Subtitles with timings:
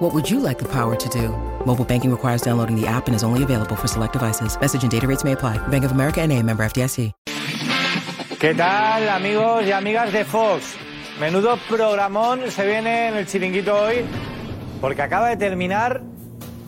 [0.00, 1.28] What would you like the power to do?
[1.66, 4.58] Mobile banking requires downloading the app and is only available for select devices.
[4.58, 5.58] Message and data rates may apply.
[5.68, 6.66] Bank of America and a member.
[8.38, 10.74] ¿Qué tal, amigos y amigas de Fox?
[11.20, 14.06] Menudo programón se viene en el chiringuito hoy
[14.80, 16.00] porque acaba de terminar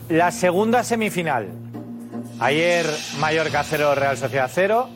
[0.09, 1.47] la segunda semifinal.
[2.39, 2.85] Ayer
[3.19, 4.89] Mallorca 0, Real Sociedad 0.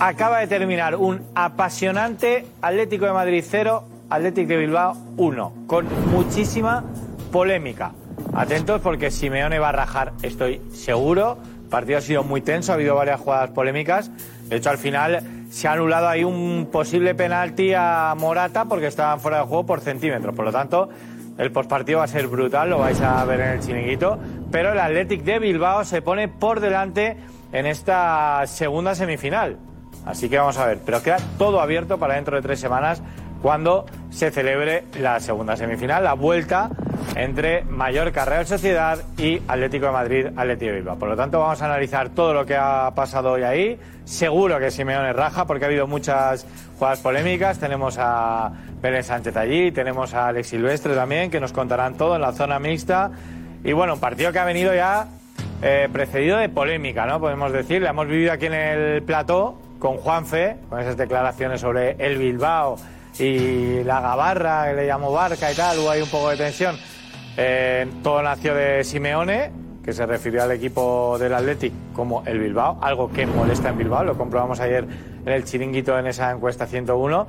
[0.00, 6.82] Acaba de terminar un apasionante Atlético de Madrid 0, Atlético de Bilbao 1, con muchísima
[7.30, 7.92] polémica.
[8.34, 11.38] Atentos porque Simeone va a rajar, estoy seguro.
[11.62, 14.10] El partido ha sido muy tenso, ha habido varias jugadas polémicas.
[14.48, 19.20] De hecho, al final se ha anulado ahí un posible penalti a Morata porque estaban
[19.20, 20.34] fuera de juego por centímetros.
[20.34, 20.88] Por lo tanto,
[21.38, 24.18] el postpartido va a ser brutal, lo vais a ver en el chiringuito.
[24.50, 27.16] Pero el Athletic de Bilbao se pone por delante
[27.52, 29.58] en esta segunda semifinal.
[30.04, 30.78] Así que vamos a ver.
[30.84, 33.02] Pero queda todo abierto para dentro de tres semanas
[33.42, 36.70] cuando se celebre la segunda semifinal, la vuelta
[37.14, 40.98] entre Mallorca Real Sociedad y Atlético de Madrid Atlético de Bilbao.
[40.98, 43.78] Por lo tanto, vamos a analizar todo lo que ha pasado hoy ahí.
[44.04, 46.46] Seguro que Simeone raja porque ha habido muchas
[46.78, 47.58] jugadas polémicas.
[47.58, 52.22] Tenemos a Pérez Sánchez allí, tenemos a Alex Silvestre también, que nos contarán todo en
[52.22, 53.10] la zona mixta.
[53.64, 55.06] Y bueno, un partido que ha venido ya
[55.62, 57.20] eh, precedido de polémica, ¿no?
[57.20, 61.96] Podemos decir, la hemos vivido aquí en el plató con Juanfe, con esas declaraciones sobre
[61.98, 62.76] el Bilbao
[63.18, 66.76] y la gabarra, que le llamó barca y tal, hubo ahí un poco de tensión.
[67.36, 69.50] Eh, todo nació de Simeone,
[69.84, 74.04] que se refirió al equipo del Athletic como el Bilbao, algo que molesta en Bilbao,
[74.04, 74.86] lo comprobamos ayer
[75.24, 77.26] en el chiringuito en esa encuesta 101.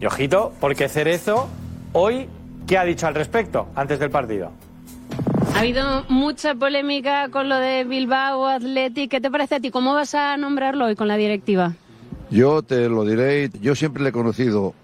[0.00, 1.48] Y ojito, porque Cerezo
[1.92, 2.28] hoy,
[2.66, 4.52] ¿qué ha dicho al respecto antes del partido?
[5.54, 9.10] Ha habido mucha polémica con lo de Bilbao Athletic.
[9.10, 9.70] ¿Qué te parece a ti?
[9.70, 11.72] ¿Cómo vas a nombrarlo hoy con la directiva?
[12.30, 14.74] Yo te lo diré, yo siempre le he conocido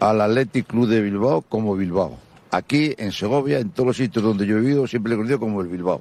[0.00, 2.16] al Athletic Club de Bilbao como Bilbao.
[2.50, 5.38] Aquí, en Segovia, en todos los sitios donde yo he vivido, siempre le he conocido
[5.38, 6.00] como el Bilbao.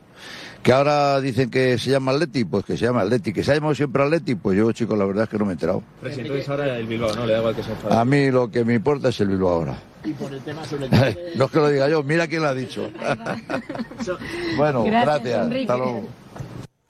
[0.64, 3.36] Que ahora dicen que se llama Athletic, pues que se llama Athletic.
[3.36, 5.52] Que se ha llamado siempre Athletic, pues yo, chicos, la verdad es que no me
[5.52, 5.84] he enterado.
[6.00, 7.26] Presidente, entonces ahora el Bilbao, ¿no?
[7.26, 7.96] Le da igual que se enfade.
[7.96, 9.78] A mí lo que me importa es el Bilbao ahora.
[10.06, 12.48] Y por el tema sobre el no es que lo diga yo, mira quién lo
[12.48, 12.90] ha dicho.
[14.58, 15.62] bueno, Gracias, gracias.
[15.62, 16.04] Hasta luego.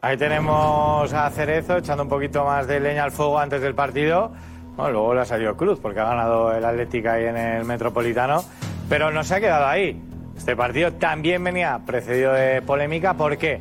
[0.02, 4.32] Ahí tenemos a Cerezo echando un poquito más de leña al fuego antes del partido.
[4.78, 8.44] Bueno, luego le ha salido Cruz porque ha ganado el Atlético ahí en el Metropolitano.
[8.88, 10.00] Pero no se ha quedado ahí.
[10.38, 13.16] Este partido también venía precedido de polémica.
[13.16, 13.60] ¿Por qué?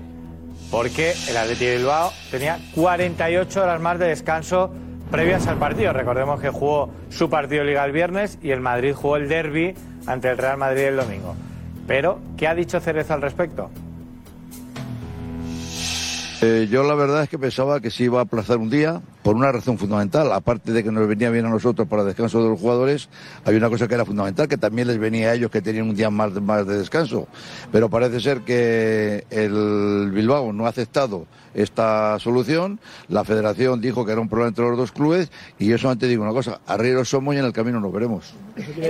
[0.71, 4.71] Porque el Atlético de Bilbao tenía 48 horas más de descanso
[5.10, 5.94] previas al partido.
[5.94, 9.75] Recordemos que jugó su partido Liga el viernes y el Madrid jugó el derby
[10.06, 11.34] ante el Real Madrid el domingo.
[11.87, 13.71] Pero, ¿qué ha dicho Cerezo al respecto?
[16.43, 19.34] Eh, yo la verdad es que pensaba que se iba a aplazar un día por
[19.34, 20.32] una razón fundamental.
[20.32, 23.09] Aparte de que nos venía bien a nosotros para descanso de los jugadores,
[23.44, 25.97] había una cosa que era fundamental, que también les venía a ellos que tenían un
[25.97, 27.26] día más, más de descanso.
[27.72, 32.78] Pero parece ser que el Bilbao no ha aceptado esta solución.
[33.09, 36.22] La federación dijo que era un problema entre los dos clubes y yo solamente digo
[36.22, 38.32] una cosa, arrieros somos y en el camino nos veremos.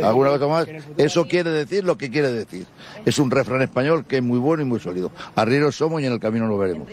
[0.03, 0.67] ¿Alguna cosa más?
[0.99, 2.67] Eso quiere decir lo que quiere decir.
[3.07, 5.11] Es un refrán español que es muy bueno y muy sólido.
[5.35, 6.89] Arrieros somos y en el camino nos veremos.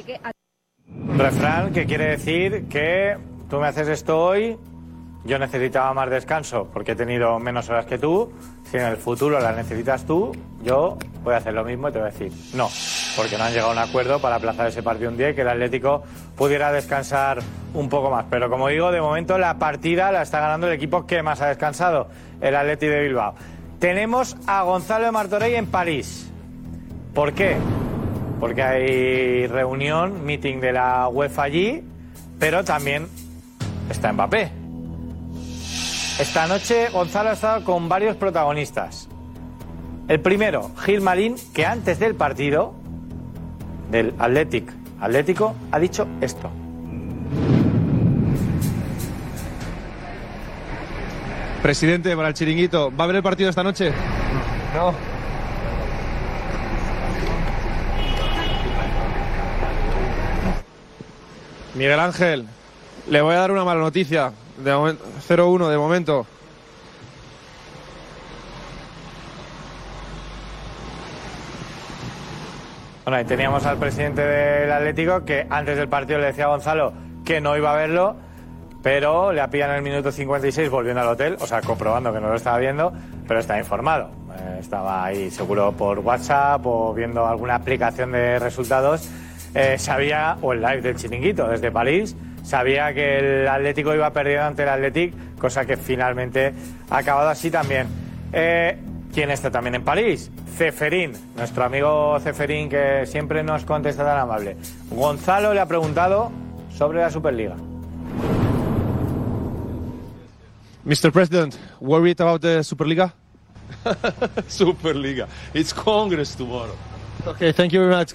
[1.17, 3.17] Refrán que quiere decir que
[3.53, 4.57] tú me haces esto hoy,
[5.25, 8.31] yo necesitaba más descanso porque he tenido menos horas que tú.
[8.71, 10.31] Si en el futuro las necesitas tú,
[10.63, 12.67] yo voy a hacer lo mismo y te voy a decir no,
[13.15, 15.41] porque no han llegado a un acuerdo para aplazar ese partido un día y que
[15.41, 16.01] el Atlético
[16.35, 17.43] pudiera descansar
[17.75, 18.25] un poco más.
[18.27, 21.45] Pero como digo, de momento la partida la está ganando el equipo que más ha
[21.45, 22.07] descansado,
[22.41, 23.35] el Atlético de Bilbao.
[23.77, 26.27] Tenemos a Gonzalo de Martorell en París.
[27.13, 27.57] ¿Por qué?
[28.39, 31.83] Porque hay reunión, meeting de la UEFA allí,
[32.39, 33.07] pero también
[33.89, 34.51] está Mbappé.
[36.19, 39.09] Esta noche Gonzalo ha estado con varios protagonistas.
[40.07, 42.75] El primero, Gil Malín, que antes del partido
[43.89, 46.51] del Athletic Atlético ha dicho esto.
[51.61, 53.91] Presidente, para el chiringuito, ¿va a haber el partido esta noche?
[54.75, 54.93] No.
[61.73, 62.47] Miguel Ángel,
[63.09, 64.31] le voy a dar una mala noticia.
[64.57, 64.97] De momen-
[65.27, 66.25] 0-1 de momento.
[73.03, 76.93] Bueno, ahí teníamos al presidente del Atlético que antes del partido le decía a Gonzalo
[77.25, 78.15] que no iba a verlo
[78.81, 82.27] pero le pillan en el minuto 56 volviendo al hotel, o sea, comprobando que no
[82.27, 82.91] lo estaba viendo,
[83.25, 84.09] pero está informado.
[84.37, 89.09] Eh, estaba ahí seguro por WhatsApp o viendo alguna aplicación de resultados.
[89.55, 94.45] Eh, sabía, o el live del chiringuito desde París, sabía que el Atlético iba perdiendo
[94.45, 96.53] ante el Athletic, cosa que finalmente
[96.89, 97.87] ha acabado así también.
[98.31, 98.77] Eh,
[99.13, 100.31] ¿Quién está también en París?
[100.57, 104.57] Ceferín, nuestro amigo Ceferín que siempre nos contesta tan amable.
[104.89, 106.31] Gonzalo le ha preguntado
[106.75, 107.55] sobre la Superliga.
[110.85, 111.11] Mr.
[111.11, 113.13] President, worried about the Superliga?
[114.47, 115.27] Superliga.
[115.53, 116.75] It's Congress tomorrow.
[117.25, 118.13] Okay, thank you very much.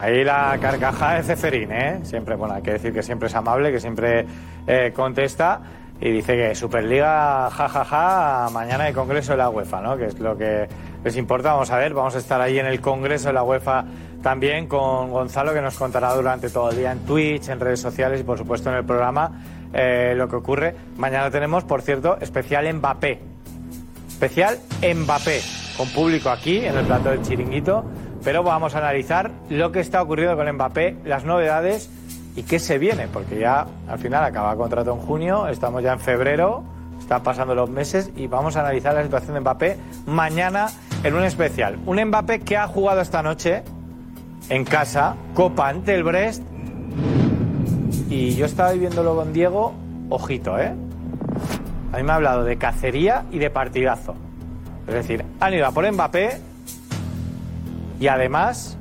[0.00, 2.00] Ahí la carcajada de Ceferín, ¿eh?
[2.04, 4.24] Siempre, bueno, hay que decir que siempre es amable, que siempre
[4.66, 5.60] eh, contesta
[6.00, 9.98] y dice que Superliga, jajaja, ja, ja, mañana hay Congreso de la UEFA, ¿no?
[9.98, 10.66] Que es lo que
[11.04, 11.52] les importa.
[11.52, 13.84] Vamos a ver, vamos a estar ahí en el Congreso de la UEFA
[14.22, 18.20] también con Gonzalo, que nos contará durante todo el día en Twitch, en redes sociales
[18.20, 19.42] y, por supuesto, en el programa
[19.74, 20.74] eh, lo que ocurre.
[20.96, 23.20] Mañana tenemos, por cierto, especial Mbappé.
[24.08, 25.42] Especial Mbappé,
[25.76, 27.84] con público aquí en el plato del chiringuito
[28.24, 31.90] pero vamos a analizar lo que está ocurriendo con Mbappé, las novedades
[32.36, 35.92] y qué se viene, porque ya al final acaba el contrato en junio, estamos ya
[35.92, 36.62] en febrero,
[36.98, 39.76] están pasando los meses y vamos a analizar la situación de Mbappé
[40.06, 40.68] mañana
[41.02, 41.78] en un especial.
[41.86, 43.62] Un Mbappé que ha jugado esta noche
[44.48, 46.42] en casa, Copa ante el Brest,
[48.08, 49.72] y yo estaba viéndolo con Diego,
[50.08, 50.72] ojito, ¿eh?
[51.92, 54.14] A mí me ha hablado de cacería y de partidazo.
[54.86, 56.49] Es decir, han ido a por Mbappé
[58.00, 58.78] y además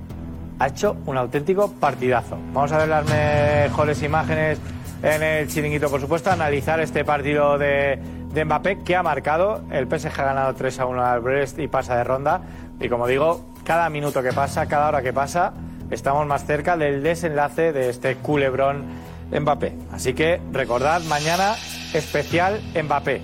[0.57, 2.37] ha hecho un auténtico partidazo.
[2.53, 4.57] Vamos a ver las mejores imágenes
[5.03, 7.99] en el chiringuito, por supuesto, analizar este partido de,
[8.33, 9.61] de Mbappé que ha marcado.
[9.71, 12.41] El PSG ha ganado 3 a 1 al Brest y pasa de ronda.
[12.79, 15.53] Y como digo, cada minuto que pasa, cada hora que pasa,
[15.91, 18.85] estamos más cerca del desenlace de este culebrón
[19.31, 19.73] Mbappé.
[19.91, 21.55] Así que recordad, mañana
[21.93, 23.17] especial Mbappé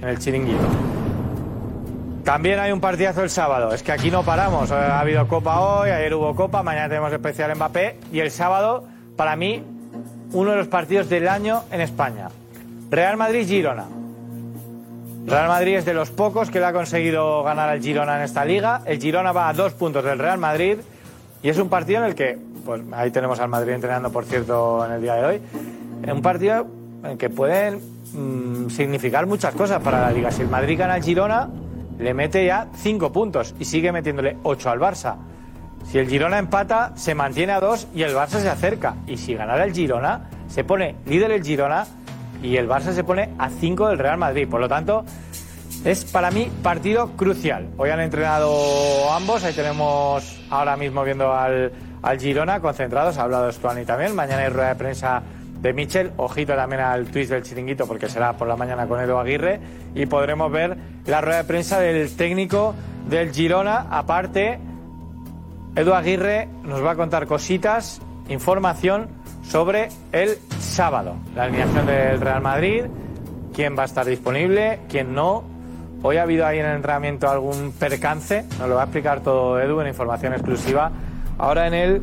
[0.00, 0.99] en el chiringuito.
[2.30, 3.74] También hay un partidazo el sábado.
[3.74, 4.70] Es que aquí no paramos.
[4.70, 7.96] Ha habido Copa hoy, ayer hubo Copa, mañana tenemos especial Mbappé.
[8.12, 8.84] Y el sábado,
[9.16, 9.64] para mí,
[10.32, 12.28] uno de los partidos del año en España.
[12.88, 13.86] Real Madrid-Girona.
[15.26, 18.44] Real Madrid es de los pocos que le ha conseguido ganar al Girona en esta
[18.44, 18.82] liga.
[18.86, 20.78] El Girona va a dos puntos del Real Madrid.
[21.42, 24.86] Y es un partido en el que, pues ahí tenemos al Madrid entrenando, por cierto,
[24.86, 25.40] en el día de hoy.
[26.08, 26.64] Un partido
[27.02, 27.80] en que pueden
[28.12, 30.30] mmm, significar muchas cosas para la liga.
[30.30, 31.48] Si el Madrid gana al Girona
[32.00, 35.16] le mete ya 5 puntos y sigue metiéndole 8 al Barça.
[35.84, 38.96] Si el Girona empata, se mantiene a 2 y el Barça se acerca.
[39.06, 41.86] Y si ganara el Girona, se pone líder el Girona
[42.42, 44.48] y el Barça se pone a 5 del Real Madrid.
[44.48, 45.04] Por lo tanto,
[45.84, 47.68] es para mí partido crucial.
[47.76, 53.50] Hoy han entrenado ambos, ahí tenemos ahora mismo viendo al, al Girona concentrados, ha hablado
[53.52, 54.14] Stuani también.
[54.14, 55.22] Mañana hay rueda de prensa
[55.60, 56.12] de Michel.
[56.16, 59.60] Ojito también al twist del chiringuito porque será por la mañana con Edu Aguirre
[59.94, 60.76] y podremos ver
[61.06, 62.74] la rueda de prensa del técnico
[63.08, 63.86] del Girona.
[63.90, 64.58] Aparte,
[65.76, 69.08] Edu Aguirre nos va a contar cositas, información
[69.42, 72.84] sobre el sábado, la alineación del Real Madrid,
[73.54, 75.44] quién va a estar disponible, quién no.
[76.02, 79.60] Hoy ha habido ahí en el entrenamiento algún percance, nos lo va a explicar todo
[79.60, 80.90] Edu en información exclusiva.
[81.38, 82.02] Ahora en el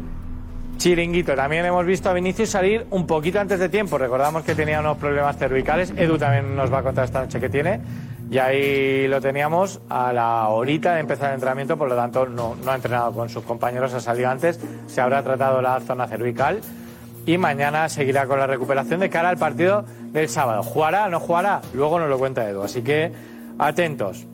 [0.77, 1.35] Chiringuito.
[1.35, 3.97] También hemos visto a Vinicius salir un poquito antes de tiempo.
[3.97, 5.91] Recordamos que tenía unos problemas cervicales.
[5.97, 7.81] Edu también nos va a contar esta noche que tiene.
[8.29, 12.55] Y ahí lo teníamos a la horita de empezar el entrenamiento, por lo tanto no,
[12.67, 14.59] ha entrenado con sus compañeros, ha salido antes.
[14.87, 16.61] Se habrá tratado la zona cervical.
[17.25, 20.63] Y mañana seguirá con la recuperación de cara al partido del sábado.
[20.63, 21.09] ¿Jugará?
[21.09, 21.61] ¿No jugará?
[21.73, 22.63] Luego nos lo cuenta Edu.
[22.63, 23.11] Así que
[23.57, 24.25] atentos.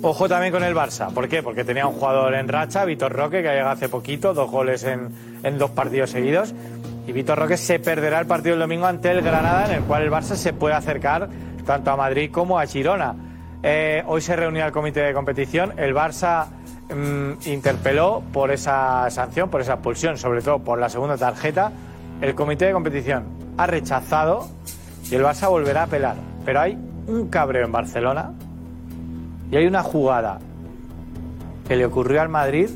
[0.00, 1.12] Ojo también con el Barça.
[1.12, 1.42] ¿Por qué?
[1.42, 4.84] Porque tenía un jugador en racha, Vitor Roque, que ha llegado hace poquito, dos goles
[4.84, 6.54] en, dos partidos seguidos.
[7.08, 10.02] Y Vitor Roque se perderá el partido el domingo ante el Granada, en el cual
[10.04, 11.28] el Barça se puede acercar
[11.66, 13.16] tanto a Madrid como a Girona.
[13.64, 15.74] Eh, hoy se reunió el comité de competición.
[15.76, 16.46] El Barça
[16.94, 21.72] mmm, interpeló por esa sanción, por esa expulsión, sobre todo por la segunda tarjeta.
[22.20, 23.24] El comité de competición
[23.56, 24.48] ha rechazado
[25.10, 26.14] y el Barça volverá a apelar.
[26.44, 26.78] Pero hay
[27.08, 28.32] un cabreo en Barcelona
[29.50, 30.38] y hay una jugada
[31.66, 32.70] que le ocurrió al Madrid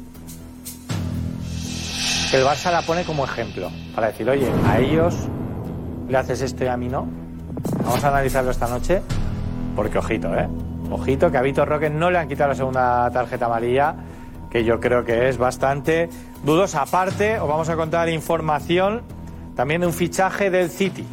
[2.31, 5.15] que el Barça la pone como ejemplo para decir, oye, a ellos
[6.09, 7.07] le haces esto y a mí no.
[7.85, 9.03] Vamos a analizarlo esta noche
[9.77, 10.49] porque ojito, ¿eh?
[10.91, 13.95] Ojito que a Vitor Roque no le han quitado la segunda tarjeta amarilla
[14.51, 16.11] que yo creo que es bastante
[16.45, 16.83] dudosa.
[16.83, 19.03] Aparte, os vamos a contar información
[19.57, 21.07] también de un fichaje del City.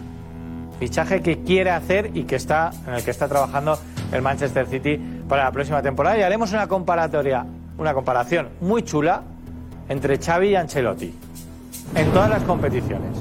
[0.80, 3.78] Fichaje que quiere hacer y que está, en el que está trabajando
[4.12, 6.18] el Manchester City para la próxima temporada.
[6.18, 7.46] Y haremos una comparatoria,
[7.78, 9.22] una comparación muy chula
[9.88, 11.16] entre Xavi y Ancelotti
[11.96, 13.18] en todas las competiciones.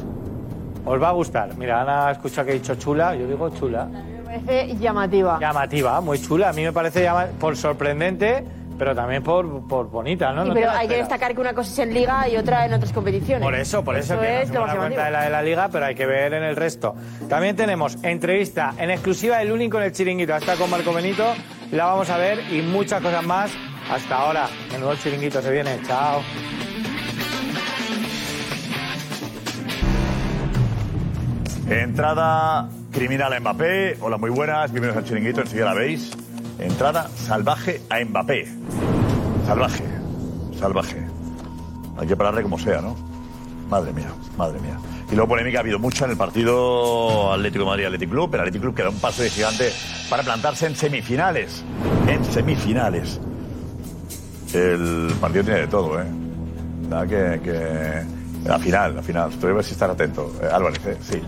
[0.85, 1.55] Os va a gustar.
[1.57, 3.85] Mira, Ana escucha que he dicho chula, yo digo chula.
[3.85, 5.39] Me parece llamativa.
[5.39, 6.49] Llamativa, muy chula.
[6.49, 8.45] A mí me parece llama- por sorprendente,
[8.79, 10.43] pero también por, por bonita, ¿no?
[10.45, 12.73] Sí, No pero hay que destacar que una cosa es en Liga y otra en
[12.75, 13.43] otras competiciones.
[13.43, 15.69] Por eso, por eso, Eso que es nos hemos cuenta de la de la liga,
[15.71, 16.95] pero hay que ver en el resto.
[17.29, 21.25] También tenemos entrevista en exclusiva, el único en el chiringuito, está con Marco Benito,
[21.71, 23.51] la vamos a ver y muchas cosas más.
[23.91, 26.23] Hasta ahora, menudo chiringuito se viene, chao.
[31.69, 33.99] Entrada criminal a Mbappé.
[34.01, 34.73] Hola, muy buenas.
[34.73, 35.41] Bienvenidos al chiringuito.
[35.43, 36.13] Enseguida la veis.
[36.59, 38.47] Entrada salvaje a Mbappé.
[39.47, 39.85] Salvaje.
[40.59, 41.07] Salvaje.
[41.99, 42.97] Hay que pararle como sea, ¿no?
[43.69, 44.79] Madre mía, madre mía.
[45.11, 48.35] Y luego polémica ha habido mucha en el partido Atlético de Madrid Atlético Club.
[48.35, 49.73] El Atlético Club que da un paso de gigante
[50.11, 51.65] para plantarse en semifinales.
[52.07, 53.19] En semifinales.
[54.53, 56.05] El partido tiene de todo, ¿eh?
[56.89, 58.03] Nada que, que-
[58.45, 59.31] La final, la final.
[59.41, 60.33] Ver si estar atento.
[60.43, 60.97] Eh, Álvarez, ¿eh?
[61.01, 61.21] Sí.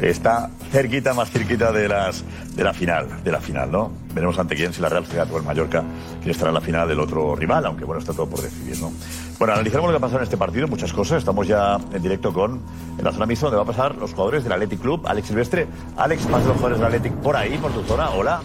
[0.00, 2.24] Está cerquita, más cerquita de las
[2.54, 3.92] de la final, de la final, ¿no?
[4.12, 5.82] Veremos ante quién, si la Real Sociedad o el Mallorca,
[6.20, 8.92] quién estará en la final del otro rival, aunque bueno, está todo por decidir, ¿no?
[9.38, 11.18] Bueno, analizaremos lo que ha pasado en este partido, muchas cosas.
[11.18, 12.60] Estamos ya en directo con
[12.98, 15.02] en la zona mixta donde va a pasar los jugadores del Athletic Club.
[15.06, 15.66] Alex Silvestre.
[15.96, 18.10] Alex, pasan los jugadores del Athletic por ahí, por tu zona.
[18.10, 18.40] Hola.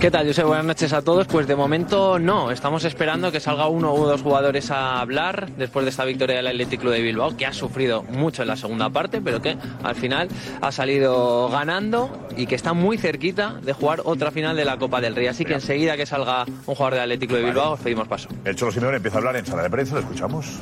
[0.00, 0.44] ¿Qué tal, José?
[0.44, 1.26] Buenas noches a todos.
[1.26, 5.84] Pues de momento no, estamos esperando que salga uno o dos jugadores a hablar después
[5.84, 8.88] de esta victoria del Athletic Club de Bilbao, que ha sufrido mucho en la segunda
[8.88, 10.28] parte, pero que al final
[10.62, 15.02] ha salido ganando y que está muy cerquita de jugar otra final de la Copa
[15.02, 15.26] del Rey.
[15.26, 18.30] Así que enseguida que salga un jugador del Athletic Club de Bilbao, os pedimos paso.
[18.46, 20.60] El Cholo Simeone empieza a hablar en sala de prensa, lo escuchamos.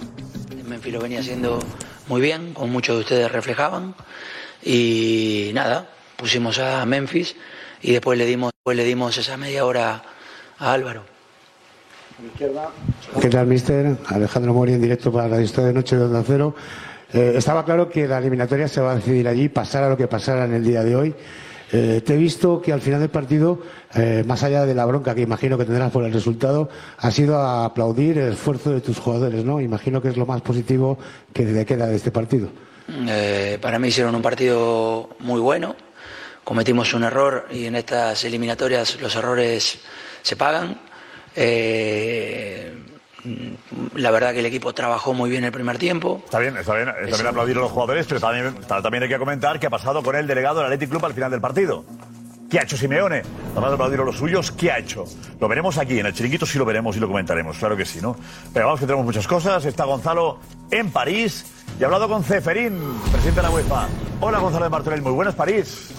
[0.66, 1.60] Memphis lo venía haciendo
[2.08, 3.94] muy bien, como muchos de ustedes reflejaban.
[4.64, 7.36] Y nada, pusimos a Memphis
[7.82, 10.02] y después le dimos, después le dimos esa media hora
[10.58, 11.02] a Álvaro.
[13.20, 13.96] ¿Qué tal, mister?
[14.06, 16.54] Alejandro Mori en directo para la historia de Noche de Onda Cero.
[17.12, 20.44] Eh, estaba claro que la eliminatoria se va a decidir allí, pasara lo que pasara
[20.44, 21.14] en el día de hoy.
[21.70, 23.60] Eh, te he visto que al final del partido,
[23.94, 27.36] eh, más allá de la bronca que imagino que tendrás por el resultado, ha sido
[27.36, 29.60] a aplaudir el esfuerzo de tus jugadores, ¿no?
[29.60, 30.98] Imagino que es lo más positivo
[31.32, 32.48] que te queda de este partido.
[32.88, 35.76] Eh, para mí hicieron un partido muy bueno.
[36.52, 39.78] Cometimos un error y en estas eliminatorias los errores
[40.22, 40.80] se pagan.
[41.36, 42.72] Eh,
[43.96, 46.22] la verdad que el equipo trabajó muy bien el primer tiempo.
[46.24, 49.10] Está bien, está bien, está bien aplaudir a los jugadores, pero también, ta- también hay
[49.10, 51.84] que comentar qué ha pasado con el delegado del Athletic Club al final del partido.
[52.50, 53.20] ¿Qué ha hecho Simeone?
[53.52, 55.04] Además de aplaudir a los suyos, ¿qué ha hecho?
[55.38, 58.00] Lo veremos aquí, en el chiringuito sí lo veremos y lo comentaremos, claro que sí,
[58.00, 58.16] ¿no?
[58.54, 59.66] Pero vamos que tenemos muchas cosas.
[59.66, 60.38] Está Gonzalo
[60.70, 61.44] en París
[61.78, 62.80] y ha hablado con Ceferín,
[63.12, 63.86] presidente de la UEFA.
[64.22, 65.90] Hola Gonzalo de Martorell, muy buenas París.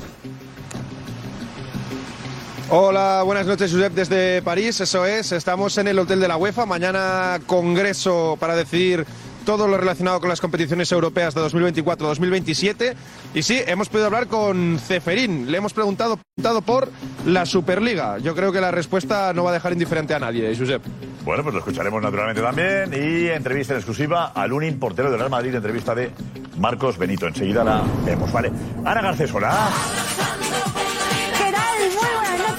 [2.71, 4.79] Hola, buenas noches, Josep, desde París.
[4.79, 6.67] Eso es, estamos en el Hotel de la UEFA.
[6.67, 9.07] Mañana congreso para decidir
[9.43, 12.93] todo lo relacionado con las competiciones europeas de 2024-2027.
[13.33, 15.51] Y sí, hemos podido hablar con Ceferín.
[15.51, 16.91] Le hemos preguntado, preguntado por
[17.25, 18.19] la Superliga.
[18.19, 20.83] Yo creo que la respuesta no va a dejar indiferente a nadie, Josep.
[21.25, 22.93] Bueno, pues lo escucharemos naturalmente también.
[22.93, 26.11] Y entrevista en exclusiva a Lunin, portero del Real Madrid, entrevista de
[26.57, 27.25] Marcos Benito.
[27.25, 28.51] Enseguida la vemos, ¿vale?
[28.85, 29.69] Ana Garcés, hola.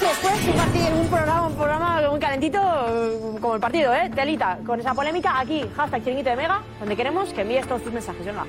[0.01, 4.09] Pues un partido, un programa, un programa muy calentito, eh, como el partido, ¿eh?
[4.13, 4.57] Telita.
[4.65, 8.25] Con esa polémica, aquí, hashtag chiringuito de Mega, donde queremos que envíes todos tus mensajes.
[8.25, 8.45] Venga.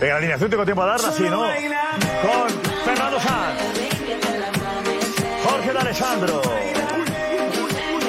[0.00, 1.42] Venga, la alineación tengo tiempo a darla, sí, ¿no?
[1.42, 2.50] Con
[2.84, 3.62] Fernando Sanz,
[5.44, 6.42] Jorge de Alessandro,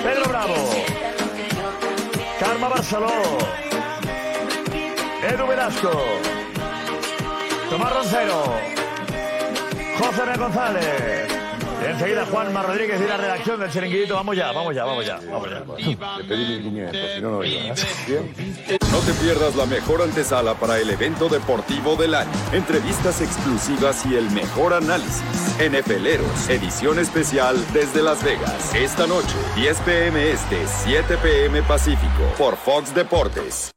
[0.03, 0.55] Pedro Bravo,
[2.39, 3.11] Karma Barceló,
[5.21, 5.91] Edu Velasco,
[7.69, 8.43] Tomás Roncero,
[9.99, 11.46] José González.
[11.85, 14.15] Enseguida Juanma Rodríguez y la redacción del Chiringuito.
[14.15, 15.19] Vamos ya, vamos ya, vamos ya.
[15.29, 15.59] Vamos ya.
[16.17, 17.75] Le pedí 1.500, si no, no iba.
[18.07, 18.33] Bien.
[18.91, 22.31] No te pierdas la mejor antesala para el evento deportivo del año.
[22.51, 25.23] Entrevistas exclusivas y el mejor análisis.
[25.59, 28.73] NFLeros, edición especial desde Las Vegas.
[28.75, 33.76] Esta noche, 10 pm este, 7 pm Pacífico, por Fox Deportes.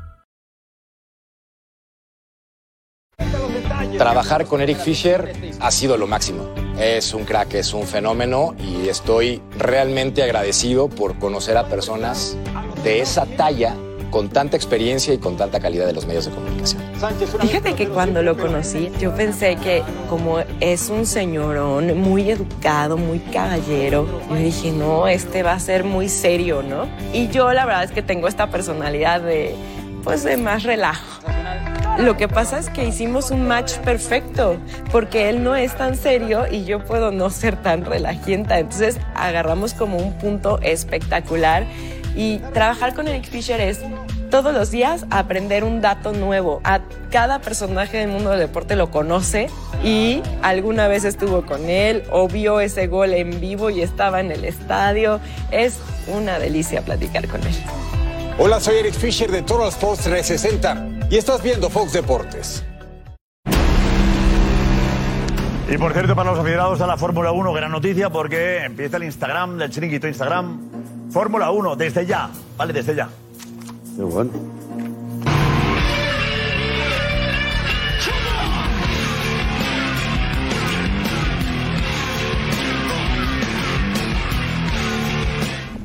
[3.97, 6.49] Trabajar con Eric Fisher ha sido lo máximo.
[6.79, 12.37] Es un crack, es un fenómeno y estoy realmente agradecido por conocer a personas
[12.83, 13.75] de esa talla
[14.11, 16.81] con tanta experiencia y con tanta calidad de los medios de comunicación.
[17.39, 23.19] Fíjate que cuando lo conocí, yo pensé que como es un señorón muy educado, muy
[23.19, 26.87] caballero, yo dije, no, este va a ser muy serio, ¿no?
[27.13, 29.55] Y yo la verdad es que tengo esta personalidad de,
[30.03, 31.21] pues, de más relajo.
[31.97, 34.57] Lo que pasa es que hicimos un match perfecto,
[34.91, 38.59] porque él no es tan serio y yo puedo no ser tan relajienta.
[38.59, 41.65] Entonces agarramos como un punto espectacular
[42.15, 43.79] y trabajar con Eric Fisher es
[44.31, 46.61] todos los días aprender un dato nuevo.
[46.63, 46.81] A
[47.11, 49.49] cada personaje del mundo del deporte lo conoce
[49.83, 54.31] y alguna vez estuvo con él o vio ese gol en vivo y estaba en
[54.31, 55.19] el estadio.
[55.51, 57.55] Es una delicia platicar con él.
[58.39, 62.65] Hola, soy Eric Fisher de Total Sports 360 y estás viendo Fox Deportes.
[65.69, 69.03] Y por cierto, para los aficionados a la Fórmula 1, gran noticia porque empieza el
[69.03, 71.11] Instagram del chiringuito Instagram.
[71.11, 72.29] Fórmula 1, desde ya.
[72.57, 73.09] Vale, desde ya.
[73.95, 74.31] Qué bueno.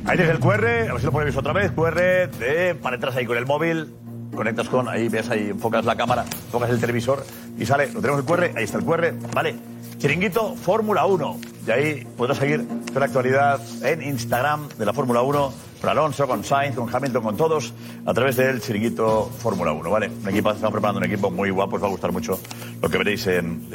[0.05, 1.73] Ahí tienes el QR, a ver si lo ponemos otra vez.
[1.73, 3.93] QR de, para entras ahí con el móvil,
[4.35, 7.25] conectas con, ahí ves ahí, enfocas la cámara, enfocas el televisor
[7.57, 9.55] y sale, lo tenemos el QR, ahí está el QR, vale.
[9.97, 11.39] Chiringuito Fórmula 1.
[11.67, 16.27] Y ahí podrás seguir toda la actualidad en Instagram de la Fórmula 1, con Alonso,
[16.27, 17.73] con Sainz, con Hamilton, con todos,
[18.05, 20.09] a través del Chiringuito Fórmula 1, ¿vale?
[20.09, 22.39] Un equipo, estamos preparando un equipo muy guapo, os va a gustar mucho
[22.81, 23.67] lo que veréis en,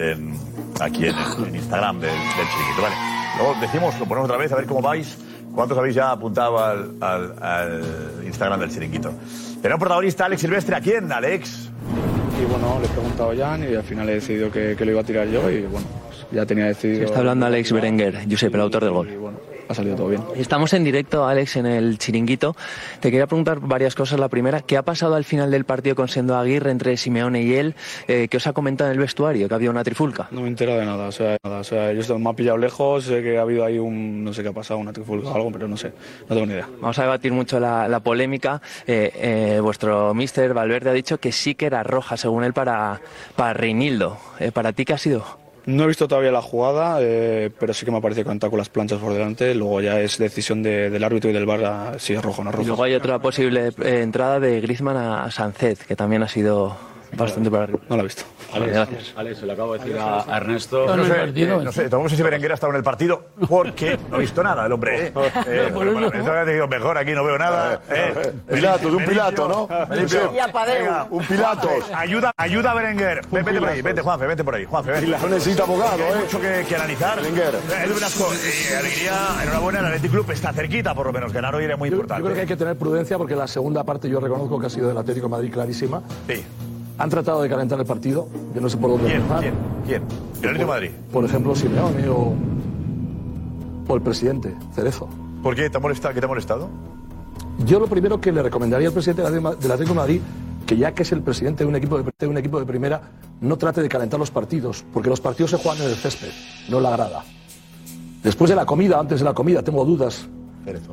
[0.80, 1.16] aquí en,
[1.54, 2.94] Instagram del, Chiringuito, ¿vale?
[3.38, 5.18] Luego decimos, lo ponemos otra vez, a ver cómo vais.
[5.54, 7.82] ¿Cuántos habéis ya apuntado al
[8.24, 9.12] Instagram del Chiringuito?
[9.62, 11.70] Tenemos protagonista Alex Silvestre, ¿a quién, Alex?
[12.40, 14.90] Y bueno, le he preguntado a Jan y al final he decidido que, que lo
[14.90, 17.04] iba a tirar yo y bueno, pues ya tenía decidido.
[17.04, 19.08] Está hablando Alex Berenguer, Josep, el autor del gol.
[19.72, 20.22] Ha salido todo bien.
[20.36, 22.54] Estamos en directo, Alex, en el chiringuito.
[23.00, 24.20] Te quería preguntar varias cosas.
[24.20, 27.54] La primera, ¿qué ha pasado al final del partido con Sendo Aguirre entre Simeone y
[27.54, 27.74] él?
[28.06, 29.48] Eh, ¿Qué os ha comentado en el vestuario?
[29.48, 30.28] ¿Que ha habido una trifulca?
[30.30, 33.04] No me entero de nada, o sea, nada, o sea, yo me ha pillado lejos,
[33.04, 35.50] sé que ha habido ahí un, no sé qué ha pasado, una trifulca o algo,
[35.50, 35.90] pero no sé,
[36.28, 36.68] no tengo ni idea.
[36.78, 38.60] Vamos a debatir mucho la, la polémica.
[38.86, 43.00] Eh, eh, vuestro mister Valverde ha dicho que sí que era roja, según él, para,
[43.36, 44.18] para Reinildo.
[44.38, 45.41] Eh, ¿Para ti qué ha sido?
[45.66, 48.58] No he visto todavía la jugada, eh, pero sí que me parece que han con
[48.58, 51.98] las planchas por delante, luego ya es decisión de- del árbitro y del VAR a-
[51.98, 52.66] si es rojo o no es Y rojo.
[52.68, 56.76] luego hay otra posible eh, entrada de Griezmann a Sánchez, que también ha sido
[57.16, 57.78] bastante para arriba.
[57.88, 58.24] No la he visto.
[58.52, 59.12] Vale, gracias.
[59.16, 60.96] Alex, se lo acabo de decir a a Ernesto.
[60.96, 63.98] No sé, eh, no sé, tampoco sé si Berenguer ha estado en el partido porque
[64.10, 65.06] no he visto nada el hombre.
[65.06, 65.12] ¿eh?
[65.46, 67.80] Eh, bueno, bueno, eso ha dicho mejor, aquí no veo nada.
[67.90, 68.32] Eh.
[68.52, 69.68] Pilatos, un Pilato, ¿no?
[71.10, 71.90] Un Pilatos.
[71.94, 73.20] Ayuda, ayuda a Berenguer.
[73.30, 74.64] Ven, vete por ahí, vete, Juanfe, vete por ahí.
[74.64, 75.00] Juanfe.
[75.00, 76.16] Pilato necesita abogado, Hay ¿eh?
[76.22, 77.16] mucho que, que analizar.
[77.16, 77.54] Berenguer.
[77.54, 79.12] Eh, Edu Velasco, eh, alegría,
[79.42, 81.32] enhorabuena, el Athletic Club está cerquita, por lo menos.
[81.32, 82.20] Ganar hoy era muy Yo, importante.
[82.20, 84.70] yo creo que hay que tener prudencia porque la segunda parte yo reconozco que ha
[84.70, 86.02] sido del Atlético de Madrid clarísima.
[86.28, 86.44] Sí.
[87.02, 89.16] Han tratado de calentar el partido, yo no sé por dónde ¿Quién?
[89.22, 89.40] empezar.
[89.40, 89.54] ¿Quién?
[89.84, 90.02] ¿Quién?
[90.02, 90.90] El Atlético de Madrid.
[91.12, 92.32] Por ejemplo, Simeone o,
[93.88, 95.08] o el presidente, Cerezo.
[95.42, 96.14] ¿Por qué te ha molestado?
[96.14, 96.70] ¿Qué te ha molestado?
[97.66, 100.20] Yo lo primero que le recomendaría al presidente del Atlético de Madrid
[100.64, 103.02] que ya que es el presidente de un equipo de, de un equipo de primera,
[103.40, 106.28] no trate de calentar los partidos, porque los partidos se juegan en el césped,
[106.68, 107.24] no en la grada.
[108.22, 110.28] Después de la comida, antes de la comida, tengo dudas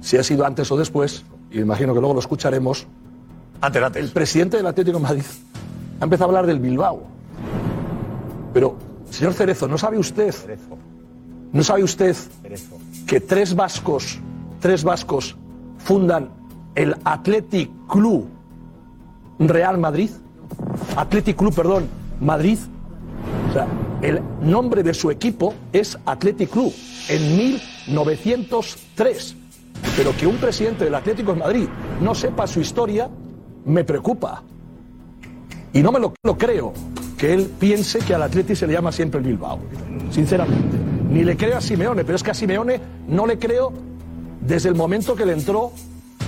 [0.01, 2.87] si ha sido antes o después, y imagino que luego lo escucharemos.
[3.61, 4.03] Antes, antes.
[4.03, 5.23] El presidente del Atlético de Madrid
[5.99, 7.03] ha empezado a hablar del Bilbao.
[8.53, 8.75] Pero,
[9.09, 10.33] señor Cerezo, ¿no sabe usted?
[11.51, 12.15] ¿No sabe usted
[13.07, 14.19] que tres vascos,
[14.59, 15.35] tres vascos
[15.77, 16.29] fundan
[16.75, 18.27] el Athletic Club
[19.39, 20.11] Real Madrid?
[20.95, 21.87] Athletic Club, perdón,
[22.19, 22.59] Madrid.
[23.49, 23.67] O sea,
[24.01, 26.73] el nombre de su equipo es Athletic Club
[27.09, 29.35] en 1903.
[29.95, 31.67] Pero que un presidente del Atlético de Madrid
[32.01, 33.09] no sepa su historia
[33.65, 34.43] me preocupa.
[35.73, 36.73] Y no me lo, creo
[37.17, 39.59] que él piense que al Atleti se le llama siempre el Bilbao.
[40.11, 40.77] Sinceramente.
[41.11, 43.73] Ni le creo a Simeone, pero es que a Simeone no le creo
[44.41, 45.71] desde el momento que le entró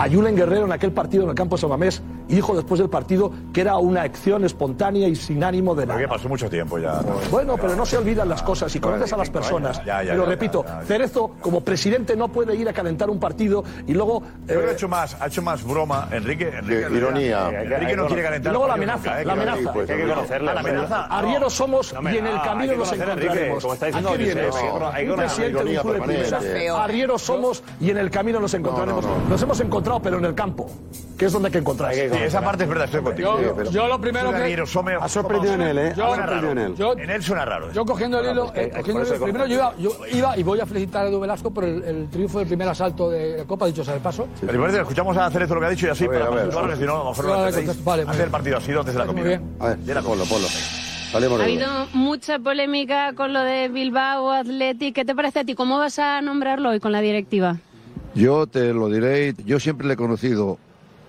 [0.02, 2.90] a Julen Guerrero en aquel partido en el campo de Samamés y dijo después del
[2.90, 6.00] partido que era una acción espontánea y sin ánimo de nada.
[6.00, 7.02] Porque pasó mucho tiempo ya.
[7.30, 9.84] Bueno, pero no se olvidan las cosas y conoces a las personas.
[9.86, 10.86] Ya, repito, ya, ya.
[10.86, 14.22] Cerezo como presidente no puede ir a calentar un partido y luego...
[14.22, 16.52] Yo creo que ha eh, hecho más, ha hecho más broma Enrique.
[16.96, 17.50] Ironía.
[17.62, 18.52] Enrique no quiere calentar.
[18.52, 19.26] Y luego la amenaza, nunca, ¿eh?
[19.26, 19.74] la amenaza.
[19.74, 20.54] pues, hay que conocerle.
[20.54, 21.06] La amenaza.
[21.06, 23.62] Arrieros somos No y en el camino nos encontraremos.
[23.62, 24.88] como está ¿A diciendo qué viene Josep, eso?
[24.88, 26.84] hay que- hay que Un conocer- presidente de un club de primera.
[26.84, 29.06] Arrieros somos y en el camino nos encontraremos.
[29.30, 30.70] Nos hemos encontrado encontrado, pero en el campo,
[31.18, 31.94] que es donde hay que encontrar.
[31.94, 33.40] Sí, esa parte es verdad, estoy contigo.
[33.42, 34.62] Yo- yo lo primero que-
[35.02, 35.96] Ha sorprendido en él, ¿eh?
[35.96, 36.52] Suena raro.
[36.52, 36.76] en él.
[36.76, 37.72] Yo- En él suena raro.
[37.72, 39.92] Yo cogiendo el hilo, Claro, es eh, que- cogiendo el hilo, primero yo iba, yo
[40.12, 43.10] iba y voy a felicitar a Edu Velasco por el, el triunfo del primer asalto
[43.10, 44.28] de la Copa, dicho sea de paso.
[44.40, 46.36] Pero igual escuchamos a Cerezo lo que ha dicho y así A ver, para a
[46.36, 47.68] ver, situarlo, que si no, a lo mejor no Vale, lo entendéis.
[47.68, 48.32] contesto, vale, muy Hacer el bien.
[48.32, 49.28] partido así antes de la Muy comida.
[49.28, 49.56] bien.
[49.60, 50.48] A ver, Polo, Polo.
[51.14, 54.96] Ha habido mucha polémica con lo de Bilbao, Athletic.
[54.96, 55.56] ¿Qué te parece a ti?
[55.56, 57.58] ¿Cómo vas a nombrarlo hoy con la directiva?
[58.14, 60.58] Yo te lo diré, yo siempre le he conocido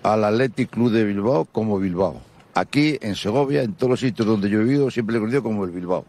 [0.03, 2.21] al Athletic Club de Bilbao como Bilbao.
[2.55, 5.43] Aquí, en Segovia, en todos los sitios donde yo he vivido, siempre le he conocido
[5.43, 6.05] como el Bilbao.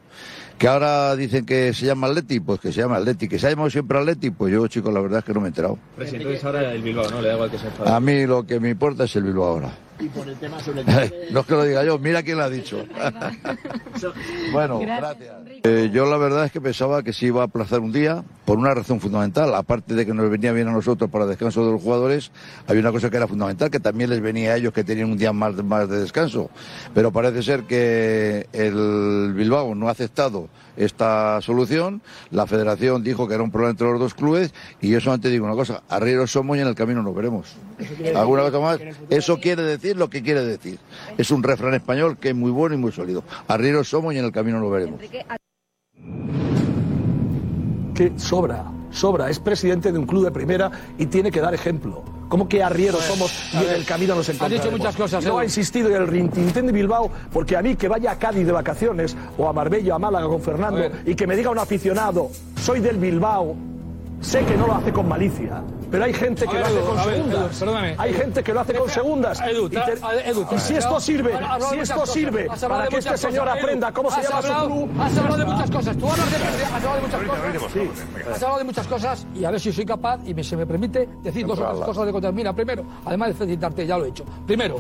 [0.58, 3.30] Que ahora dicen que se llama Athletic, pues que se llama Athletic.
[3.32, 5.48] Que se ha llamado siempre Athletic, pues yo, chicos, la verdad es que no me
[5.48, 5.80] he enterado.
[5.96, 7.22] Presidente, ahora el Bilbao, ¿no?
[7.22, 7.58] Le da igual que.
[7.90, 9.72] A mí lo que me importa es el Bilbao ahora.
[10.00, 10.82] Y por el tema sobre
[11.28, 12.86] el no es que lo diga yo, mira quién lo ha dicho.
[14.52, 15.34] bueno, gracias.
[15.66, 18.58] Eh, yo la verdad es que pensaba que se iba a aplazar un día por
[18.58, 19.56] una razón fundamental.
[19.56, 22.32] Aparte de que nos venía bien a nosotros para descanso de los jugadores,
[22.68, 25.18] había una cosa que era fundamental, que también les venía a ellos que tenían un
[25.18, 26.50] día más, más de descanso.
[26.94, 32.02] Pero parece ser que el Bilbao no ha aceptado esta solución.
[32.30, 35.46] La federación dijo que era un problema entre los dos clubes y yo solamente digo
[35.46, 37.56] una cosa, arrieros somos y en el camino nos veremos.
[38.14, 38.80] ¿Alguna cosa más?
[39.10, 40.78] Eso quiere decir lo que quiere decir.
[41.18, 43.24] Es un refrán español que es muy bueno y muy sólido.
[43.48, 45.00] Arrieros somos y en el camino nos veremos.
[47.94, 49.30] Que sobra, sobra.
[49.30, 52.04] Es presidente de un club de primera y tiene que dar ejemplo.
[52.30, 54.66] ¿Cómo que arrieros somos y en el camino nos Has encontraremos?
[54.66, 57.88] dicho muchas cosas, No ha insistido en el Rintintín de Bilbao, porque a mí que
[57.88, 61.36] vaya a Cádiz de vacaciones o a Marbella, a Málaga con Fernando y que me
[61.36, 63.56] diga un aficionado, soy del Bilbao,
[64.24, 65.62] sé que no lo hace con malicia.
[65.92, 67.40] Pero hay gente que ver, lo hace Edu, con ver, segundas.
[67.52, 67.96] Edu, perdóname.
[68.00, 69.42] hay gente que lo hace con segundas.
[69.42, 71.38] Edu, y, te- y si esto sirve,
[71.70, 75.02] si esto sirve para que este señor cosas, aprenda cómo se llama hablado- su club,
[75.02, 75.54] Has hablado de está.
[75.56, 75.98] muchas cosas.
[75.98, 77.72] Tú hablas de, has hablado de muchas cosas.
[77.74, 77.90] Sí.
[78.32, 80.66] Has hablado de muchas cosas y a ver si soy capaz y me- se me
[80.66, 82.34] permite decir dos o tres cosas de contar.
[82.34, 84.24] Mira, primero, además de felicitarte, ya lo he hecho.
[84.48, 84.78] Primero,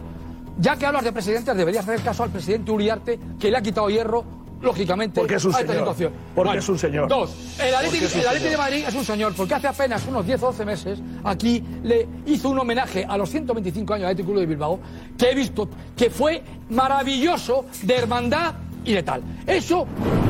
[0.57, 3.89] ya que hablas de presidentes, deberías hacer caso al presidente Uriarte, que le ha quitado
[3.89, 4.23] hierro,
[4.63, 5.87] lógicamente, Porque es un a esta señor.
[5.87, 6.13] situación.
[6.33, 7.07] Porque es un señor.
[7.07, 8.57] Dos, el Atlético el de.
[8.57, 12.49] Madrid es un señor, porque hace apenas unos 10 o 12 meses aquí le hizo
[12.49, 14.79] un homenaje a los 125 años del Atlético Club de Bilbao,
[15.17, 18.53] que he visto que fue maravilloso de hermandad
[18.85, 19.21] y de tal.
[19.45, 19.85] Eso,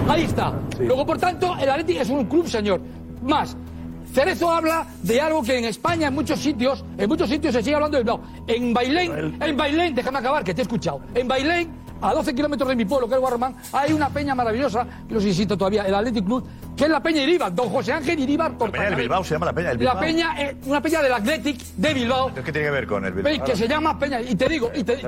[0.08, 0.54] ahí está.
[0.80, 2.82] Luego, por tanto, el Atlético es un club señor.
[3.24, 3.56] Más,
[4.14, 7.76] Cerezo habla de algo que en España, en muchos sitios, en muchos sitios se sigue
[7.76, 8.22] hablando del Bilbao.
[8.46, 11.02] En Bailén, en Bailén, déjame acabar, que te he escuchado.
[11.16, 11.70] En Bailén,
[12.04, 15.26] a 12 kilómetros de mi pueblo, que es Guarromán, hay una peña maravillosa, que los
[15.26, 18.58] insisto todavía, el Athletic Club, que es la Peña Iríbar, don José Ángel Iríbar La
[18.68, 20.00] peña del Bilbao se llama la peña del La Bilbao.
[20.02, 23.32] peña, eh, una peña del Athletic de Bilbao, ¿Qué tiene que ver con el Bilbao?
[23.32, 25.00] Veis que se llama Peña y te digo y, te-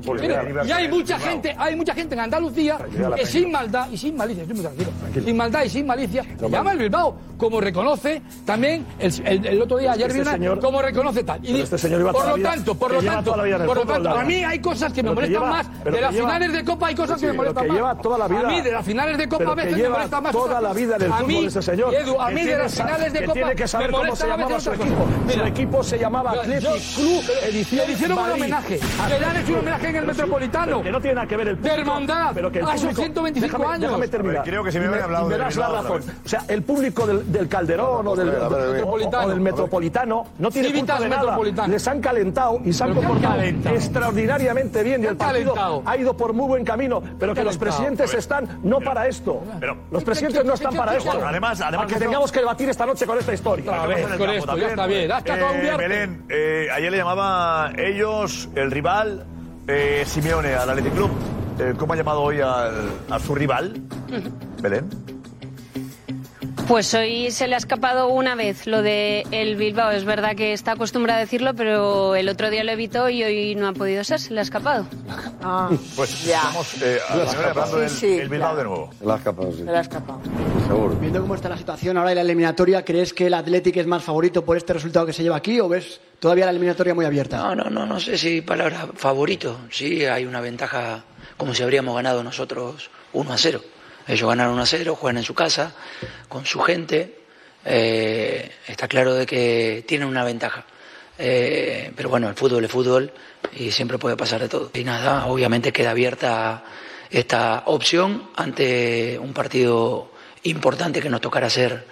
[0.66, 4.16] y hay mucha gente hay mucha gente en Andalucía la que sin maldad y sin
[4.16, 4.92] malicia estoy muy tranquilo
[5.26, 9.62] sin maldad y sin malicia se llama el Bilbao como reconoce también el, el- el
[9.62, 11.40] otro día ayer Este vi una señor- como reconoce tal.
[11.46, 14.10] Y este señor por lo la vida- tanto por lo tanto la por lo tanto
[14.14, 16.64] la- a mí hay cosas que me molestan lleva- más de las lleva- finales de
[16.64, 17.78] Copa hay cosas que me molestan más.
[17.78, 20.74] la a mí de las finales de Copa a veces me molestan más toda la
[20.74, 21.94] vida del fútbol ese señor.
[21.94, 24.28] Edu, a mí de las finales de que Copa tiene que saber me cómo se
[24.28, 24.96] llamaba su equipo.
[24.96, 25.16] cosas.
[25.16, 28.42] Su Mira, equipo se llamaba Athletic Club Edición le hicieron un Madrid.
[28.42, 30.82] homenaje, Athletic que le han hecho un homenaje en el Metropolitano.
[30.84, 31.80] Que no tiene nada que ver el De público.
[31.82, 33.82] hermandad, pero que el a sus público- 125 déjame- años.
[33.90, 34.36] Déjame terminar.
[34.38, 36.02] Ver, creo que se me Y habían hablado me del das la razón.
[36.26, 38.84] O sea, el público del, del Calderón o del, ver, ver.
[38.86, 41.22] o- del Metropolitano no tiene culpa de nada.
[41.22, 41.68] Metropolitano.
[41.74, 43.76] Les han calentado y se han ¿Pero qué han comportado calentado?
[43.76, 47.02] extraordinariamente bien y ¿Qué el partido ha ido por muy buen camino.
[47.20, 49.42] Pero que los presidentes están no para esto.
[49.92, 51.12] Los presidentes no están para esto.
[51.46, 53.72] Además- además que tengamos que debatir esta noche con esta historia.
[53.72, 55.12] Otra vez, con esto, también, ya está bien.
[55.12, 55.78] Has cagado un Eh.
[55.78, 59.26] Belén, eh, ayer le llamaba ellos, el rival,
[59.68, 61.12] eh, Simeone al Athletic Club.
[61.60, 63.82] Eh, ¿Cómo ha llamado hoy al- a su rival?
[64.62, 64.90] Belén.
[66.68, 69.92] Pues hoy se le ha escapado una vez lo de el Bilbao.
[69.92, 73.54] Es verdad que está acostumbrado a decirlo, pero el otro día lo evitó y hoy
[73.54, 74.20] no ha podido ser.
[74.20, 74.88] Se le ha escapado.
[75.44, 76.38] Ah, Pues ya.
[76.40, 78.58] estamos eh, a la señora hablando del Sí, sí, el Bilbao claro.
[78.58, 78.90] de nuevo.
[79.00, 79.58] Se la ha escapado, sí.
[79.60, 80.22] Se le ha escapado.
[80.68, 80.96] Seguro.
[80.96, 84.04] Viendo cómo está la situación ahora en la eliminatoria, ¿crees que el Athletic es más
[84.04, 87.38] favorito por este resultado que se lleva aquí o ves todavía la eliminatoria muy abierta?
[87.38, 89.60] No, no, no, no sé si palabra favorito.
[89.70, 91.04] Sí, hay una ventaja
[91.38, 93.62] como si habríamos ganado nosotros 1 a 0.
[94.08, 95.74] Ellos ganaron 1 a 0, juegan en su casa,
[96.28, 97.20] con su gente.
[97.64, 100.66] Eh, está claro de que tienen una ventaja.
[101.18, 103.12] Eh, pero bueno, el fútbol es fútbol
[103.58, 104.70] y siempre puede pasar de todo.
[104.74, 106.64] Y nada, obviamente queda abierta
[107.10, 110.12] esta opción ante un partido
[110.44, 111.86] importante que nos tocará hacer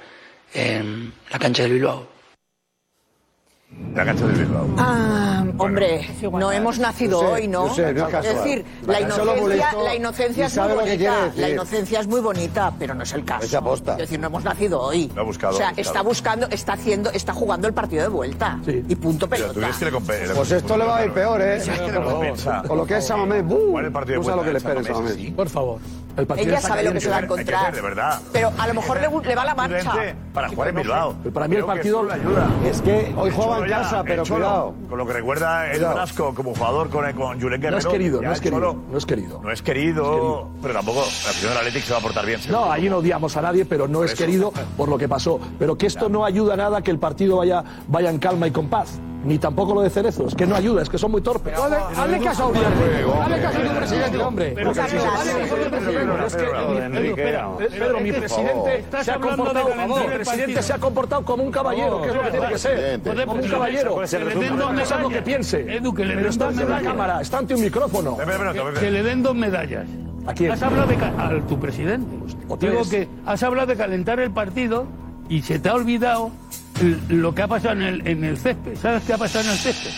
[0.53, 2.12] en la cancha del Bilbao.
[3.95, 4.67] La cancha Bilbao.
[4.77, 7.67] Ah, Hombre, no hemos nacido hoy, ¿no?
[7.71, 8.23] Es es casual.
[8.23, 9.93] decir, la inocencia, la
[10.47, 11.25] es muy bonita.
[11.25, 11.41] decir.
[11.41, 13.45] La inocencia es muy bonita, pero no es el caso.
[13.45, 13.91] Es aposta.
[13.93, 15.11] Es decir, no hemos nacido hoy.
[15.13, 18.59] Lo ha buscado, o sea, está buscando, está haciendo, está jugando el partido de vuelta.
[18.65, 19.67] Y punto Pero tú pelota.
[19.67, 20.33] dices que le compensa.
[20.33, 21.61] Pues esto le va a ir peor, ¿eh?
[22.67, 23.71] Con lo que es Samamés, ¡bum!
[23.71, 24.87] ¿Cuál es el partido de lo que le espera de.
[24.87, 25.31] Samamés?
[25.35, 25.79] Por favor.
[26.15, 27.65] El partido Ella sabe lo que se va a que encontrar.
[27.65, 28.21] ser, de verdad.
[28.31, 29.91] Pero a lo mejor le, le va la marcha.
[30.33, 31.15] Para jugar en Bilbao.
[31.23, 32.47] Pero para mí el Creo que partido- le ayuda.
[32.65, 34.73] Es que hoy juega en ya, casa, el pero Cholo, cuidado.
[34.89, 35.79] Con lo que recuerda el.
[35.79, 37.77] Brasco como jugador con, con Julen No Guerrero.
[37.77, 38.59] es querido, ya no es querido.
[38.61, 39.41] Cholo No es querido.
[39.43, 42.39] No es querido, pero tampoco la afición del Atlético se va a portar bien.
[42.49, 44.23] No, allí no odiamos a nadie, pero no Por es eso.
[44.23, 45.39] querido por lo que pasó.
[45.59, 48.67] Pero que esto no ayuda nada que el partido vaya, vaya en calma y con
[48.69, 48.99] paz.
[49.23, 50.27] Ni tampoco lo de Cerezo.
[50.27, 51.53] Es que no ayuda, es que son muy torpes.
[51.57, 53.05] Hazle, caso a Uriarte.
[53.21, 54.49] Hazle caso a tu presidente, hombre.
[54.49, 56.25] Hazle caso a tu presidente.
[56.25, 61.43] Es que, espera, Pedro, mi presidente se ha comportado, mi presidente se ha comportado como
[61.43, 63.01] un caballero, que es lo que tiene que ser.
[63.25, 63.95] Como un caballero.
[65.09, 65.75] Que piense.
[65.75, 66.83] Edu, que le Pero den dos medallas.
[66.83, 68.17] cámara, está ante un micrófono.
[68.79, 69.85] Que le den dos medallas.
[70.25, 70.51] ¿A quién?
[70.51, 72.15] Has hablado de ca- a tu presidente.
[72.59, 74.85] Digo que has hablado de calentar el partido
[75.29, 76.31] y se te ha olvidado
[77.09, 78.75] lo que ha pasado en el, en el césped.
[78.77, 79.91] ¿Sabes qué ha pasado en el césped?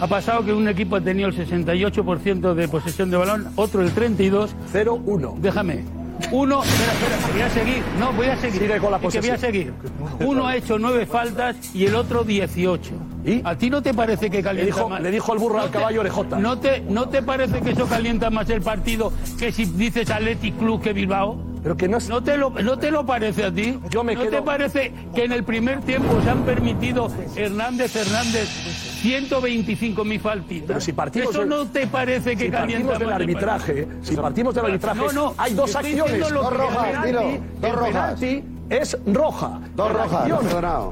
[0.00, 3.92] Ha pasado que un equipo ha tenido el 68% de posesión de balón, otro el
[3.92, 4.54] 32.
[4.72, 5.38] 0-1.
[5.38, 5.84] Déjame.
[6.30, 7.82] Uno, espera, espera, voy a seguir.
[7.98, 8.60] No, voy a seguir.
[8.62, 9.38] Sigue con la Es que voy a posesión.
[9.40, 9.72] seguir.
[10.26, 12.90] Uno ha hecho nueve faltas y el otro 18.
[13.26, 13.40] ¿Y?
[13.44, 15.00] ¿A ti no te parece que Le calienta dijo, más?
[15.00, 16.38] le dijo al burro al ¿No te- caballo orejota.
[16.38, 20.56] ¿No te, ¿No te parece que eso calienta más el partido que si dices Athletic
[20.58, 21.36] Club que Bilbao?
[21.64, 22.08] Pero que no es...
[22.10, 23.80] ¿No te lo, no te lo parece a ti?
[23.88, 27.96] Yo me ¿No quedo- te parece que en el primer tiempo se han permitido Hernández
[27.96, 28.48] Hernández
[29.00, 30.66] 125 mil faltitas?
[30.68, 34.14] Pero si partimos ¿Eso del- no te parece que si calienta partimos del arbitraje, si
[34.16, 36.20] partimos del arbitraje, No, no, hay dos acciones.
[36.20, 36.94] Dos rojas,
[37.60, 38.14] dos rojas.
[38.20, 39.60] penalti Es roja.
[39.74, 40.28] Dos rojas,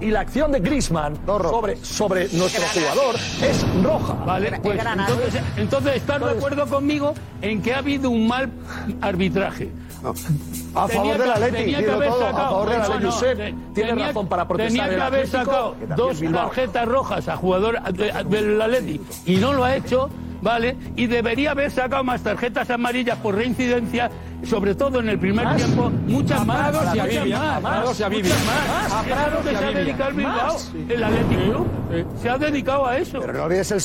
[0.02, 4.14] y la acción de Griezmann sobre, sobre nuestro jugador es roja.
[4.26, 8.50] Vale, pues entonces, entonces estás de acuerdo conmigo en que ha habido un mal
[9.00, 9.70] arbitraje.
[10.74, 13.04] A favor del dilo haber todo, a favor del Atleti.
[13.04, 17.28] no, Josep, te- tiene tenía- razón para protestar Tenía que haber sacado dos tarjetas rojas
[17.28, 20.08] a jugador de- del Atleti y no lo ha hecho,
[20.40, 20.76] ¿vale?
[20.96, 24.10] Y debería haber sacado más tarjetas amarillas por reincidencia,
[24.44, 25.56] sobre todo en el primer ¿Más?
[25.56, 28.38] tiempo, muchas A más, Prados y a Vivian, más, y a Vivian.
[28.46, 28.66] más.
[28.72, 29.84] A Es a Prados lo que y a se ha Vivian.
[29.86, 30.72] dedicado el Bilbao, Más.
[30.88, 31.66] el Atlético Club.
[32.22, 33.20] Se ha dedicado a eso.
[33.20, 33.78] Pero no olvides el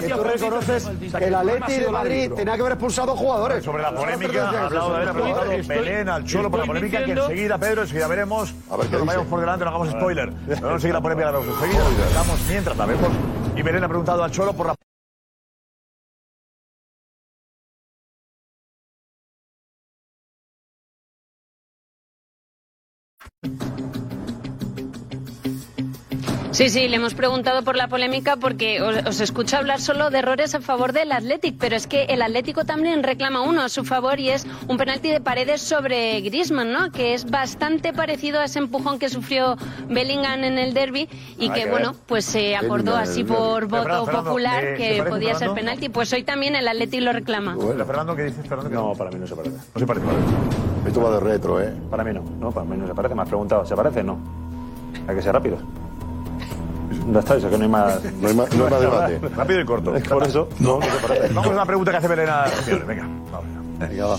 [0.00, 2.72] Que y a tú reconoces que el ¿Quién ha Atleti de Madrid tenía que haber
[2.72, 3.64] expulsado jugadores.
[3.64, 7.58] Sobre la polémica, ha hablado de haber Belén al Cholo por la polémica que enseguida,
[7.58, 8.54] Pedro, enseguida veremos.
[8.70, 10.30] A ver qué no vayamos por delante, no hagamos spoiler.
[10.30, 11.82] Vamos a seguir la polémica, la vemos enseguida.
[12.08, 13.08] Estamos mientras la vemos.
[13.56, 14.74] Y Belén ha preguntado al Cholo por la
[26.58, 30.18] Sí, sí, le hemos preguntado por la polémica porque os, os escucho hablar solo de
[30.18, 33.84] errores a favor del Athletic, pero es que el Atlético también reclama uno a su
[33.84, 36.90] favor y es un penalti de paredes sobre Griezmann, ¿no?
[36.90, 39.56] Que es bastante parecido a ese empujón que sufrió
[39.88, 42.00] Bellingham en el derby y que, que bueno, ver.
[42.08, 43.76] pues se acordó Bellingham así el por derbi.
[43.76, 45.90] voto Fernando, popular eh, ¿te que podía ser penalti.
[45.90, 47.54] Pues hoy también el Athletic lo reclama.
[47.54, 48.70] Bueno, Fernando, ¿qué dices, Fernando?
[48.70, 49.56] No, para mí no se parece.
[49.56, 50.06] No se parece.
[50.88, 51.72] Esto va de retro, ¿eh?
[51.88, 53.14] Para mí no, no, para mí no se parece.
[53.14, 54.02] Me has preguntado, ¿se parece?
[54.02, 54.18] No.
[55.06, 55.58] Hay que ser rápido.
[57.12, 58.02] Ya está, eso que no hay más...
[58.14, 59.18] No hay más- no hay más debate.
[59.34, 59.96] Rápido y corto.
[59.96, 61.28] Es por eso, no, no se parece.
[61.28, 62.44] Vamos a una pregunta que hace Belén a.
[62.86, 63.78] Venga, vamos.
[63.78, 64.18] Venga, va.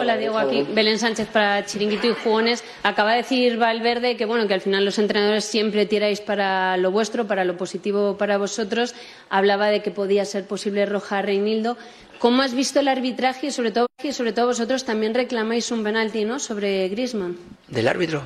[0.00, 2.62] Hola Diego, aquí Belén Sánchez para Chiringuito y Jugones.
[2.84, 6.92] Acaba de decir Valverde que bueno que al final los entrenadores siempre tiráis para lo
[6.92, 8.94] vuestro, para lo positivo para vosotros.
[9.28, 11.76] Hablaba de que podía ser posible roja a Reinildo.
[12.20, 15.82] ¿Cómo has visto el arbitraje y sobre todo y sobre todo vosotros también reclamáis un
[15.82, 16.38] penalti, ¿no?
[16.38, 17.36] Sobre Griezmann.
[17.68, 18.22] ¿Del árbitro?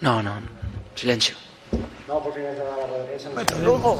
[0.00, 0.32] No, no.
[0.94, 1.34] Silencio.
[2.08, 2.40] No, porque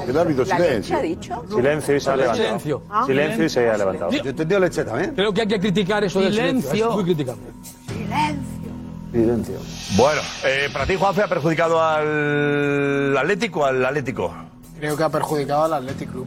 [0.08, 1.44] El árbitro, ¿La leche ha dicho?
[1.46, 2.44] Silencio y se ha levantado.
[2.44, 2.82] Silencio.
[2.88, 3.04] Ah.
[3.06, 4.10] Silencio y se ha levantado.
[4.10, 5.14] Yo he entendido leche también.
[5.14, 6.70] Creo que hay que criticar eso del silencio.
[6.70, 6.88] Silencio.
[6.88, 7.42] Es muy criticable.
[9.12, 9.58] Silencio.
[9.96, 14.34] Bueno, eh, para ti, Juanfe, ¿ha perjudicado al Atlético o al Atlético?
[14.78, 16.26] Creo que ha perjudicado al Athletic Club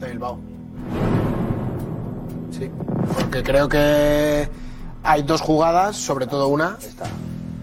[0.00, 0.38] de Bilbao.
[2.50, 2.70] Sí,
[3.14, 4.48] porque creo que
[5.02, 6.76] hay dos jugadas, sobre todo una,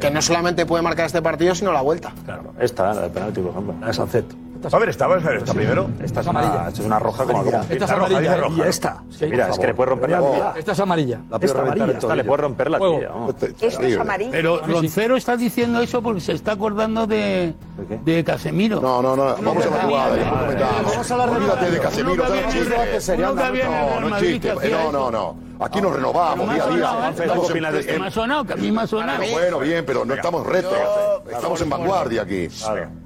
[0.02, 2.12] que no solamente puede marcar este partido, sino la vuelta.
[2.26, 2.54] Claro.
[2.60, 3.86] Esta, la del penalti, por ejemplo.
[3.86, 4.26] De Sancet.
[4.72, 5.90] A ver, esta, vamos a ver, esta primero.
[6.04, 8.38] Esta es una, esta es una roja como Esta es amarilla.
[8.56, 9.04] Y esta.
[9.22, 10.54] Mira, es que le puede romper la tibia.
[10.56, 11.20] Esta es amarilla.
[11.42, 12.78] Esta amarilla, esta le puede romper la.
[13.60, 14.32] Esto es amarillo.
[14.32, 17.56] Pero Roncero está diciendo eso porque se está acordando de,
[18.06, 18.80] de Casemiro.
[18.80, 20.16] No, no, no, vamos a la jugada.
[20.86, 22.32] Vamos a hablar de- de Casemiro, no
[24.92, 27.10] No, no Aquí nos renovamos día a día.
[27.10, 27.14] ¿eh?
[27.16, 29.24] ¿Qué opinas de me ha sonado, que a mí me ha sonado.
[29.32, 30.72] Bueno, bien, pero no estamos retro.
[31.32, 32.46] Estamos en vanguardia aquí.
[32.46, 32.50] Eh,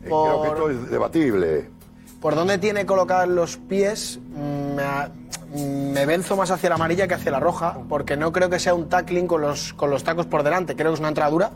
[0.03, 1.69] Creo que esto es debatible.
[2.21, 4.19] por dónde tiene colocados los pies,
[5.53, 8.73] me venzo más hacia la amarilla que hacia la roja, porque no creo que sea
[8.73, 11.51] un tackling con los, con los tacos por delante, creo que es una entradura.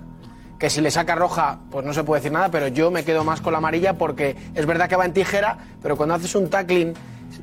[0.60, 3.24] Que si le saca roja, pues no se puede decir nada, pero yo me quedo
[3.24, 6.50] más con la amarilla porque es verdad que va en tijera, pero cuando haces un
[6.50, 6.94] tackling,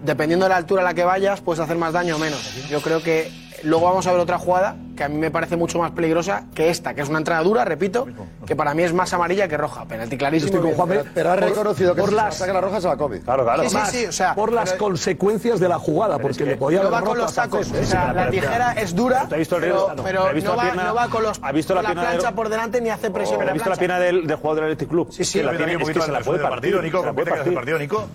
[0.05, 2.69] dependiendo de la altura a la que vayas, puedes hacer más daño o menos.
[2.69, 3.31] Yo creo que
[3.67, 6.71] luego vamos a ver otra jugada que a mí me parece mucho más peligrosa que
[6.71, 8.07] esta, que es una entradura, repito,
[8.47, 9.85] que para mí es más amarilla que roja.
[9.85, 10.55] Penalti clarísimo.
[10.57, 12.81] Estoy con Juanpe, pero ha reconocido que por si se la las saca la roja
[12.81, 13.21] se la come.
[13.21, 13.69] Claro, claro.
[13.69, 16.79] Sí, sí, sí, o sea, por las pero- consecuencias de la jugada, porque le podía
[16.79, 17.71] no haber va con roto los tacos.
[17.71, 20.51] O sea, la tijera es dura, ¿Te ha visto el pero, pero ¿Te ha visto
[20.53, 20.85] no, va, pierna?
[20.85, 23.11] no va con, los, ¿Ha visto la la pierna de- plancha por delante ni hace
[23.11, 23.43] presión.
[23.43, 25.09] ¿Has en visto la pierna del, del jugador del Athletic Club?
[25.13, 27.53] Sí, sí, la pero tiene, un es que poquito se la puede partido, Nico, que
[27.53, 28.07] partido, Nico.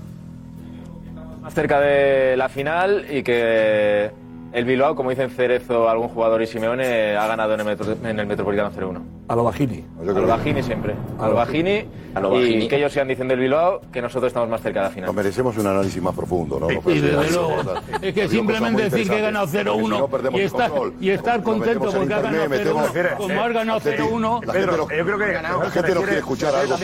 [1.42, 4.12] Más cerca de la final y que
[4.54, 8.20] el Bilbao, como dicen Cerezo, algún jugador y Simeone, ha ganado en el, Metro- en
[8.20, 9.02] el Metropolitano 0-1.
[9.30, 9.86] A lo Bajini.
[10.00, 10.94] A lo Bajini siempre.
[11.20, 11.86] A lo Bajini.
[12.14, 12.66] A lo Bajini.
[12.66, 15.08] Y que ellos sigan diciendo el Bilbao que nosotros estamos más cerca de la final.
[15.08, 16.68] Nos merecemos un análisis más profundo, ¿no?
[16.70, 17.56] No Sí, desde luego.
[18.02, 20.72] Es que simplemente decir que he ganado interesantes, porque si 0-1 no perdemos y estar,
[21.00, 24.42] y estar contento porque ha ganado internet, metemos- 0-1, como has ganado Atleti- 0-1.
[24.46, 26.76] La gente no- yo creo que la gente no quiere escuchar algo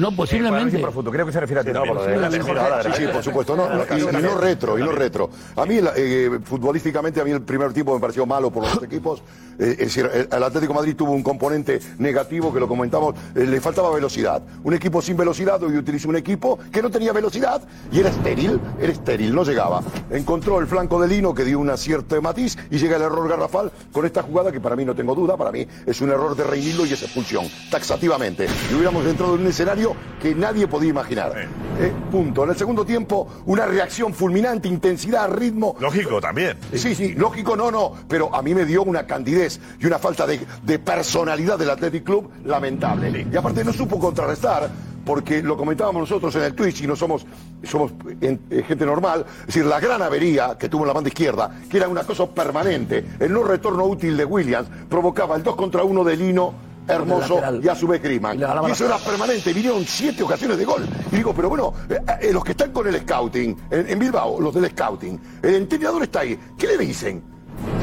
[0.00, 0.78] No, posiblemente.
[0.78, 1.72] profundo, creo que se refiere a ti.
[1.72, 2.42] también.
[2.82, 3.56] Sí, sí, por supuesto.
[3.56, 5.30] No, no, y, y no retro, y no retro.
[5.56, 8.84] A mí, eh, futbolísticamente, a mí el primer tiempo me pareció malo por los dos
[8.84, 9.22] equipos.
[9.58, 13.44] Eh, es decir, el, Atlético de Madrid tuvo un componente negativo que lo comentamos, eh,
[13.46, 14.42] le faltaba velocidad.
[14.64, 18.58] Un equipo sin velocidad hoy utilizó un equipo que no tenía velocidad y era estéril,
[18.80, 19.82] era estéril, no llegaba.
[20.10, 23.70] Encontró el flanco de Lino que dio un cierto matiz y llega el error garrafal
[23.92, 26.44] con esta jugada que para mí no tengo duda, para mí es un error de
[26.44, 28.46] Reinildo y es expulsión, taxativamente.
[28.70, 29.89] Y hubiéramos entrado en un escenario
[30.20, 31.32] que nadie podía imaginar.
[31.78, 32.44] Eh, punto.
[32.44, 35.76] En el segundo tiempo, una reacción fulminante, intensidad, ritmo.
[35.80, 36.58] Lógico también.
[36.74, 37.92] Sí, sí, lógico no, no.
[38.08, 42.04] Pero a mí me dio una candidez y una falta de, de personalidad del Athletic
[42.04, 43.26] Club lamentable.
[43.32, 44.70] Y aparte no supo contrarrestar.
[45.04, 47.24] Porque lo comentábamos nosotros en el Twitch y no somos,
[47.64, 51.50] somos en- eh, gente normal, es decir, la gran avería que tuvo la banda izquierda,
[51.70, 55.84] que era una cosa permanente, el no retorno útil de Williams, provocaba el 2 contra
[55.84, 56.52] 1 de Lino,
[56.88, 58.38] hermoso, y a su vez Griezmann.
[58.38, 60.86] Y eso era permanente, vinieron siete ocasiones de gol.
[61.12, 64.40] Y digo, pero bueno, eh, eh, los que están con el scouting, en, en Bilbao,
[64.40, 67.22] los del scouting, el entrenador está ahí, ¿qué le dicen?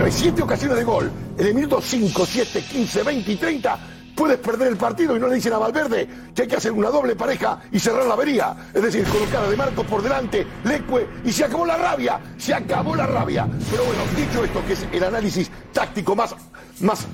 [0.04, 1.12] Hay siete ocasiones de gol.
[1.38, 3.80] En el minuto 5, 7, 15, 20 y 30
[4.16, 6.90] puedes perder el partido y no le dicen a Valverde que hay que hacer una
[6.90, 8.56] doble pareja y cerrar la avería.
[8.74, 12.54] Es decir, colocar a De Marcos por delante, Lecue, y se acabó la rabia, se
[12.54, 13.48] acabó la rabia.
[13.70, 16.36] Pero bueno, dicho esto, que es el análisis táctico más,
[16.82, 17.08] más,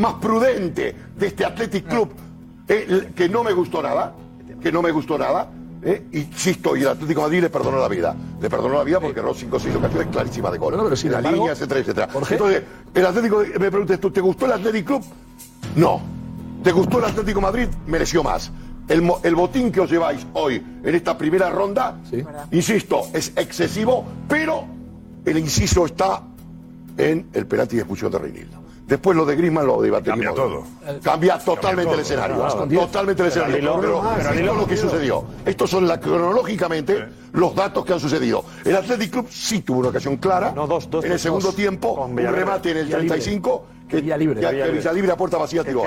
[0.00, 2.10] más prudente de este Athletic Club,
[2.68, 4.14] eh, que no me gustó nada,
[4.60, 5.48] que no me gustó nada.
[5.82, 8.14] eh, insisto, y el Atlético de Madrid le perdonó la vida.
[8.40, 10.72] Le perdonó la vida porque erró 5 o 6 ocasiones clarísimas de gol.
[10.72, 12.08] Bueno, pero sin la línea, etcétera, etcétera.
[12.30, 15.04] Entonces, el Atlético, me preguntas tú, ¿te gustó el Atlético Club?
[15.76, 16.00] No.
[16.62, 17.68] ¿Te gustó el Atlético de Madrid?
[17.86, 18.50] Mereció más.
[18.88, 21.98] El, el botín que os lleváis hoy en esta primera ronda,
[22.50, 24.64] insisto, es excesivo, pero
[25.24, 26.22] el inciso está
[26.98, 28.59] en el penalti de expulsión de Reinildo.
[28.90, 30.18] Después lo de Griezmann lo debatimos.
[30.18, 30.64] Cambia todo.
[31.02, 31.94] Cambia totalmente todo.
[31.94, 32.36] el escenario.
[32.80, 33.54] Totalmente el escenario.
[33.56, 35.24] Pero, pero al esto hilo es lo que sucedió.
[35.46, 38.44] Estos son la, cronológicamente los datos que han sucedido.
[38.64, 40.52] El Athletic Club sí tuvo una ocasión clara.
[40.54, 41.56] en el dos, segundo dos.
[41.56, 43.08] tiempo, Con un remate en el Villa libre.
[43.20, 44.34] 35 que Villa libre.
[44.40, 44.78] que- Villa que libre.
[44.78, 45.82] Villa libre a puerta vacía tiró.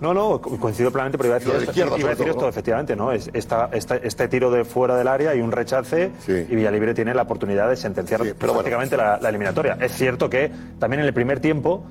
[0.00, 2.24] No, no, co- coincido plenamente, pero iba a decir, de esto, izquierda, iba a decir
[2.26, 2.48] todo, esto, ¿no?
[2.48, 3.12] efectivamente, ¿no?
[3.12, 7.14] Es esta, esta- este tiro de fuera del área y un rechace, y Villalibre tiene
[7.14, 9.76] la oportunidad de sentenciar prácticamente la, la eliminatoria.
[9.80, 11.84] Es cierto que también en el primer tiempo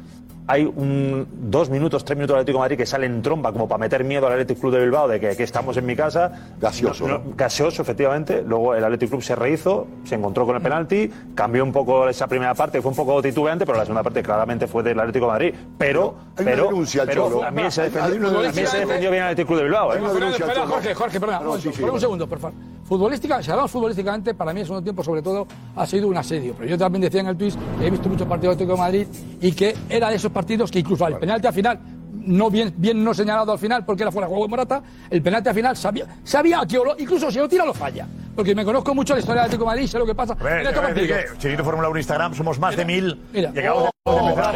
[0.48, 3.68] hay un, dos minutos, tres minutos del Atlético de Madrid que sale en tromba como
[3.68, 6.54] para meter miedo al Atlético Club de Bilbao de que aquí estamos en mi casa.
[6.60, 8.44] Gaseoso, No, no, gaseoso, efectivamente.
[8.46, 12.28] Luego el Atlético Club se rehizo, se encontró con el penalti, cambió un poco esa
[12.28, 15.32] primera parte, fue un poco titubeante, pero la segunda parte claramente fue del Atlético de
[15.32, 15.54] Madrid.
[15.78, 17.40] Pero, Hay una pero, denuncia al pero Cholo.
[17.42, 18.68] también se defendió, hay una también denuncia.
[18.68, 19.94] se defendió bien el Atlético Club de Bilbao.
[19.94, 20.00] ¿eh?
[20.32, 22.58] Espera, Jorge, Jorge, perdona, un momento, por un segundo, por favor.
[22.84, 26.54] Futbolística, si hablamos futbolísticamente, para mí el segundo tiempo, sobre todo, ha sido un asedio.
[26.58, 28.82] Pero yo también decía en el tweet que he visto muchos partidos de Atlético de
[28.82, 29.08] Madrid
[29.40, 31.80] y que era de esos partidos que incluso al penalti al final,
[32.14, 35.22] no bien, bien no señalado al final porque era fuera de juego de Morata, el
[35.22, 38.08] penalti al final sabía, sabía que lo- incluso si lo tira lo falla.
[38.36, 40.54] Porque me conozco mucho la historia del Atlético de Madrid, sé lo que pasa ver,
[40.54, 41.32] en este te voy a decir partido.
[41.34, 43.22] que Chiringuito Fórmula 1 Instagram somos más de mil.
[43.34, 43.52] Mira.
[43.52, 43.70] De-
[44.04, 44.56] Oh, de empezar.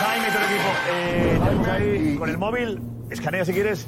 [0.00, 0.70] Jaime, todo el equipo.
[0.90, 3.86] Eh, ahí con el móvil, escanea si quieres.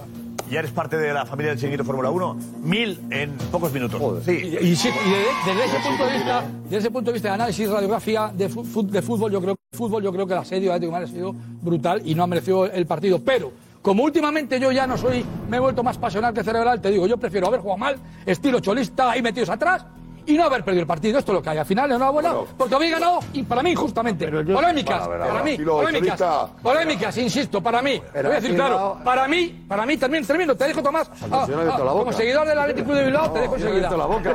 [0.51, 2.37] Ya eres parte de la familia del Chiringuito Fórmula 1.
[2.63, 4.01] Mil en pocos minutos.
[4.25, 4.33] Sí.
[4.33, 7.29] Y, y sí, y de- desde ese punto de vista, desde ese punto de vista
[7.29, 10.71] de análisis radiografía de, fu- de fútbol, yo creo fútbol, yo creo que el asedio
[10.71, 13.19] de Atlético ha sido brutal y no ha merecido el partido.
[13.25, 13.53] Pero
[13.83, 17.07] como últimamente yo ya no soy, me he vuelto más pasional que cerebral, te digo,
[17.07, 19.85] yo prefiero haber jugado mal, estilo cholista, ahí metidos atrás,
[20.27, 21.19] y no haber perdido el partido.
[21.19, 21.59] Esto es lo que hay.
[21.59, 24.27] Al final, enhorabuena, porque habéis ganado y para mí, justamente.
[24.29, 26.51] Polémicas, Bueno, para mí, polémicas.
[26.63, 28.01] Polémicas, insisto, para mí.
[28.13, 31.11] Te voy a decir claro, para mí, para mí, termino, termino, te dejo Tomás.
[31.31, 33.89] Ah, ah, como seguidor del Atlético de Bilbao, te No, dejo le he enseguida.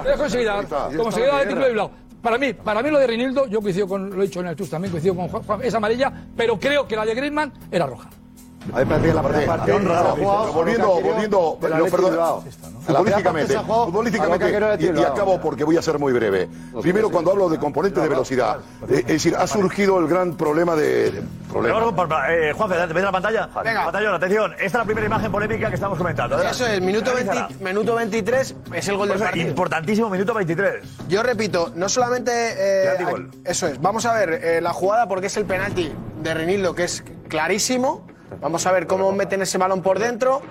[0.03, 0.63] Te dejo enseguida.
[0.97, 1.69] Como seguidor del Atlético de.
[1.69, 1.91] Bilbao.
[2.21, 4.55] Para mí, para mí lo de Rinildo, yo coincido con, lo he dicho en el
[4.55, 7.85] TUS también, coincido con Juan, Juan, es amarilla, pero creo que la de Griezmann era
[7.85, 8.09] roja.
[8.73, 9.71] A mí me parecía la primera parte.
[9.71, 11.57] Volviendo, volviendo,
[12.85, 14.49] futbolísticamente, futbolísticamente,
[14.79, 16.49] y, acabo porque voy a ser muy breve.
[16.81, 20.75] Primero, cuando hablo de componente de velocidad, eh, es decir, ha surgido el gran problema
[20.75, 21.23] de...
[22.29, 23.49] eh, Juanfe, ¿ves la pantalla?
[23.63, 23.83] Venga.
[23.85, 24.53] Pantalla, atención.
[24.53, 26.41] Esta es la primera imagen polémica que estamos comentando.
[26.41, 29.47] Eso es, minuto, 20 minuto 23 es el gol del partido.
[29.47, 31.07] Importantísimo, minuto 23.
[31.07, 32.31] Yo repito, no solamente.
[32.31, 33.81] eh, eso es.
[33.81, 35.91] Vamos a ver eh, la jugada porque es el penalti
[36.21, 38.07] de Renildo, que es clarísimo.
[38.41, 40.41] Vamos a ver cómo meten ese balón por dentro.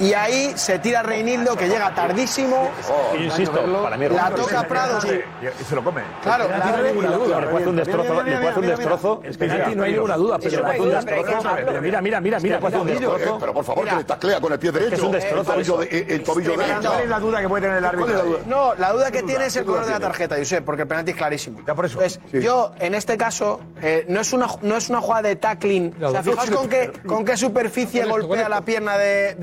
[0.00, 2.70] Y ahí se tira Reinildo, que llega tardísimo.
[2.90, 5.04] Oh, Yo insisto, para mí La toca Prados.
[5.04, 6.02] Y y se lo come.
[6.22, 7.40] Claro, no hay ninguna duda.
[7.40, 8.22] Le puede hacer un destrozo.
[8.22, 9.22] Le puede hacer un destrozo.
[9.24, 11.48] Es penalti, no hay ninguna duda, pero- Le puede hacer un destrozo.
[11.56, 12.56] pero Mira, mira, mira, mira.
[12.64, 13.38] Hacer un Pero, destrozo.
[13.38, 14.94] pero por favor, que le taclea con el pie derecho.
[14.94, 16.88] Es un destrozo El tobillo, derecho.
[16.88, 18.40] ¿Cuál es la duda que puede tener el árbitro?
[18.46, 20.64] No, la duda que ¿Qué tiene es el ¿Qué duda color de la tarjeta, Josep,
[20.64, 21.60] porque el penalti es clarísimo.
[21.66, 22.00] Ya por eso.
[22.32, 25.94] yo, en este caso, eh, no, es una, no es una jugada de tackling.
[26.02, 29.36] O sea, fijaos con qué, con qué superficie golpea la pierna de,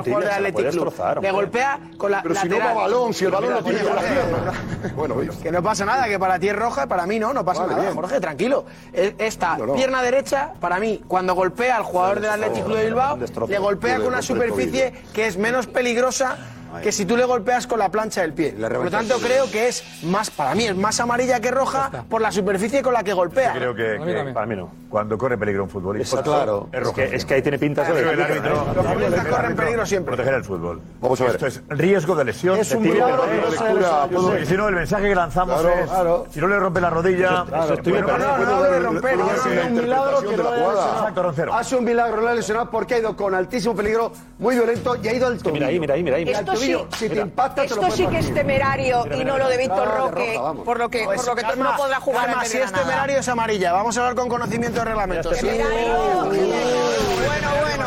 [0.00, 1.22] jugador del Athletic Club.
[1.22, 3.96] Le golpea con la Pero si no va balón, si el balón lo tiene con
[3.96, 4.52] la pierna.
[4.96, 5.16] Bueno.
[5.42, 7.72] Que no pasa nada, que para ti es roja, para mí no, no pasa Vale,
[7.74, 7.94] nada, bien.
[7.94, 8.64] Jorge, tranquilo.
[8.92, 9.74] Eh, Esta No, no.
[9.74, 13.18] pierna derecha, para mí, cuando golpea al jugador del Athletic Club de Bilbao,
[13.48, 16.36] le golpea con una superficie que es menos peligrosa
[16.82, 18.52] que si tú le golpeas con la plancha del pie.
[18.52, 22.20] Por lo tanto, creo que es más, para mí, es más amarilla que roja por
[22.20, 23.52] la superficie con la que golpea.
[23.54, 24.70] Creo que, que para mí no.
[24.88, 26.22] Cuando corre peligro un futbolista.
[26.22, 26.68] Claro.
[26.72, 26.94] Es, Es roja.
[26.94, 28.66] que- es que ahí tiene pinta sobre- el árbitro.
[28.74, 30.14] Los futbolistas corren peligro siempre.
[30.14, 30.80] Proteger el fútbol.
[31.00, 31.32] Vamos a ver.
[31.34, 32.58] Esto es riesgo de lesión.
[32.58, 34.46] Es de un tiro, milagro de que.
[34.46, 35.90] Si no, el mensaje que lanzamos Claro, es.
[35.90, 36.26] claro.
[36.30, 37.30] Si no le rompe la rodilla.
[37.30, 40.36] No, no, no no, de no, romper, no, no, no, no, no, un milagro que
[40.36, 40.72] no haya jugada.
[40.74, 40.98] lesionado.
[40.98, 41.54] Exacto, Roncero.
[41.54, 44.96] Ha sido un milagro, lo ha lesionado porque ha ido con altísimo peligro, muy violento
[45.02, 45.52] y ha ido al tobillo.
[45.54, 46.28] Mira ahí, mira ahí, mira ahí.
[46.28, 47.22] Esto sí- si te mira.
[47.22, 49.74] impacta, te lo Esto sí que es temerario Mira, y mira, no lo de mira,
[49.74, 52.26] Víctor de Roque, roja, por lo que, Pues, por lo que calma, no podrá jugar
[52.26, 53.72] calma, si es temerario es amarilla.
[53.72, 55.34] Vamos a hablar con conocimiento de reglamento.
[55.34, 55.46] Sí.
[55.46, 57.86] Bueno, bueno.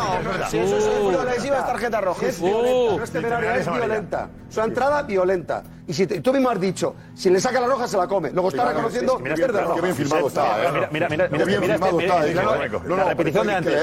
[0.50, 2.26] Si eso es es tarjeta roja.
[2.26, 4.28] Es violenta, no es temeraria, es violenta.
[4.48, 5.62] Su entrada violenta.
[5.86, 8.30] Y si te- tú mismo has dicho, si le saca la roja se la come.
[8.30, 10.68] Luego está reconociendo mira que de qué- bien filmado está, ¿eh?
[10.72, 12.68] Mira, mira, mira, Qué mira, bien mira filmado este- está, mira, mira.
[12.84, 13.74] No, la no, repetición de antes.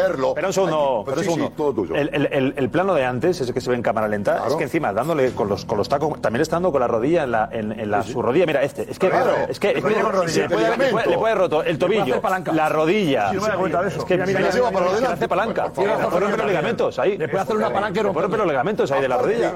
[0.48, 1.96] un segundo, un segundo.
[1.96, 5.32] El, plano de antes, ese que se ve en cámara lenta, es que encima dándole
[5.32, 7.90] con los, con los tacos, también está dando con la rodilla en la, en, en
[7.90, 8.46] la su rodilla.
[8.46, 9.32] Mira, este, es que, Claro.
[9.50, 9.96] es que, es que Le
[10.30, 12.22] se puede- le, puede, le puede roto el Le tobillo,
[12.54, 13.30] la rodilla.
[13.32, 14.00] Sí, no me da cuenta de eso.
[14.00, 15.08] Es que Mira, mira, mira, mira, adelante.
[15.14, 15.72] hace palanca.
[15.76, 17.18] Le romper los ligamentos ahí.
[17.18, 19.54] Le puede hacer una palanca y Le romper los ligamentos ahí de la rodilla.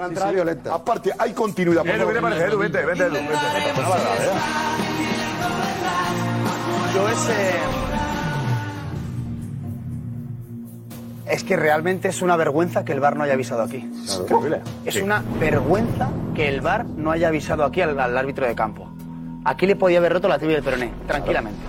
[0.72, 1.86] Aparte, hay continuidad.
[1.86, 2.46] Edu, ¿qué te parece?
[2.46, 3.30] Edu, vente, vente, Edu, vente.
[3.78, 4.34] Una barbaridad.
[6.96, 7.81] Yo ese.
[11.32, 13.90] Es que realmente es una vergüenza que el VAR no haya avisado aquí.
[14.86, 15.02] Es Sí.
[15.02, 18.90] una vergüenza que el VAR no haya avisado aquí al, al árbitro de campo.
[19.46, 21.60] Aquí le podía haber roto la tibia del peroné, tranquilamente.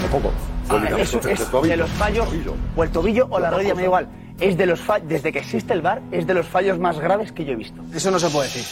[0.00, 0.32] Tampoco.
[0.70, 2.28] Ah, eso es de los fallos,
[2.76, 4.08] o el tobillo o la rodilla, me da igual.
[4.38, 7.30] Es de los fa- desde que existe el VAR, es de los fallos más graves
[7.32, 7.82] que yo he visto.
[7.94, 8.64] Eso no se puede decir.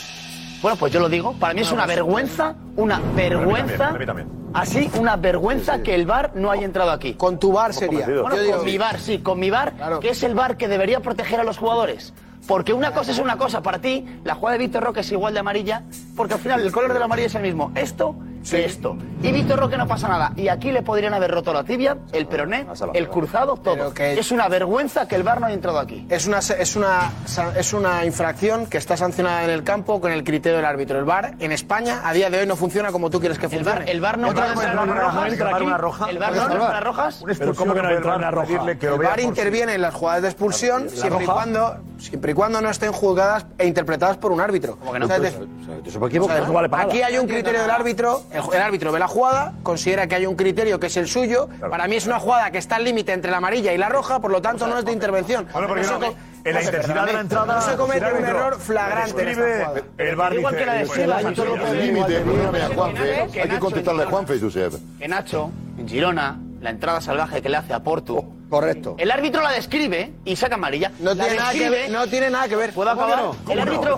[0.63, 1.33] Bueno, pues yo lo digo.
[1.35, 3.77] Para mí es una vergüenza, una vergüenza.
[3.79, 4.29] Para mí también.
[4.55, 7.15] Así, una vergüenza que el VAR no haya entrado aquí.
[7.15, 8.07] Con tu bar sería.
[8.07, 10.69] Bueno, Yo digo- con mi VAR, sí, con mi VAR, que es el VAR que
[10.69, 12.15] debería proteger a los jugadores.
[12.47, 15.35] Porque una cosa es una cosa, para ti, la jugada de Víctor Roque es igual
[15.35, 15.83] de amarilla,
[16.17, 17.71] porque al final el color de la amarilla es el mismo.
[17.75, 18.17] Esto
[18.49, 18.97] que esto.
[19.22, 20.32] Y Víctor Roque no pasa nada.
[20.36, 23.93] Y aquí le podrían haber roto la tibia, el peroné, el cruzado, todo.
[23.99, 26.07] Es una vergüenza que el VAR no haya entrado aquí.
[26.09, 27.12] Es una, es, una,
[27.57, 30.99] es una infracción que está sancionada en el campo con el criterio del árbitro.
[30.99, 33.53] El VAR en España a día de hoy no funciona como tú quieres que El
[33.53, 33.78] funcione.
[33.80, 36.41] VAR, el VAR no Otra puede cosa entrar es en una roja, ¿El VAR una
[36.47, 37.24] no- el no entra rojas?
[37.57, 38.53] ¿Cómo que no entra en una roja?
[38.70, 38.78] El
[39.18, 39.22] sí.
[39.22, 43.47] interviene en las jugadas de expulsión siempre y, cuando, siempre y cuando no estén juzgadas
[43.59, 44.78] e interpretadas por un árbitro.
[44.93, 45.05] que no?
[45.05, 45.49] O sea, es decir,
[45.91, 46.36] se puede equivocar.
[46.36, 48.99] o sea, No vale para aquí hay un criterio del árbitro, el, el árbitro ve
[48.99, 51.49] la jugada, considera que hay un criterio que es el suyo.
[51.70, 54.20] Para mí es una jugada que está al límite entre la amarilla y la roja,
[54.20, 55.47] por lo tanto no es de intervención.
[55.53, 56.14] Bueno, porque No no,
[56.45, 57.55] en la intensidad de la entrada.
[57.57, 59.83] No se comete el un árbitro error flagrante en esta escribe.
[59.99, 63.20] El bar Igual que la de Silva, el árbitro Límite, perdóname a Juanfe.
[63.43, 64.72] Hay que contestarle a en Juanfe, Josep.
[64.99, 68.24] Que Nacho, en Girona, la entrada salvaje que le hace a Porto.
[68.49, 68.95] Correcto.
[68.99, 70.91] El árbitro la describe y saca amarilla.
[71.01, 72.72] No La tiene, nada que describe- ver, no tiene nada que ver.
[72.72, 73.24] ¿Puedo ¿Cómo que acabar?
[73.26, 73.33] no?
[73.33, 73.62] El ¿Cómo no?
[73.62, 73.97] árbitro,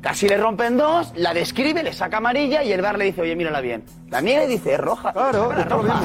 [0.00, 3.34] Casi le rompen dos, la describe, le saca amarilla y el bar le dice, oye,
[3.34, 3.84] mírala bien.
[4.10, 5.12] La mía le dice, es roja.
[5.12, 6.00] Claro, es roja.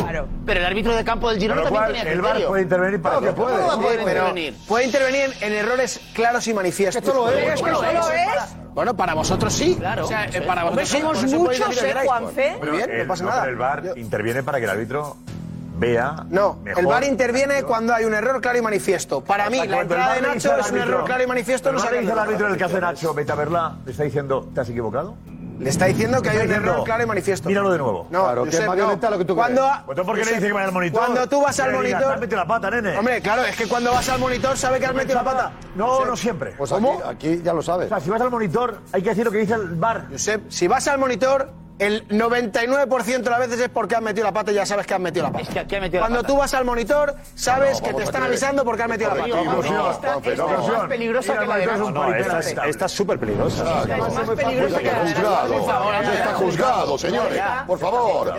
[0.46, 3.56] Pero el árbitro de campo del Girona también El bar puede intervenir para que puede.
[4.68, 5.34] Puede, intervenir.
[5.41, 7.04] en errores claros y manifiestos.
[7.04, 7.54] Esto lo es.
[7.54, 8.56] ¿Es que bueno, es.
[8.74, 9.76] Bueno, para vosotros sí.
[9.76, 10.06] Claro.
[10.06, 13.46] O sea, para vosotros somos muchos, ¿eh, Muy bien, pasa.
[13.48, 15.18] El bar interviene para que el árbitro
[15.84, 16.26] vea.
[16.30, 19.22] No, el VAR interviene cuando hay un error claro y manifiesto.
[19.22, 21.72] Para mí, la entrada de Nacho es un error claro y manifiesto.
[21.72, 24.04] No se dice el árbitro en el caso de Nacho, vete a verla, le está
[24.04, 25.16] diciendo, ¿te has equivocado?
[25.60, 27.48] Le está diciendo que hay un error claro y manifiesto.
[27.48, 28.08] Míralo de nuevo.
[28.10, 30.48] No, claro, Josep, que es más lo que tú cuando, por qué Josep, le dice
[30.48, 31.00] que vaya al monitor?
[31.00, 32.00] Cuando tú vas al monitor.
[32.00, 32.98] Digas, metido la pata, nene.
[32.98, 35.52] Hombre, claro, es que cuando vas al monitor sabe que has metido la pata.
[35.76, 36.56] No, no siempre.
[36.58, 37.02] Pues ¿Cómo?
[37.06, 37.86] Aquí, aquí, ya lo sabes.
[37.86, 40.08] O sea, si vas al monitor, hay que decir lo que dice el bar.
[40.12, 41.50] Josep, si vas al monitor,
[41.80, 44.94] el 99% de las veces es porque han metido la pata y ya sabes que
[44.94, 45.60] han metido la pata.
[45.60, 46.34] Es que metido Cuando la pata.
[46.34, 49.28] tú vas al monitor, sabes no, que te están avisando porque han metido la pata.
[49.28, 53.82] Ilusión, esta, esta, es más peligrosa que la de no, no, esta, es súper peligrosa.
[53.82, 57.42] Esta es más peligrosa que la de juzgado, está juzgado, señores.
[57.68, 58.34] Por favor.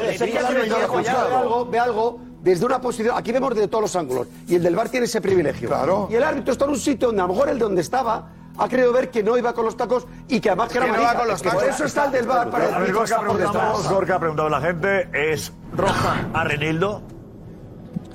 [1.71, 3.17] Ve algo desde una posición.
[3.17, 4.29] Aquí vemos de todos los ángulos.
[4.47, 5.69] Y el del bar tiene ese privilegio.
[5.69, 6.09] Claro.
[6.11, 8.29] Y el árbitro está en un sitio donde a lo mejor el de donde estaba
[8.57, 11.15] ha querido ver que no iba con los tacos y que además que era amarilla.
[11.15, 11.63] Con los tacos.
[11.65, 12.51] Eso está el del bar.
[12.51, 17.03] Para a ver, Gorka, ha preguntado a la gente, ¿es roja a Renildo?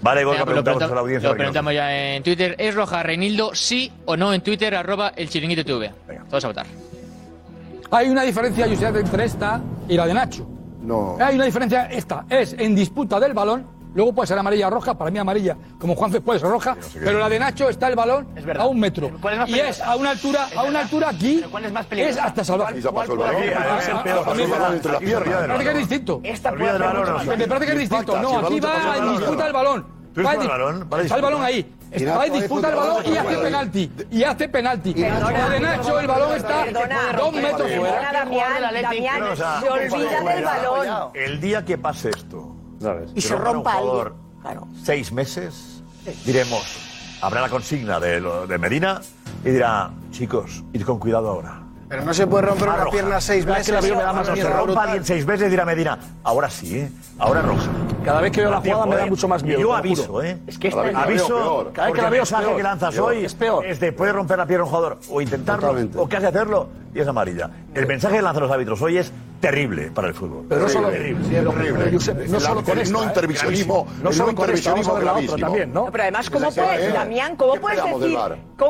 [0.01, 1.29] Vale, Gorka, eh, preguntamos, a la audiencia.
[1.29, 4.33] Lo preguntamos ya en Twitter, ¿es roja a Renildo sí o no?
[4.33, 5.91] En Twitter, arroba el chiringuito TV.
[6.07, 6.23] Venga.
[6.29, 6.65] Todos a votar.
[7.91, 10.47] Hay una diferencia, Josep, entre esta y la de Nacho.
[10.81, 11.17] No.
[11.19, 14.97] Hay una diferencia, esta es en disputa del balón Luego puede ser amarilla o roja,
[14.97, 18.29] para mí amarilla, como Juanfe puede ser roja, pero, la de Nacho está el balón
[18.57, 19.11] a un metro.
[19.45, 22.81] Y es a una altura, a una altura aquí, es, más es hasta salvaje.
[22.81, 23.11] Parece
[25.63, 26.21] que es distinto.
[26.21, 28.21] Me parece que es distinto.
[28.21, 29.85] No, aquí va y disputa el balón.
[30.25, 31.75] Va el balón, el balón ahí.
[32.17, 33.91] Va y disputa el balón y hace penalti.
[34.11, 34.93] Y hace penalti.
[34.93, 36.65] Lo de Nacho, el balón está
[37.17, 38.13] dos metros fuera.
[38.13, 38.63] Damián,
[39.35, 40.87] se olvida del balón.
[41.15, 42.58] El día que pase esto
[43.15, 44.11] y se rompa algo.
[44.83, 45.83] Seis meses,
[46.25, 46.63] diremos,
[47.21, 49.01] habrá la consigna de, de Medina
[49.43, 51.61] y dirá, chicos, id con cuidado ahora.
[51.89, 52.91] Pero no se puede romper una roja.
[52.91, 53.65] pierna seis veces.
[53.65, 55.97] que la me se rompa alguien seis veces, dirá Medina.
[56.23, 56.91] Ahora sí, ¿eh?
[57.17, 57.67] Ahora roja.
[58.05, 59.09] Cada vez que veo la jugada me da ¿eh?
[59.09, 59.59] mucho más miedo.
[59.59, 60.37] Yo aviso, ¿eh?
[60.45, 61.71] Es que esta aviso.
[61.73, 63.25] Cada vez que la veo, sabe que lanzas hoy.
[63.25, 63.65] Es peor.
[63.65, 67.07] Es de puede romper la pierna un jugador o intentarlo o casi hacerlo y es
[67.07, 67.49] amarilla.
[67.73, 70.45] El mensaje que lanzan los árbitros hoy es terrible para el fútbol.
[70.49, 71.43] Pero no solo terrible,
[72.27, 74.49] no solo con esta, no intervencionismo, eh, no solo con
[75.39, 75.85] también, ¿no?
[75.91, 77.55] pero además cómo puedes, Damián, cómo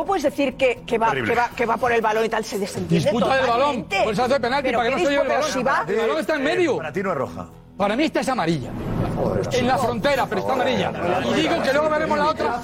[0.06, 1.14] puedes decir, que, va,
[1.56, 3.86] que va por el balón y tal se desentiende disputa del balón.
[4.04, 5.90] Pues se hace penalti para que no se lleve el balón.
[5.90, 6.78] El balón está en eh, medio.
[6.78, 7.48] Para ti no es roja.
[7.78, 8.72] Para mí esta es amarilla.
[9.54, 10.92] En la frontera, pero está amarilla.
[11.32, 12.62] Y digo que luego veremos la otra.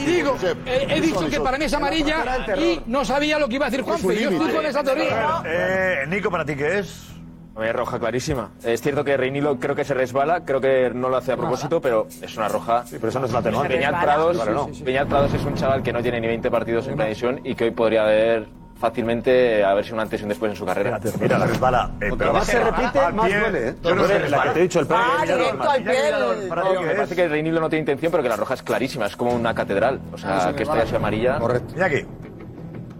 [0.00, 0.36] Y digo,
[0.66, 3.70] eh, he, dicho que para mí es amarilla y no sabía lo que iba a
[3.70, 4.22] decir pues Juanfe.
[4.22, 5.42] Yo estoy con esa teoría.
[5.46, 7.12] Eh, Nico, ¿para ti qué es?
[7.60, 8.50] Es roja clarísima.
[8.62, 11.80] Es cierto que Reinilo creo que se resbala, creo que no lo hace a propósito,
[11.80, 12.84] pero es una roja.
[12.86, 13.74] Sí, pero eso no es la temática.
[13.74, 16.88] Peñat Prados, sí, sí, Peñat Prados es un chaval que no tiene ni 20 partidos
[16.88, 18.48] en la y que hoy podría haber
[18.82, 20.98] fácilmente a ver si un antes y un después en su carrera.
[21.20, 21.92] Mira, la resbala.
[22.00, 23.68] Eh, más se repite, más duele.
[23.68, 23.74] ¿eh?
[23.80, 25.00] Yo no sé, te he dicho, el pelo.
[25.00, 25.84] Ah, directo al.
[25.84, 29.16] Me parece que el Reinildo no tiene intención, pero que la roja es clarísima, es
[29.16, 30.00] como una catedral.
[30.12, 31.38] O sea, ah, que esta ya sea amarilla.
[31.38, 31.74] Correcto.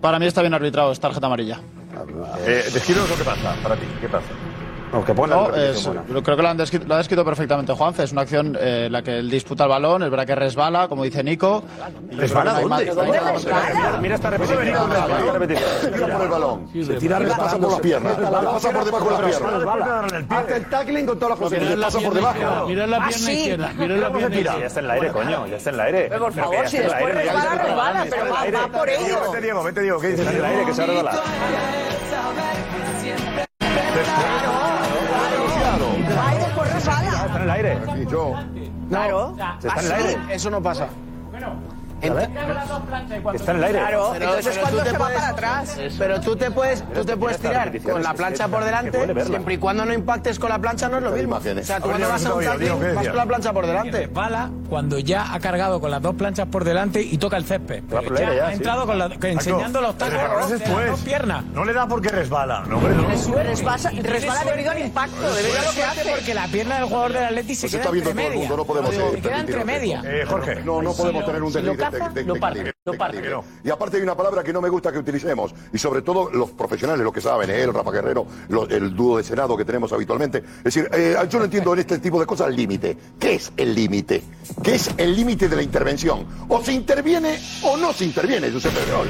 [0.00, 1.58] Para mí está bien arbitrado, es tarjeta amarilla.
[2.46, 4.26] Eh, lo que pasa para ti, ¿qué pasa?
[4.92, 5.88] Aunque pone no, es,
[6.22, 8.04] creo que lo, han descrito, lo ha descrito perfectamente Juanfe.
[8.04, 10.88] Es una acción eh, en la que él disputa el balón, es verdad que resbala,
[10.88, 11.64] como dice Nico.
[12.10, 12.92] ¿Resbala dónde?
[14.00, 14.64] Mira esta repetición.
[14.64, 16.68] Mira por el balón.
[16.72, 18.10] Se tira pasa por la pierna.
[18.16, 20.26] pasa por debajo de la pierna.
[20.28, 21.56] Hace el tackling con toda la fuerza.
[21.58, 22.66] Le pasa por debajo.
[22.68, 23.72] Mira la pierna izquierda.
[23.78, 24.60] Mira la ah, pierna izquierda.
[24.60, 25.46] Ya está en el aire, coño.
[25.46, 26.18] Ya está en el aire.
[26.18, 28.06] Por favor, si después resbala, resbala.
[28.10, 29.20] Pero va por ello.
[29.32, 29.62] Vete, Diego.
[29.62, 30.00] Vete, Diego.
[30.00, 30.26] ¿Qué dices?
[30.26, 31.22] En el aire que se ha resbalado.
[38.12, 38.34] Yo.
[38.34, 38.88] No.
[38.90, 39.36] Claro.
[40.30, 40.88] Eso no pasa.
[42.02, 43.78] Está en el aire.
[43.78, 45.78] Claro, entonces cuando se va para atrás.
[45.98, 49.58] Pero tú te puedes, tú te puedes tirar con la plancha por delante, siempre y
[49.58, 51.36] cuando no impactes con la plancha no es lo mismo.
[51.36, 54.06] O sea, tú cuando vas a un tackling, vas con la plancha por delante.
[54.06, 57.82] Bala cuando ya ha cargado con las dos planchas por delante y toca el césped.
[58.18, 61.44] Ya ha entrado con la, enseñando los tacos de dos piernas.
[61.52, 62.64] No le da porque resbala.
[62.66, 67.12] No, Resbala debido al impacto, debido a lo que hace porque la pierna del jugador
[67.12, 68.48] del Atleti se queda entre media.
[68.48, 70.02] Se queda entre media.
[70.26, 70.62] Jorge.
[70.64, 73.22] No, no podemos tener un desliz no parte, no parte.
[73.64, 76.50] Y aparte hay una palabra que no me gusta que utilicemos, y sobre todo los
[76.50, 77.62] profesionales, los que saben, ¿eh?
[77.62, 77.72] él.
[77.72, 78.26] Rafa Guerrero,
[78.70, 80.38] el dúo de Senado que tenemos habitualmente.
[80.38, 82.96] Es decir, eh, yo no entiendo en este tipo de cosas el límite.
[83.18, 84.22] ¿Qué es el límite?
[84.62, 86.26] ¿Qué es el límite de la intervención?
[86.48, 89.08] O se interviene o no se interviene, José Pedrol.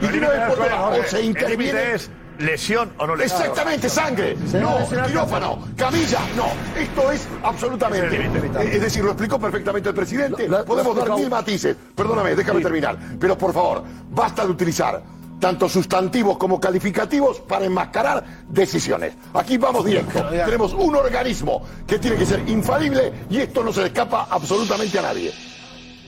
[0.00, 1.96] Y una vez por o se interviene.
[2.38, 3.40] ¿Lesión o no lesión?
[3.42, 4.36] Exactamente, sangre.
[4.60, 6.20] No, quirófano, camilla.
[6.36, 6.46] No,
[6.78, 8.16] esto es absolutamente.
[8.16, 10.48] Eh, Es decir, lo explicó perfectamente el presidente.
[10.66, 11.76] Podemos dar mil matices.
[11.94, 12.98] Perdóname, déjame terminar.
[13.18, 15.02] Pero por favor, basta de utilizar
[15.40, 19.14] tanto sustantivos como calificativos para enmascarar decisiones.
[19.34, 20.24] Aquí vamos directo.
[20.30, 24.98] Tenemos un organismo que tiene que ser infalible y esto no se le escapa absolutamente
[24.98, 25.32] a nadie.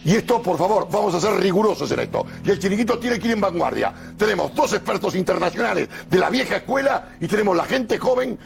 [0.04, 2.26] Y esto, por favor, vamos a ser rigurosos en esto.
[2.44, 3.92] Y el chiringuito tiene que ir en vanguardia.
[4.16, 8.38] Tenemos dos expertos internacionales de la vieja escuela y tenemos la gente joven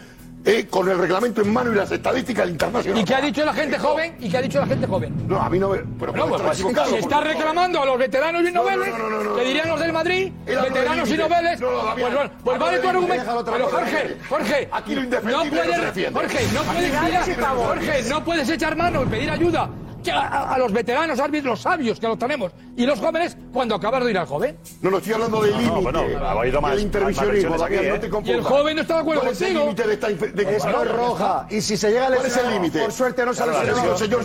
[0.44, 3.02] eh, con el reglamento en mano y las estadísticas internacionales.
[3.02, 4.16] ¿Y qué ha dicho la gente joven?
[4.18, 5.28] ¿Y qué ha dicho la gente joven?
[5.28, 5.78] No, a mí no me.
[5.78, 9.08] Pero No, pues, equivocado, se está reclamando a los veteranos y No, no, noveles, no,
[9.08, 11.60] no, no, que dirían los del Madrid, Era veteranos y noveles.
[11.60, 13.44] No, no, pues, pues vale tu argumento.
[13.52, 14.16] Pero Jorge.
[14.28, 16.20] Jorge, Aquí lo no indefendible no se puedes, defiende.
[16.20, 17.56] Jorge, no puedes.
[17.56, 19.70] Jorge, no puedes echar mano y pedir ayuda
[20.10, 24.10] a, los veteranos, árbitros, los sabios que los tenemos y los jóvenes cuando acabas de
[24.10, 24.58] ir al joven.
[24.80, 25.80] No, no estoy hablando del No, límite.
[25.80, 28.10] bueno, ha ido más- del más intervencionismo, aquí, no ¿eh?
[28.24, 29.64] Y el joven no está de acuerdo ¿Cuál es el contigo.
[29.64, 31.46] límite de esta de Es no es roja.
[31.50, 32.80] Y si se llega a ¿Cuál es el límite?
[32.80, 33.92] por suerte no se ha Claro, lesionado.
[33.92, 34.24] lesión,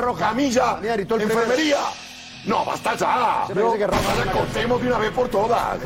[0.00, 0.28] roja.
[0.28, 1.78] camilla, el enfermería.
[2.46, 3.44] No, basta ya.
[4.32, 5.78] Cortemos de una vez por todas.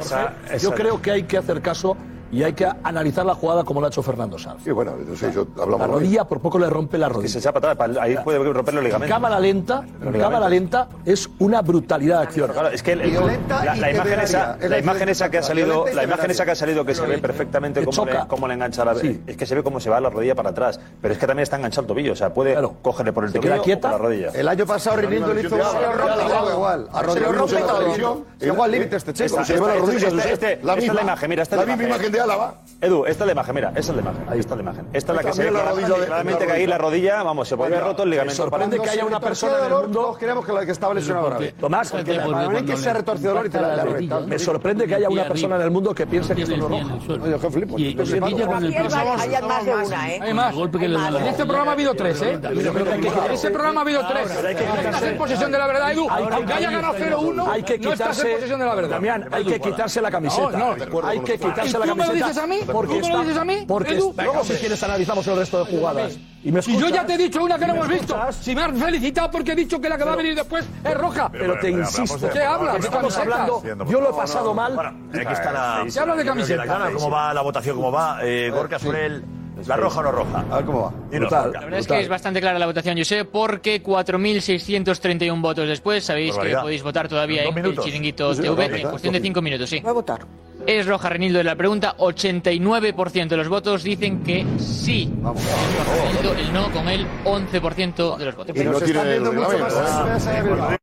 [0.61, 1.97] Yo creo que hay que hacer caso
[2.31, 4.63] y hay que analizar la jugada como lo ha hecho Fernando Sanz.
[4.65, 5.89] Sí, bueno, no sé, yo La hablamos.
[5.89, 7.33] rodilla por poco le rompe la Que rodilla.
[7.33, 9.15] se echa para atrás, para- ahí puede romper los En ligamentos.
[9.15, 12.51] cámara lenta, en cámara lenta es una brutalidad de acción.
[12.53, 15.31] Claro, es que el- el- Violenta la, la imagen esa, Es la la imagen esa
[15.31, 18.05] que ha salido, la imagen esa que ha salido que se ve Te perfectamente cómo
[18.07, 18.29] le, choca.
[18.29, 19.23] cómo le engancha la, Sí.
[19.27, 21.43] es que se ve cómo se va la rodilla para atrás, pero es que también
[21.45, 23.99] está enganchado el tobillo, o sea, puede cogerle por el Se tobillo o por la
[23.99, 24.29] rodilla.
[24.35, 26.89] El año pasado Rinaldo le hizo igual.
[26.93, 27.93] A Se Rodrigo lo rompe rompe todo.
[28.15, 28.25] todo.
[28.41, 29.45] Llegó al límite este chico.
[29.45, 30.33] Se lleva la rodilla, esta- Josep.
[30.33, 30.95] este- La esta es misma.
[30.95, 32.13] la imagen, mira, esta La es la misma imagen.
[32.19, 32.55] Álava.
[32.81, 34.87] Edu, esta es la imagen, mira, esa es la imagen, ahí está la imagen.
[34.93, 36.69] Esta es la que se ve la rodilla de- claramente la que ahí rodilla.
[36.69, 38.37] la rodilla, vamos, se puede haber roto el Me ligamento.
[38.43, 40.01] sorprende que haya una persona en el mundo.
[40.01, 41.55] Todos creemos que, la que estaba lesionado grave.
[41.59, 44.95] Tomás, Porque para mí que se ha retorcido y te la la me sorprende que
[44.95, 46.95] haya una persona en el mundo que piense que esto no es roja.
[47.25, 47.79] Oye, jefe, flipo.
[47.79, 50.21] Y- y se pilla con el Aquí hay, más de una, ¿eh?
[50.23, 50.51] Hay más.
[50.53, 52.39] El golpe que le da la En este programa ha habido tres, ¿eh?
[52.41, 54.29] En ese programa ha habido tres.
[54.69, 56.07] No estás en posesión de la verdad, Edu.
[56.09, 58.91] Aunque haya ganado 0-1, Hay que no estás en quitarse, posesión de la verdad.
[58.91, 60.51] Damián, hay que quitarse la camiseta.
[60.59, 61.07] No, no.
[61.07, 62.57] hay que quitarse ¿Y la me lo dices a mí?
[62.71, 65.71] Porque ¿Tú me lo dices a mí, Porque luego si quieres analizamos el resto de
[65.77, 66.19] jugadas.
[66.45, 68.15] Y me Si yo ya escuchas, te he dicho una que no ¿Me hemos visto.
[68.15, 68.37] escuchas?
[68.37, 70.95] Si me has felicitado porque he dicho que la que va a venir después es
[70.95, 71.29] roja.
[71.33, 72.29] Pero te insisto.
[72.31, 72.85] ¿Qué hablas?
[72.85, 73.63] Estamos hablando.
[73.89, 74.75] Yo lo he pasado mal.
[74.75, 75.85] Bueno, aquí está la.
[75.91, 76.91] Se habla de camiseta.
[76.93, 77.77] ¿Cómo va la votación?
[77.77, 78.19] ¿Cómo va?
[78.23, 79.25] Eh, Gorka sobre el.
[79.67, 80.45] ¿La roja o no roja?
[80.53, 80.93] A ver cómo va.
[81.11, 81.53] Dinos, Brutal.
[81.53, 86.31] La verdad es que es bastante clara la votación, José, porque 4.631 votos después, sabéis
[86.31, 86.59] Barbaridad.
[86.59, 87.85] que podéis votar todavía Dos en el minutos.
[87.85, 89.81] chiringuito Sí, sí, TV en cuestión de 5 minutos, sí.
[89.81, 90.21] Voy a votar.
[90.67, 95.11] Es roja Renildo de la pregunta, 89% de los votos dicen que sí.
[95.17, 95.43] Vamos.
[95.43, 98.57] Roja Renildo, el no con el 11% de los votos.
[98.57, 100.27] Y no se está tiene el viendo mucho más.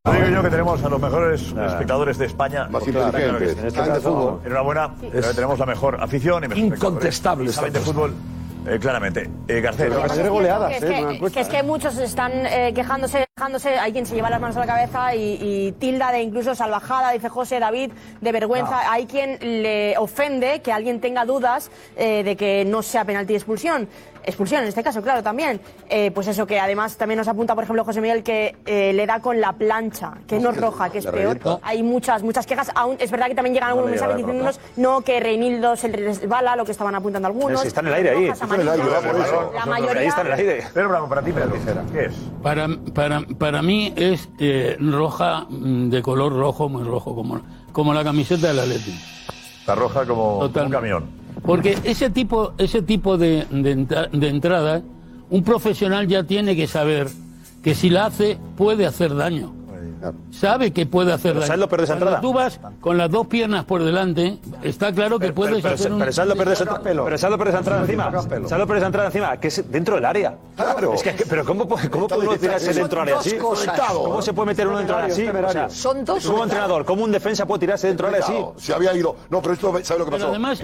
[0.05, 2.67] Lo digo yo que tenemos a los mejores espectadores de España.
[2.69, 3.57] Más inteligentes.
[3.57, 4.41] En este caso, fútbol.
[4.45, 7.55] Enhorabuena, pero tenemos la mejor afición y mejor Incontestable espectadores.
[7.55, 8.13] Saben de fútbol,
[8.67, 9.29] eh, claramente.
[9.47, 11.19] Eh, Garcés, Pero ayer goleadas, Que es ¿eh?
[11.19, 14.57] que, que es que muchos están eh, quejándose, quejándose, hay quien se lleva las manos
[14.57, 17.91] a la cabeza y, y tilda de incluso salvajada, dice José David,
[18.21, 18.91] de vergüenza.
[18.91, 23.37] Hay quien le ofende que alguien tenga dudas eh, de que no sea penalti de
[23.37, 23.87] expulsión.
[24.25, 25.59] Expulsión en este caso, claro, también.
[25.89, 29.05] Eh, pues eso, que además también nos apunta, por ejemplo, José Miguel, que eh, le
[29.05, 31.39] da con la plancha, que no es roja, que es la peor.
[31.61, 32.71] Hay muchas, muchas quejas.
[32.75, 36.55] Aún, es verdad que también llegan algunos mensajes la diciéndonos no, que Reinildo se resbala,
[36.55, 37.61] lo que estaban apuntando algunos.
[37.61, 38.27] Si está en el aire ahí.
[38.27, 39.03] Rojas, Está en el aire, amarillas.
[39.03, 39.51] va por eso.
[39.53, 40.63] La Ahí está en el aire.
[40.73, 41.53] Pedro Blanco, para ti, Pedro.
[41.91, 42.13] ¿Qué es?
[42.41, 47.93] Para, para, para mí es eh, roja, mm, de color rojo, muy rojo, como, como
[47.93, 48.99] la camiseta del Atleti.
[49.59, 51.24] Está roja como, como un camión.
[51.43, 54.81] Porque ese tipo, ese tipo de, de, de entrada,
[55.29, 57.07] un profesional ya tiene que saber
[57.63, 59.53] que si la hace, puede hacer daño.
[60.31, 61.47] Sabe que puede hacer Pero daño.
[61.47, 62.21] ¿sabes lo peor de esa Cuando entrada?
[62.21, 65.99] tú vas con las dos piernas por delante, está claro que puedes pero, hacer un...
[65.99, 67.05] pero ¿sabes lo peor de esa pelo.
[67.05, 68.11] pero ¿sabes lo peor de esa entrada encima?
[68.11, 69.37] ¿Sabes lo peor de esa entrada encima?
[69.37, 70.35] Que es dentro del área.
[70.55, 70.93] Claro.
[70.93, 73.37] Es que, pero ¿cómo, puede- cómo puede uno tirarse dentro del área así?
[73.37, 75.05] ¿Cómo se puede meter uno dentro del
[75.45, 75.79] área así?
[75.81, 78.45] Son dos como entrenador, ¿cómo un defensa puede tirarse dentro del área así?
[78.65, 79.15] Se había ido.
[79.29, 80.27] No, pero esto, ¿sabes lo que Pero pasó?
[80.29, 80.57] además,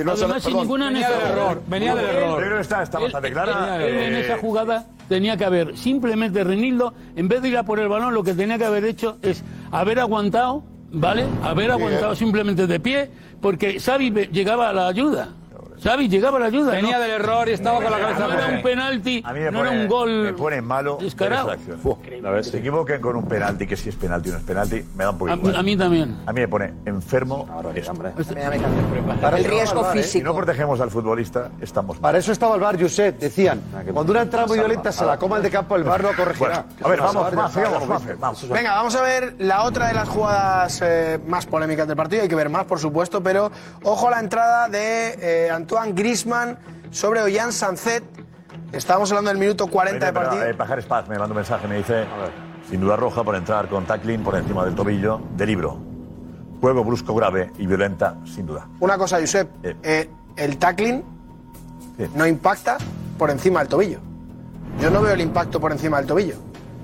[0.44, 1.38] sin ninguna Venía del necesidad.
[1.46, 2.60] error, venía del error.
[2.62, 3.86] Está, bastante clara.
[3.86, 7.82] en eh, esa jugada tenía que haber simplemente Renildo, en vez de ir a por
[7.82, 11.26] el balón, lo que tenía que haber hecho es haber aguantado, ¿vale?
[11.43, 13.09] Haber aguantado simplemente de pie,
[13.41, 15.36] porque Xavi llegaba a la ayuda.
[15.84, 16.72] Xavi, llegaba la ayuda.
[16.74, 17.04] Venía ¿no?
[17.04, 19.60] del error y estaba con la cabeza No era un penalti, A mí me no
[19.60, 20.24] pone, era un gol.
[20.24, 21.56] me pone malo descarado.
[22.04, 25.04] Que se equivoquen con un penalti, que si es penalti o no es penalti, me
[25.06, 25.56] da un poco A, igual.
[25.56, 26.18] a mí también.
[26.26, 27.94] A mí me pone enfermo esto.
[29.22, 30.04] Para El riesgo ¿eh?
[30.04, 32.02] Si no protegemos al futbolista, estamos mal.
[32.02, 33.18] Para eso estaba el bar, Josep.
[33.20, 33.62] Decían,
[33.92, 36.66] cuando una entrada muy violenta se la coma el de campo, el bar lo corregirá.
[36.84, 37.56] A ver, vamos, más,
[38.20, 38.50] vamos.
[38.50, 42.22] Venga, vamos a ver la otra de las jugadas eh, más polémicas del partido.
[42.22, 43.52] Hay que ver más, por supuesto, pero
[43.84, 46.58] ojo a la entrada de eh, Antoine Grisman
[46.92, 48.04] sobre Ollán Sancet.
[48.74, 50.44] Estábamos hablando del minuto 40 de partido.
[50.46, 52.04] eh, Pajares Paz me manda un mensaje, me dice,
[52.70, 55.78] sin duda roja por entrar con tackling por encima del tobillo, de libro.
[56.60, 58.68] Juego brusco grave y violenta, sin duda.
[58.82, 59.50] Una cosa, Josep.
[59.64, 61.04] eh, el tackling
[62.16, 62.78] no impacta
[63.18, 64.00] por encima del tobillo.
[64.82, 66.36] Yo no veo el impacto por encima del tobillo.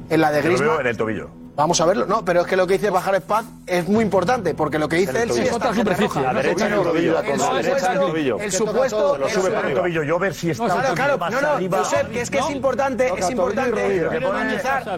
[0.10, 0.70] En la de Yo lo Griezmann.
[0.70, 1.30] veo en el tobillo.
[1.58, 2.06] Vamos a verlo.
[2.06, 4.98] No, pero es que lo que dice Pajares Paz es muy importante, porque lo que
[4.98, 7.20] dice él sí es Otra superficie, la derecha en el tobillo.
[7.20, 8.38] El La derecha en el tobillo.
[8.52, 10.04] supuesto, el lo sube por el tobillo.
[10.04, 11.80] Yo ver si está No, claro, claro, no, no, arriba.
[11.80, 12.52] Josep, que es que es No.
[12.52, 14.08] importante, es importante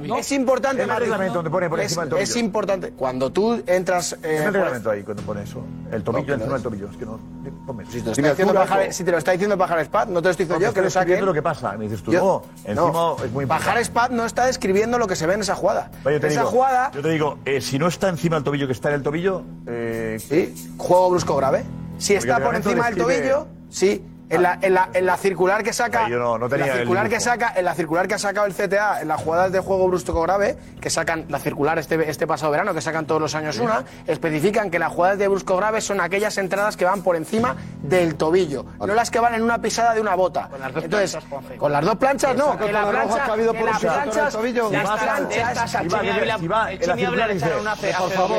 [0.06, 0.18] No.
[0.18, 2.24] es importante el reglamento donde pone por encima del tobillo.
[2.24, 4.14] Es importante cuando tú entras.
[4.22, 5.64] eh, Es el reglamento ahí cuando pone eso.
[5.92, 6.90] El tobillo encima del tobillo.
[6.90, 7.20] Es que no.
[7.66, 7.86] ponme.
[7.90, 8.02] Si
[9.04, 11.26] te lo está diciendo Pajares Paz, no te lo estoy diciendo yo, que lo viendo
[11.26, 11.72] lo que pasa.
[11.78, 13.16] Me dices tú, Yo- no, encima no.
[13.24, 13.48] es muy importante.
[13.48, 15.90] Pajares Paz no está describiendo lo que se ve en esa jugada.
[16.06, 18.90] Esa digo, jugada, Yo te digo, eh, si no está encima del tobillo, que está
[18.90, 19.44] en el tobillo.
[19.68, 21.64] Eh, sí, juego brusco grave.
[21.98, 24.04] Si Porque está por encima del tobillo, sí.
[24.30, 26.08] En la, en, la, en la circular que saca.
[26.08, 28.20] Yo no- no en tenía la el circular que saca, en la circular que ha
[28.20, 32.10] sacado el CTA, en las jugadas de juego brusco grave, que sacan la circular este,
[32.10, 33.62] este pasado verano, que sacan todos los años Sí.
[33.62, 37.56] una, especifican que las jugadas de brusco grave son aquellas entradas que van por encima
[37.82, 40.48] del tobillo, no las que van en una pisada de una bota.
[40.76, 41.18] Entonces,
[41.58, 44.34] con las dos planchas no, que la las plancha, que ha habido por las planchas,
[44.34, 44.70] tobillo.
[44.72, 46.96] las planchas, en la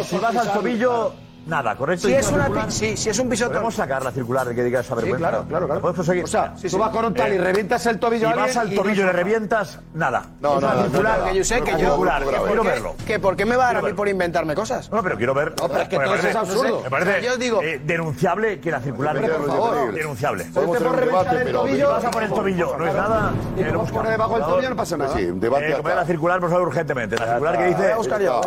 [0.04, 1.14] si vas al tobillo,
[1.46, 2.06] nada, ¿correcto?
[2.08, 3.52] Si es una circular- sí, si es un pisotón.
[3.54, 5.18] Podemos sacar la circular de que diga esa vergüenza.
[5.18, 5.74] claro, claro, claro.
[5.74, 6.24] ¿La podemos conseguir?
[6.24, 8.74] O sea, tú vas con un tal y revientas el tobillo Si a vas al
[8.74, 10.24] tobillo y le no- revientas, nada.
[10.40, 11.18] No, no, no, circular.
[11.18, 11.30] no, no.
[11.32, 11.78] que yo sé que yo.
[11.78, 12.94] circular, que quiero verlo.
[13.06, 14.90] Que por qué me va a dar a mí por inventarme cosas.
[14.90, 15.54] No, pero quiero ver.
[15.60, 16.80] No, pero es que todo eso es absurdo.
[16.84, 19.20] Me parece yo digo- eh, denunciable que la circular.
[19.20, 19.92] Por favor.
[19.92, 20.44] Denunciable.
[20.54, 23.32] Podemos tener un debate, pero- Si vas a por el tobillo, no es nada.
[23.56, 23.92] Y eh, lo como buscamos.
[24.02, 25.16] pone debajo del tobillo no pasa nada.
[25.16, 27.16] Sí, un debate Eh, la circular, por favor, urgentemente.
[27.16, 27.94] La circular que dice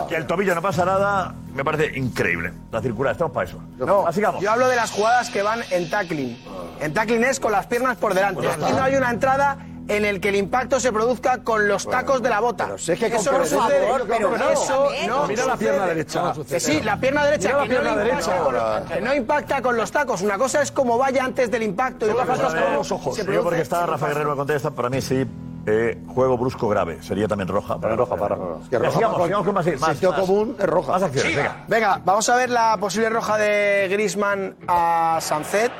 [0.10, 2.52] que el tobillo no pasa nada, me parece increíble.
[2.72, 3.60] La circular, estamos para eso.
[3.78, 4.42] No, Así vamos.
[4.42, 6.38] yo hablo de las jugadas que van en tackling.
[6.80, 8.48] En tackling es con las piernas por delante.
[8.48, 12.22] Aquí no hay una entrada en el que el impacto se produzca con los tacos
[12.24, 12.66] de la bota.
[12.66, 13.86] pero si es que eso con no sucede.
[13.88, 14.50] yo que Pero no.
[14.50, 16.34] eso no Mira la pierna derecha.
[16.48, 18.38] Que sí, la pierna derecha, Mira la que, pierna no derecha.
[18.38, 20.22] Impacta con los, que no impacta con los tacos.
[20.22, 23.16] Una cosa es como vaya antes del impacto y otra cosa es como los ojos.
[23.16, 23.44] se produce.
[23.44, 25.26] porque está Rafa Guerrero me contesta, para mí sí.
[25.66, 27.78] Eh, juego brusco grave, sería también roja.
[27.80, 28.70] Para roja, para roja.
[28.70, 30.92] Que roja sigamos, para- sigamos con más, más, sentido común es roja.
[30.94, 31.56] Más acciones, venga.
[31.68, 35.72] Venga, vamos a ver la posible roja de Grisman a Sancet.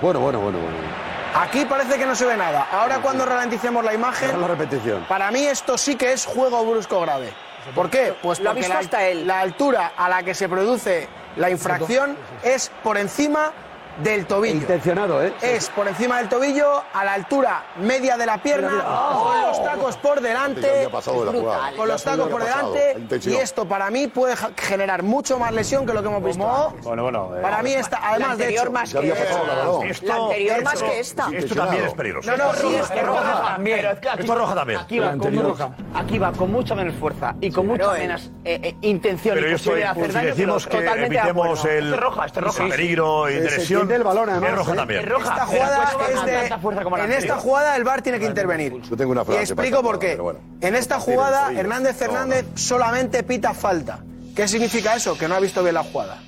[0.00, 0.76] Bueno, bueno, bueno, bueno.
[1.34, 2.66] Aquí parece que no se ve nada.
[2.72, 5.04] Ahora cuando ralenticemos la imagen, La repetición.
[5.08, 7.32] para mí esto sí que es juego brusco grave.
[7.74, 8.12] ¿Por qué?
[8.20, 9.26] Pues Lo ha porque visto la, hasta él.
[9.26, 13.52] la altura a la que se produce la infracción es por encima
[14.02, 14.54] del tobillo.
[14.54, 15.32] Intencionado, ¿eh?
[15.42, 18.82] Es por encima del tobillo, a la altura media de la pierna,
[19.22, 21.72] con los tacos por delante, jugada.
[21.76, 25.86] con los tacos por delante, la y esto para mí puede generar mucho más lesión
[25.86, 26.84] que lo que hemos visto antes.
[26.84, 27.36] Bueno, bueno.
[27.36, 30.06] eh, Para mí esta, La además de anterior hecho, más que esta.
[30.06, 31.28] La anterior más que esta.
[31.32, 32.30] Esto también es peligroso.
[32.30, 33.42] No, no, sí, es que roja.
[33.42, 33.78] también.
[33.78, 34.80] Pero es que aquí, Esto roja también.
[34.80, 35.54] aquí va, con, mu-
[35.94, 39.50] aquí va con mucha menos fuerza y con mucha menos eh, eh, intención Pero y
[39.50, 40.28] yo estoy, posibilidad de hacer si daño.
[40.28, 41.78] decimos que totalmente de evitemos acuerdo.
[41.78, 42.68] el, Este roja, este roja.
[42.68, 44.76] peligro y de lesión, entiende el balón, además, es roja ¿eh?
[44.76, 45.00] también.
[45.00, 45.24] Es roja.
[45.32, 48.80] Esta jugada es de- en esta jugada el VAR tiene que intervenir.
[48.82, 49.42] Yo tengo una Y frase.
[49.42, 50.18] explico para por qué.
[50.60, 51.52] En esta jugada.
[51.52, 53.98] Hernández No, Hernández solamente pita falta.
[54.34, 55.16] ¿Qué significa eso?
[55.18, 56.18] Que no ha visto bien la jugada.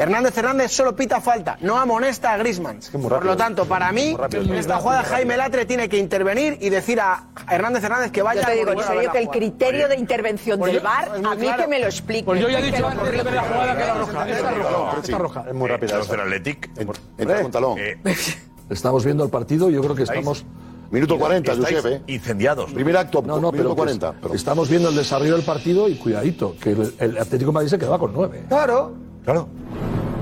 [0.00, 2.80] Hernández Hernández solo pita falta, no amonesta a Grisman.
[2.90, 3.20] Por rápido.
[3.32, 5.36] lo tanto, para mí, en esta jugada Jaime.
[5.36, 8.72] Latre tiene que intervenir y decir a Hernández Hernández que vaya Yo te digo, a
[8.72, 11.62] en serio, que el criterio de intervención Pues del yo- VAR, a mí claro.
[11.62, 12.24] que me lo explique.
[12.24, 13.42] Pues yo ya he dicho antes de ver corrija.
[13.42, 14.28] la jugada que era roja.
[14.30, 14.96] Esta es roja.
[14.96, 15.44] Esta es roja.
[15.48, 15.96] Es muy rápida.
[15.98, 16.16] Los esa.
[16.16, 16.70] del Athletic.
[17.18, 17.78] Entra con talón.
[17.78, 17.98] eh,
[18.70, 20.46] Estamos viendo el partido, yo creo que estamos.
[20.90, 22.02] Minuto 40, estáis Josep, ¿eh?
[22.08, 22.72] incendiados.
[22.72, 24.12] Primer acto, No, no, pero minuto que 40.
[24.14, 24.36] Perdón.
[24.36, 27.78] estamos viendo el desarrollo del partido y cuidadito, que el, el Atlético de Madrid se
[27.78, 28.42] quedaba con nueve.
[28.48, 28.92] Claro.
[29.24, 29.48] Claro.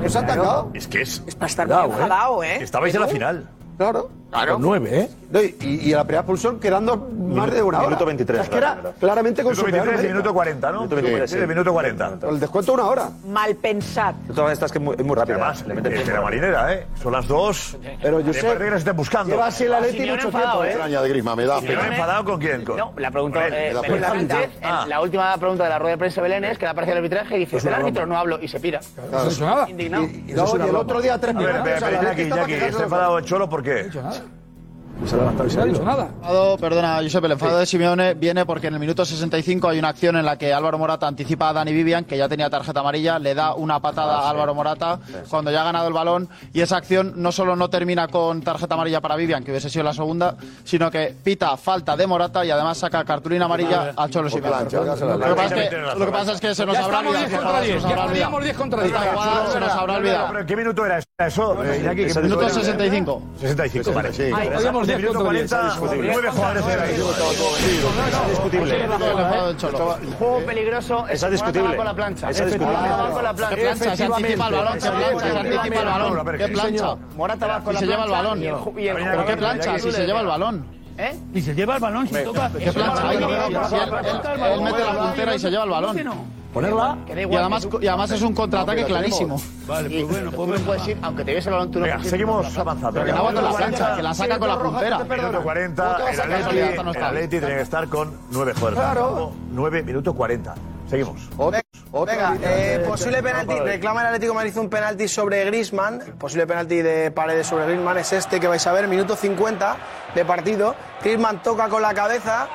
[0.02, 0.70] Nos ha atacado.
[0.74, 1.22] Es que es.
[1.26, 1.84] Es para estar muy ¿eh?
[1.84, 2.62] enfadado, ¿eh?
[2.62, 3.50] Estabais en la final.
[3.76, 4.10] Claro.
[4.30, 4.56] Claro.
[4.60, 5.10] nueve, ¿eh?
[5.30, 7.88] No, y, y la primera expulsión quedando más de una hora.
[7.88, 8.94] Minuto 23, O sea, es que era claro.
[8.98, 10.14] claramente con Minuto su peor 23 y mérito.
[10.14, 10.78] minuto 40, ¿no?
[10.80, 11.46] Minuto 23, Sí, sí.
[11.46, 12.10] minuto 40.
[12.20, 13.10] Con el descuento una hora.
[13.26, 14.14] Mal pensad.
[14.14, 15.34] De todas estas que es muy, muy rápida.
[15.36, 16.86] Además, Le eh, la marinera, ¿eh?
[17.02, 17.76] Son las dos.
[18.02, 18.40] Pero yo sé.
[18.56, 19.30] que las estén buscando.
[19.30, 20.64] Lleva así mucho enfadado, tiempo.
[20.64, 20.68] ¿eh?
[20.68, 21.92] Extraña de Griezmann, me da ¿Pero pena.
[21.94, 22.64] enfadado con quién?
[22.64, 23.74] No, la pregunta eh,
[24.62, 24.84] Ah.
[24.88, 27.36] la última pregunta de la rueda de prensa Belén es que le aparece el arbitraje
[27.36, 28.80] y dice, el árbitro no hablo y se pira.
[29.68, 30.04] Indignado.
[30.04, 33.88] Y, el otro día tres ¿está de- enfadado el Cholo por qué?
[35.06, 36.08] Se ha levantado y se No ha dicho nada.
[36.60, 40.16] perdona, Josep, el enfado de Simeone viene porque en el minuto 65 hay una acción
[40.16, 43.34] en la que Álvaro Morata anticipa a Dani Vivian, que ya tenía tarjeta amarilla, le
[43.34, 44.98] da una patada a Álvaro Morata
[45.30, 48.74] cuando ya ha ganado el balón y esa acción no solo no termina con tarjeta
[48.74, 52.50] amarilla para Vivian, que hubiese sido la segunda, sino que pita falta de Morata y
[52.50, 54.64] además saca cartulina amarilla a Cholo Simeone.
[54.64, 57.20] Lo que pasa es que, lo que pasa es que se nos Ya habrá olvidado.
[57.28, 57.82] 10 contra 10.
[57.82, 58.12] se nos habrá Ya olvidado.
[58.12, 58.94] teníamos 10 contra 10.
[58.94, 60.28] Esta jugada se nos habrá olvidado.
[60.32, 62.50] ¿Pero ¿Qué minuto era eso, eh, Minuto era?
[62.50, 63.22] 65.
[63.40, 64.08] 65, vale.
[64.88, 65.50] De 10 minuto contra 10.
[65.50, 68.84] 40, nueve jugadores en el Es discutible.
[68.84, 70.14] El.
[70.14, 71.06] Juego peligroso.
[71.08, 71.76] Es discutible.
[71.76, 72.30] con la plancha.
[72.30, 72.74] Es discutible.
[73.12, 73.96] Con la ¿Qué plancha.
[73.96, 76.38] Se anticipa el balón, se anticipa el balón.
[76.38, 76.96] ¿Qué plancha?
[77.16, 78.40] Morata va con Y la se lleva el balón.
[79.78, 80.78] Si se le lleva el balón.
[80.96, 81.16] ¿Eh?
[81.32, 82.50] Y se lleva el balón, si toca.
[82.58, 82.74] Él
[84.62, 86.37] mete la puntera y se lleva el balón.
[86.52, 86.98] Ponerla.
[87.06, 89.40] Que da Y igual, además, que tú- y además es un contraataque clarísimo.
[89.66, 90.64] Vale, pues bueno, pues no bueno.
[90.64, 92.10] puedes ir, aunque te viese el balón, tú no Venga, puedes ir.
[92.10, 93.04] seguimos avanzando.
[93.04, 94.98] Que no la plancha, que la saca con la puntera.
[95.04, 98.78] Minuto 40, el Atleti, el Atleti tiene que estar con nueve jugadores.
[98.80, 99.32] Claro.
[99.50, 100.54] 9, minuto 40.
[100.88, 101.28] Seguimos.
[101.36, 103.54] Venga, eh, posible penalti.
[103.54, 106.00] Reclama el Atlético Madrid un penalti sobre Grisman.
[106.18, 109.76] Posible penalti de Paredes sobre Grisman es este que vais a ver, minuto 50
[110.14, 110.74] de partido.
[111.02, 112.48] Grisman toca con la cabeza.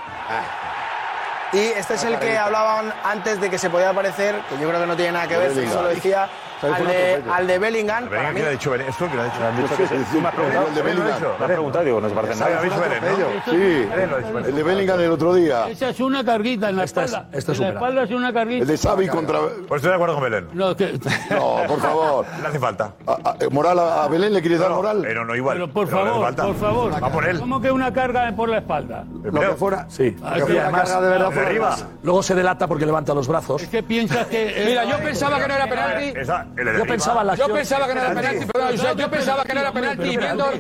[1.54, 4.82] Y este es el que hablaban antes de que se podía aparecer, que yo creo
[4.82, 5.74] que no tiene nada que ver, Bellingham.
[5.74, 6.28] solo decía
[6.64, 8.06] al de, al de Bellingham.
[8.06, 8.76] Para Venga, mí, ¿quién ha dicho?
[8.76, 9.46] ¿Esto quién ha dicho?
[9.46, 9.96] Han dicho que sí.
[10.20, 11.20] Me has preguntado el de ¿Belén lo Bellingham.
[11.20, 11.36] dicho?
[11.40, 12.62] Me has preguntado, digo, no se parece Sí, lo nada.
[12.62, 14.32] ¿no?
[14.32, 15.68] Lo el de Bellingham el otro día.
[15.70, 17.30] Esa es una carguita en la Esta es- espalda.
[17.38, 17.80] esta es en la una.
[17.80, 18.62] espalda es una carguita.
[18.62, 19.40] El de Xavi contra...
[19.68, 20.48] Pues estoy de acuerdo con Belén.
[20.54, 21.00] No, que-
[21.30, 22.26] No, por favor.
[22.42, 22.94] Le hace falta.
[23.08, 25.00] A- a- ¿Moral a a Belén le quieres dar moral?
[25.02, 25.56] Pero no igual.
[25.58, 27.04] pero por favor, por favor.
[27.04, 27.40] Va por él.
[27.40, 29.04] ¿Cómo que una carga por la espalda?
[29.24, 29.86] Lo que fuera.
[29.90, 30.16] Sí.
[30.38, 31.76] Lo que además- carga de verdad fuera arriba.
[32.04, 33.62] Luego se delata porque levanta los brazos.
[33.64, 34.64] Es que piensas que.
[34.68, 36.14] Mira, yo pensaba que no era penalti.
[36.56, 39.60] Yo pensaba en la Yo pensaba que no era penalti, perdón, yo pensaba que no
[39.62, 40.52] era penalti y viendo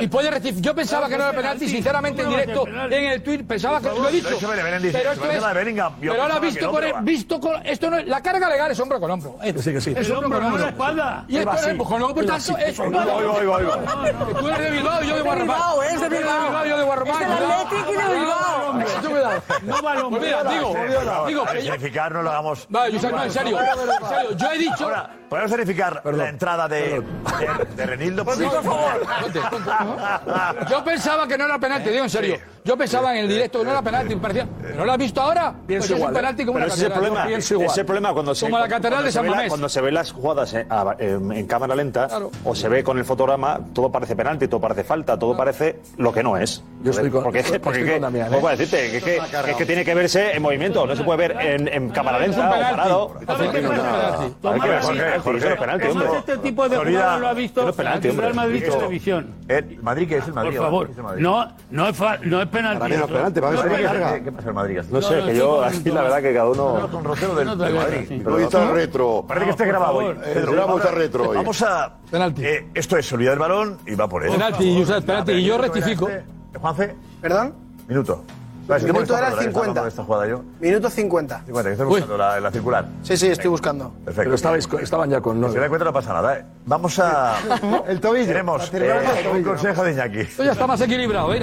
[0.00, 0.62] y puede rectificar.
[0.62, 3.22] Yo pensaba que no era penalti, sinceramente en ¿Cómo no va a directo en el
[3.22, 4.28] tweet pensaba que lo he dicho.
[4.38, 8.80] Pero esto es ahora visto con visto con esto no es- la carga legal es
[8.80, 9.36] hombro con hombro.
[9.42, 9.94] Sí, que sí.
[9.96, 10.68] Es hombro hombro, con hombro.
[10.68, 11.24] espalda.
[11.28, 15.60] Y esto es no, por tanto es Tú eres de Bilbao y yo de Guarromán.
[15.90, 16.66] Es de Bilbao.
[16.66, 17.22] yo de Guarromán.
[17.22, 17.50] Es del.
[17.52, 18.72] Athletic y de Bilbao.
[19.62, 20.20] No va al hombro.
[20.20, 20.74] Mira, digo,
[21.26, 22.66] digo, Para que yo- verificar, no lo hagamos.
[22.68, 23.58] Vale, Josep, no, en serio.
[23.60, 24.90] En serio, yo he dicho.
[25.32, 28.22] ¿Podemos verificar la entrada de, de, de Renildo?
[28.22, 29.06] Por favor.
[30.70, 32.38] Yo pensaba que no era penalti, digo en serio.
[32.64, 34.46] Yo pensaba en el directo que no era penalti, me parecía.
[34.62, 35.52] ¿Pero lo has visto ahora?
[35.66, 36.20] Pienso Pues es igual, un ¿eh?
[36.20, 37.10] penalti como Pero una ese es catedral.
[37.12, 37.18] problema.
[37.30, 37.78] Yo Ese pienso es igual.
[37.80, 39.48] el problema cuando se, Como la cuando catedral de San la- Mamés.
[39.48, 42.30] Cuando se ve las jugadas en, a- en- en cámara lenta Claro.
[42.44, 46.12] o se ve con el fotograma, todo parece penalti, todo parece falta, todo parece lo
[46.12, 46.62] que no es.
[46.84, 48.28] Yo estoy con- porque, estoy porque, con que- Damián, ¿eh?
[48.30, 48.90] ¿cómo puedo decirte?
[48.92, 49.16] Que, que-
[49.50, 52.28] es que tiene que verse en movimiento, no se puede ver en, en cámara Es
[52.28, 53.08] un lenta o parado.
[53.08, 53.26] Jorge,
[53.66, 56.08] Jorge, Jorge, eso no es penalti, hombre.
[56.18, 58.14] este tipo de Florida, jugada lo ha visto no es penalti, el.
[59.82, 60.56] Madrid que es el Madrid.
[60.56, 61.96] Por favor, ¿qué es no, no es,
[62.52, 62.78] fa- no es penalti.
[62.78, 63.98] Para mí no es penalti, para mí No es una penalti.
[64.00, 64.24] carga.
[64.24, 64.80] ¿Qué, pasa el Madrid?
[64.90, 66.88] No sé, que yo, aquí la verdad que cada uno...
[66.90, 68.72] Con del, te Madrid.
[68.74, 69.24] retro.
[69.26, 70.04] Parece que esté grabado hoy.
[70.06, 70.16] favor.
[70.26, 71.36] El Pedro, programa vamos está a- retro hoy.
[71.36, 71.94] Vamos a.
[72.10, 72.44] Penalti.
[72.44, 74.30] eh, esto es olvidar el balón y va por él.
[74.32, 75.32] Penalti, penalti.
[75.32, 76.08] Y yo rectifico.
[76.60, 77.54] Juanfe, ¿Perdón?
[77.88, 78.22] minuto.
[78.68, 79.80] Minuto era el Estaba 50.
[79.80, 80.42] por esta jugada yo.
[80.60, 81.42] Minuto 50.
[81.46, 82.86] 50, que estoy buscando la, la circular.
[83.02, 83.90] Sí, sí, estoy buscando.
[84.04, 84.22] Perfecto.
[84.22, 85.68] Pero estabais, estaban ya con Si se da nueve.
[85.68, 86.44] cuenta no pasa nada, ¿eh?
[86.66, 87.36] Vamos a...
[87.88, 88.26] El tobillo.
[88.28, 90.20] Tenemos eh, un consejo de Iñaki.
[90.20, 91.42] Esto ya está más equilibrado, ¿eh?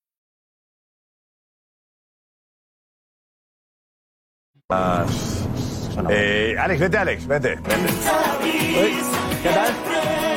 [6.09, 7.49] Eh, Alex, vete, Alex, vete.
[7.55, 7.67] vete.
[9.43, 9.73] ¿Qué tal?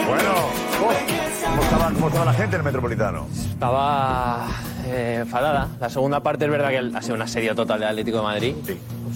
[0.08, 0.32] Bueno,
[0.78, 3.26] ¿cómo estaba, cómo estaba la gente en el Metropolitano?
[3.32, 4.48] Estaba
[4.86, 5.68] eh, enfadada.
[5.80, 8.54] La segunda parte es verdad que ha sido un asedio total del Atlético de Madrid.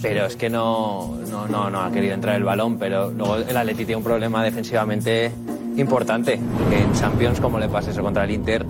[0.01, 2.77] pero es que no, no, no, no ha querido entrar el balón.
[2.79, 5.31] Pero luego el Atleti tiene un problema defensivamente
[5.75, 6.39] importante.
[6.69, 8.65] Que en Champions, como le pasa eso contra el Inter,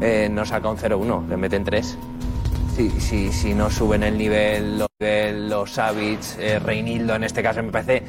[0.00, 1.96] eh, no saca un 0-1, le meten 3.
[2.76, 7.62] Si, si, si no suben el nivel, los, los Savic, eh, Reinildo en este caso,
[7.62, 8.02] me parece.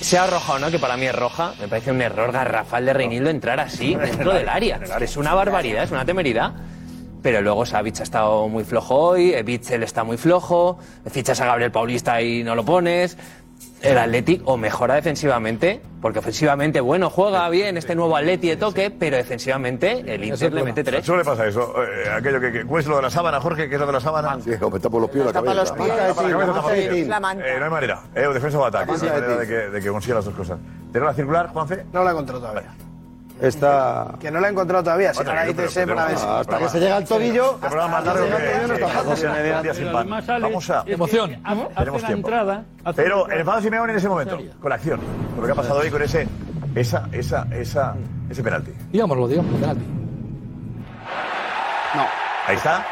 [0.00, 2.92] Sea roja o no, que para mí es roja, me parece un error garrafal de
[2.92, 4.80] Reinildo entrar así dentro del área.
[5.00, 6.54] Es una barbaridad, es una temeridad.
[7.22, 10.78] Pero luego Savic ha estado muy flojo hoy, Bitzel está muy flojo,
[11.10, 13.18] fichas a Gabriel Paulista y no lo pones.
[13.82, 18.90] El Atleti o mejora defensivamente, porque ofensivamente, bueno, juega bien este nuevo Atleti de toque,
[18.90, 21.04] pero defensivamente el Inter le mete tres.
[21.06, 21.74] Solo le pasa eso.
[21.82, 22.64] eh, aquello que, que.
[22.64, 23.68] ¿Cuál es lo de la sábana, Jorge?
[23.68, 24.38] ¿Qué es lo de la sábana?
[24.42, 25.94] Sí, me tapa los pies la Tapa los cabeza.
[25.94, 27.08] pies, Tapa la cabeza, tapa los pies.
[27.08, 27.46] la manta.
[27.48, 28.00] Eh, no hay manera.
[28.14, 28.92] Eh, o defensa o ataque.
[28.92, 30.58] No hay manera de que, de que consiga las dos cosas.
[30.92, 31.84] ¿Tenés la circular, Juanfe?
[31.92, 32.74] No la he encontrado todavía.
[33.40, 34.14] Está.
[34.20, 35.12] Que no la he encontrado todavía.
[35.12, 37.54] Si Bueno, no la hice si- Hasta que se llega al tobillo.
[37.54, 38.32] Este programa más largo que
[40.40, 40.78] Vamos a...
[40.80, 41.42] es que Emoción.
[41.76, 42.28] Tenemos la tiempo.
[42.28, 45.46] entrada, hace Pero la el enfado Simeone en ese momento, con la acción, con lo
[45.46, 46.26] que ha pasado hoy con ese,
[46.74, 47.94] esa, esa, esa,
[48.28, 48.72] ese penalti.
[48.90, 49.84] Digámoslo, digámoslo, penalti.
[52.46, 52.84] Ahí está.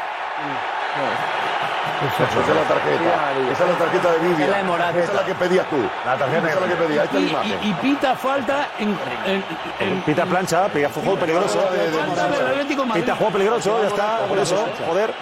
[1.97, 3.51] Esa es la tarjeta.
[3.51, 4.41] Esa es la tarjeta de Vivian.
[4.41, 4.99] Es la Morata.
[4.99, 5.77] Esa es la que pedías tú.
[6.05, 6.99] La tarjeta Esa es la que pedías.
[7.01, 7.59] Ahí está la Y, imagen.
[7.63, 8.89] y- y pita falta en,
[9.25, 9.43] en-
[9.79, 11.59] en- Pita plancha, pilla juego peligroso.
[11.71, 12.99] de.
[12.99, 14.17] Pita juego peligroso, ya está.
[14.27, 15.13] Por eso, joder.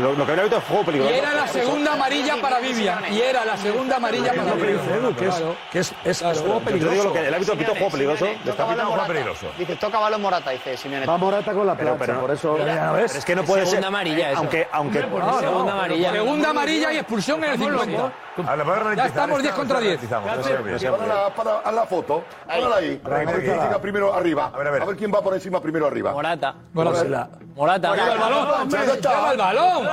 [0.00, 1.14] Lo, lo que habría visto es juego Y peligroso.
[1.14, 3.12] era la segunda amarilla para Vivian.
[3.12, 4.98] Y era la segunda amarilla para Lo que dice Vivian.
[5.04, 6.92] Edu, que es, que es, es, es juego Yo te peligroso.
[6.92, 8.26] digo lo que el árbitro pitó juego peligroso.
[8.44, 9.08] Toca balón juego Morata.
[9.12, 9.46] peligroso.
[9.58, 11.06] Dice, toca balón Morata, dice Simeone.
[11.06, 12.58] Va Morata con la Pero, plancha, pero, por eso.
[12.58, 13.68] Ya ves, pero es que no puede ser.
[13.70, 14.38] Segunda amarilla, eso.
[14.38, 15.00] Aunque, aunque.
[15.00, 16.12] Segunda amarilla.
[16.12, 18.12] Segunda amarilla y expulsión en el 50.
[18.36, 20.00] A la poder Ya estamos 10 contra 10.
[20.06, 22.24] Para la, para, haz la foto.
[22.46, 23.00] Ponla ahí.
[23.04, 24.50] A ver quién llega primero arriba.
[24.52, 24.82] A ver, a ver.
[24.82, 26.12] A ver quién va por encima primero arriba.
[26.12, 26.54] Morata.
[26.72, 27.28] Morata.
[27.54, 27.94] Morata.
[27.94, 28.66] Lleva el balón.
[28.66, 29.10] Está.
[29.10, 29.86] Lleva el balón.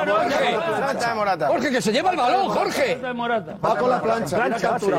[1.48, 1.72] Jorge.
[1.72, 3.00] Que se lleva el balón, Jorge.
[3.00, 4.44] Va con la plancha.
[4.44, 4.98] Mira qué altura.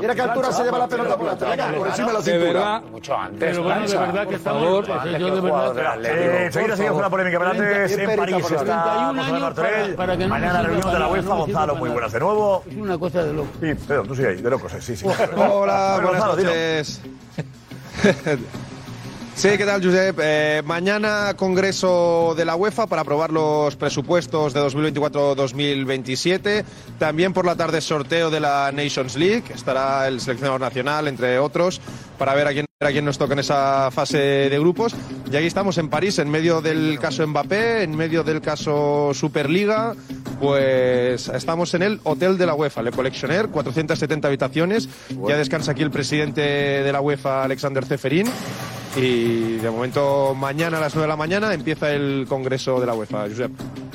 [0.00, 1.38] Mira qué altura se lleva la pelota por.
[1.38, 2.80] Por encima de la De cintura.
[2.80, 3.38] Mucho antes.
[3.38, 4.86] Pero bueno, de verdad que estamos.
[5.18, 6.04] yo de verdad.
[6.04, 9.12] Eh, enseguida seguimos con la polémica, pero antes en París está
[10.18, 11.34] que Mañana reunión de la UEFA.
[11.34, 12.62] Gonzalo, muy buenas de nuevo.
[12.82, 13.48] Una cosa de loco.
[13.60, 15.06] Sí, Pedro, tú sigue ahí, de locos, sí, sí.
[15.36, 17.00] Hola, buenas noches.
[19.34, 20.18] Sí, ¿qué tal, Josep?
[20.22, 26.64] Eh, mañana congreso de la UEFA para aprobar los presupuestos de 2024-2027.
[26.98, 29.44] También por la tarde sorteo de la Nations League.
[29.52, 31.80] Estará el seleccionador nacional, entre otros,
[32.18, 34.94] para ver a quién, a quién nos toca en esa fase de grupos.
[35.30, 39.94] Y aquí estamos en París, en medio del caso Mbappé, en medio del caso Superliga.
[40.38, 44.88] Pues estamos en el hotel de la UEFA, Le Collectioner, 470 habitaciones.
[45.26, 48.28] Ya descansa aquí el presidente de la UEFA, Alexander Zeferin.
[48.96, 52.94] Y de momento, mañana a las 9 de la mañana empieza el congreso de la
[52.94, 53.50] UEFA, Josep.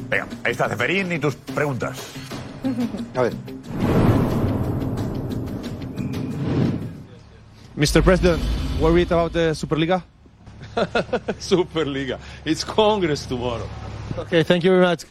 [0.09, 1.99] Venga, ahí está Ceferín y tus preguntas.
[3.15, 3.33] A ver.
[7.75, 8.01] Mr.
[8.01, 8.41] President,
[8.79, 10.03] worried about the Superliga?
[11.39, 12.17] Superliga.
[12.43, 13.67] It's Congress tomorrow.
[14.17, 15.05] Okay, thank you very much.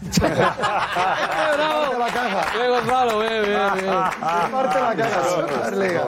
[0.00, 1.98] Bravo.
[1.98, 2.52] la caja.
[2.58, 3.86] Bien, Gonzalo, bien, bien, bien.
[4.50, 5.24] Parte la caja.
[5.28, 6.04] Superliga.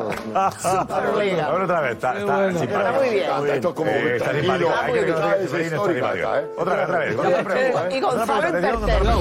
[0.86, 1.50] Superliga.
[1.50, 2.58] Bueno, otra vez, está, está bueno.
[2.58, 2.78] simpático.
[2.88, 3.30] Está muy bien.
[3.54, 4.52] Esto es como Eh, está tranquilo.
[4.54, 4.80] simpático.
[4.82, 6.36] Hay que Esa que está histórica simpático.
[6.36, 6.46] ¿eh?
[6.58, 7.16] Otra vez, otra vez.
[7.18, 7.96] Otra pregunta, ¿eh?
[7.96, 9.20] Y Gonzalo en tercero.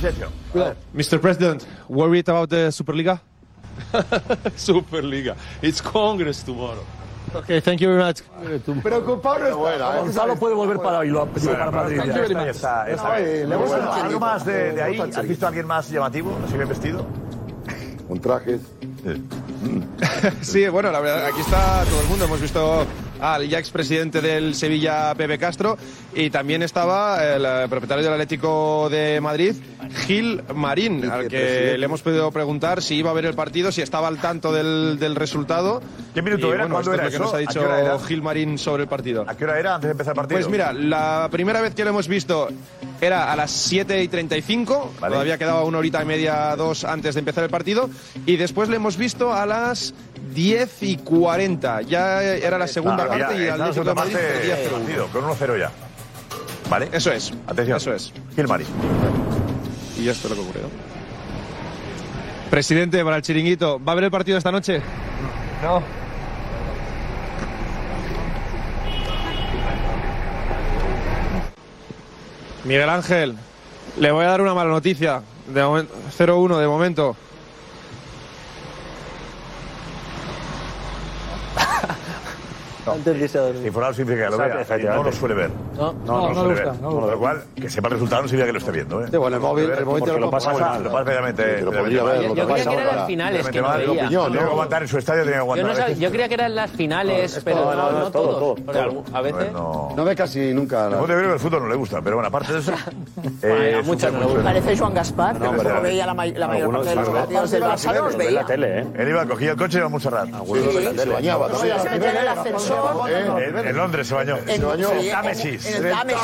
[0.00, 0.28] Sergio.
[0.92, 1.20] Mr.
[1.20, 3.20] President, worried about the Superliga?
[4.56, 5.34] Superliga.
[5.62, 6.84] It's Congress tomorrow.
[7.34, 8.22] Okay, thank you very much.
[8.82, 9.54] Preocupado está.
[9.56, 10.00] Buena, ¿eh?
[10.00, 12.00] Gonzalo puede volver para, Bilbao, para Madrid.
[12.06, 12.50] Ya ya.
[12.50, 13.14] está, está,
[14.04, 15.00] ¿Algo más de, de ahí?
[15.00, 17.06] ¿Has visto a alguien más llamativo, así bien vestido?
[18.08, 18.60] Con trajes.
[20.40, 22.24] Sí, bueno, la verdad, aquí está todo el mundo.
[22.24, 22.84] Hemos visto
[23.20, 25.76] al ya expresidente del Sevilla, Pepe Castro,
[26.14, 29.54] y también estaba el eh, propietario del Atlético de Madrid,
[30.06, 33.82] Gil Marín, al que le hemos podido preguntar si iba a ver el partido, si
[33.82, 35.82] estaba al tanto del, del resultado.
[36.14, 36.60] ¿Qué minuto Y, era?
[36.64, 37.24] Bueno, ¿Cuándo esto era es lo que eso?
[37.24, 37.98] nos ha ¿A dicho qué hora era?
[37.98, 39.24] Gil Marín sobre el partido.
[39.28, 40.38] ¿A qué hora era antes de empezar el partido?
[40.40, 42.48] Pues mira, la primera vez que lo hemos visto
[43.00, 45.12] era a las 7 y 35, Vale.
[45.12, 47.88] todavía quedaba una horita y media, dos antes de empezar el partido,
[48.26, 49.94] y después le hemos visto a las
[50.34, 53.94] 10 y 40, ya era la segunda Claro, parte ya, y el la Atlético de
[53.94, 54.72] Madrid parte perdía del 0-1.
[54.72, 55.70] partido, con 1-0 ya.
[56.68, 56.88] ¿Vale?
[56.92, 57.76] Eso es, Atención.
[57.76, 58.12] eso es.
[58.36, 58.64] Gil Mari.
[59.98, 60.70] Y esto es lo que ocurrió.
[62.50, 64.80] Presidente, para el chiringuito, ¿va a ver el partido esta noche?
[65.62, 65.82] No.
[72.64, 73.36] Miguel Ángel,
[73.98, 75.22] le voy a dar una mala noticia.
[75.52, 77.16] De momento,
[82.94, 83.66] 0-1 de momento.
[83.66, 84.94] Informado significa que lo vea.
[84.96, 85.50] No lo suele ver.
[85.76, 86.80] No, no, no lo le suele ver.
[86.82, 89.02] no Con lo cual, que sepa el resultado no significa que lo esté viendo.
[89.04, 89.08] ¿eh?
[89.10, 91.42] Sí, bueno, el móvil- el móvil te lo lo pasa mal, lo pasa previamente.
[91.42, 94.08] Sí, te lo podría ver, Yo creía que eran las finales que no veía.
[94.08, 95.68] Tenía que aguantar en su estadio, tenía que Yo, aguantar.
[95.70, 98.56] no sabía- yo creía que eran las finales, pero no, no, todo.
[99.12, 99.52] A veces.
[99.52, 99.92] No.
[99.96, 100.90] No ve casi nunca.
[100.90, 102.72] Yo creo que el fútbol no le gusta, pero bueno, aparte de eso.
[103.42, 104.42] eh, a muchas no le gusta.
[104.42, 107.14] Parece Joan Gaspar, No, que lo veía la, may- la mayor Algunos parte de los
[107.14, 108.44] partidos del Barça, no los veía.
[108.50, 110.28] Él iba, cogía el coche y iba a Montserrat.
[110.28, 112.79] Se bañaba Se metía en el ascensor.
[113.08, 114.36] En, en Londres se bañó.
[114.36, 115.66] En- sí, en- Támesis.
[115.66, 116.20] en el Támesis.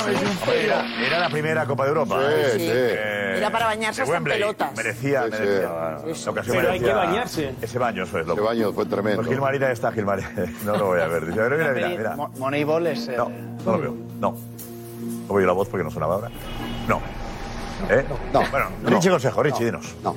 [0.65, 2.19] Era, era la primera Copa de Europa.
[2.53, 2.67] Sí, sí.
[2.71, 4.77] Eh, Era para bañarse hasta pelotas.
[4.77, 5.43] Merecía, Sí, sí.
[5.43, 5.69] merecía.
[5.69, 7.55] La ocasión Pero hay que bañarse.
[7.61, 9.19] Ese baño, eso es lo Ese baño fue tremendo.
[9.23, 10.21] Pues Gilmar ya está, Gilmar.
[10.65, 11.27] No lo voy a ver.
[11.27, 12.17] Dice, pero mira, mira, mira.
[12.17, 13.09] Mo- Moneyball es.
[13.09, 13.29] eh, No,
[13.65, 13.95] no lo veo.
[14.21, 14.31] No.
[14.33, 14.39] No
[15.29, 16.31] voy a la voz porque no sonaba ahora.
[16.89, 17.01] No.
[17.91, 18.05] ¿Eh?
[18.33, 18.43] No.
[18.51, 19.95] Bueno, Richie Consejo, Richie, dinos.
[20.03, 20.17] No.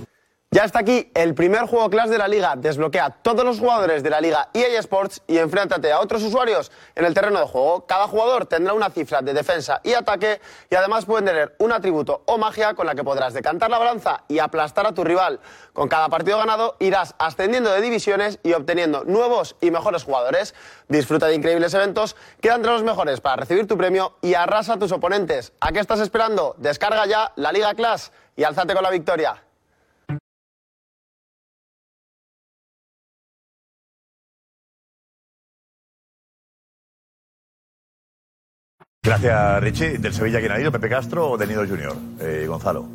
[0.51, 2.55] Ya está aquí el primer juego class de la liga.
[2.57, 7.05] Desbloquea todos los jugadores de la liga EA Sports y enfréntate a otros usuarios en
[7.05, 7.85] el terreno de juego.
[7.85, 12.23] Cada jugador tendrá una cifra de defensa y ataque y además pueden tener un atributo
[12.25, 15.39] o magia con la que podrás decantar la balanza y aplastar a tu rival.
[15.71, 20.55] Con cada partido ganado irás ascendiendo de divisiones y obteniendo nuevos y mejores jugadores.
[20.87, 24.79] Disfruta de increíbles eventos, queda entre los mejores para recibir tu premio y arrasa a
[24.79, 25.53] tus oponentes.
[25.59, 26.55] ¿A qué estás esperando?
[26.57, 29.43] Descarga ya la Liga Class y alzate con la victoria.
[39.09, 39.97] Gracias, Richie.
[39.97, 40.73] ¿Del Sevilla quién ha ido?
[40.73, 41.95] ¿Pepe Castro o de Nido Junior?
[42.19, 42.85] Eh, Gonzalo.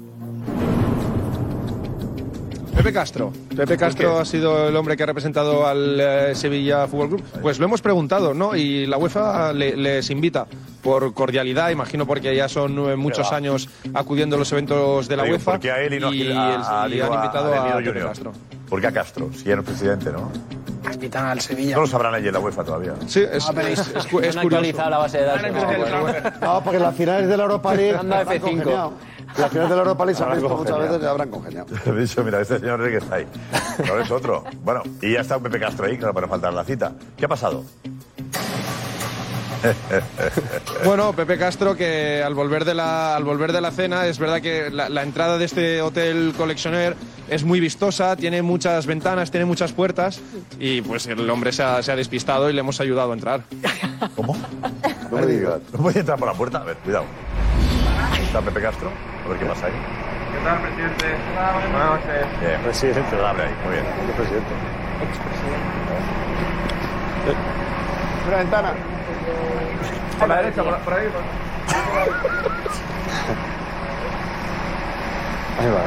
[2.76, 3.32] Pepe Castro.
[3.56, 7.22] Pepe Castro ha sido el hombre que ha representado al eh, Sevilla Fútbol Club.
[7.40, 8.54] Pues lo hemos preguntado, ¿no?
[8.54, 10.46] Y la UEFA le- les invita
[10.82, 15.22] por cordialidad, imagino porque ya son eh, muchos años acudiendo a los eventos de la
[15.22, 15.52] Digo, UEFA.
[15.52, 17.54] ¿Por qué a él y no a, y, a- a- el- y digo, han invitado
[17.54, 18.08] a, Nido Pepe Junior?
[18.08, 18.32] Castro.
[18.74, 19.30] ¿Por qué a Castro?
[19.32, 20.32] Si ya no es presidente, ¿no?
[20.92, 21.76] Invitan al Sevilla.
[21.76, 22.94] No lo sabrán allí en la UEFA todavía.
[23.06, 24.40] Sí, es, Ah, pero es- es- es es curioso.
[24.40, 26.40] actualizado la base de datos.
[26.40, 28.40] No, porque las finales de la Europa League Anda habrán F5.
[28.40, 28.92] congeniado.
[29.38, 31.66] Las finales de la Europa League se han Habrán visto muchas veces y habrán congeniado.
[31.86, 33.26] He dicho, mira, este señor que está ahí.
[33.86, 34.42] No es otro.
[34.64, 36.90] Bueno, y ya está Pepe Castro ahí, claro, para no faltar la cita.
[37.16, 37.62] ¿Qué ha pasado?
[40.84, 44.40] Bueno, Pepe Castro que al volver de la, al volver de la cena es verdad
[44.40, 46.94] que la, la entrada de este hotel Collectioner
[47.28, 50.20] es muy vistosa, tiene muchas ventanas, tiene muchas puertas
[50.58, 53.42] y pues el hombre se ha, se ha despistado y le hemos ayudado a entrar.
[54.16, 54.36] ¿Cómo?
[55.10, 55.60] No me digas.
[55.72, 56.58] ¿No voy a entrar por la puerta?
[56.58, 57.04] A ver, cuidado.
[58.12, 58.90] Ahí está Pepe Castro.
[59.24, 59.72] A ver qué pasa ahí.
[59.72, 61.06] ¿Qué tal, presidente?
[61.72, 62.40] Buenas noches.
[62.40, 63.16] Bien, presidente.
[63.16, 63.84] Abre ahí, muy bien.
[64.06, 64.50] ¿Qué presidente?
[68.26, 68.72] Una ventana.
[70.18, 70.94] Por la derecha, por, por
[75.58, 75.66] ahí.
[75.66, 75.80] Va,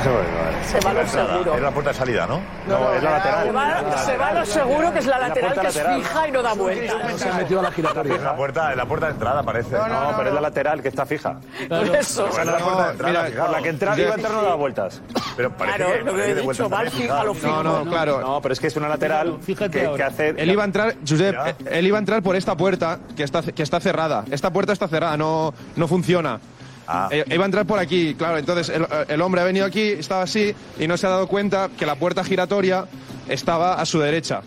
[0.00, 1.54] Ahí va, Se va lo seguro.
[1.56, 2.40] Es la puerta de salida, ¿no?
[2.68, 3.56] No, es la Se lateral.
[3.56, 6.02] va, se va lo seguro que es la lateral puerta que es lateral.
[6.02, 7.20] fija y no da vueltas.
[7.20, 8.14] Se ha metido a la giratoria.
[8.14, 9.76] Es la puerta, es la puerta de entrada, parece.
[9.76, 11.36] No, pero es la lateral que está fija.
[11.68, 12.26] Por eso.
[12.28, 13.42] Es la puerta de entrada, mira.
[13.44, 15.02] Por la que entrar iba a entrar no da vueltas.
[15.36, 17.24] Pero parece Claro, que, lo que he de vuelta dicho, va al también, fijo, a
[17.24, 17.52] lo fijaos.
[17.56, 17.62] fijo.
[17.62, 18.20] No, no, claro.
[18.20, 20.28] No, pero es que es una lateral Fíjate que, que hace.
[20.36, 21.34] Él iba a entrar, Josep,
[21.70, 24.24] él iba a entrar por esta puerta que está, que está cerrada.
[24.30, 26.40] Esta puerta está cerrada, no, no funciona.
[26.86, 27.08] Ah.
[27.10, 28.38] Eh, iba a entrar por aquí, claro.
[28.38, 31.70] Entonces el, el hombre ha venido aquí, estaba así y no se ha dado cuenta
[31.78, 32.84] que la puerta giratoria
[33.28, 34.42] estaba a su derecha.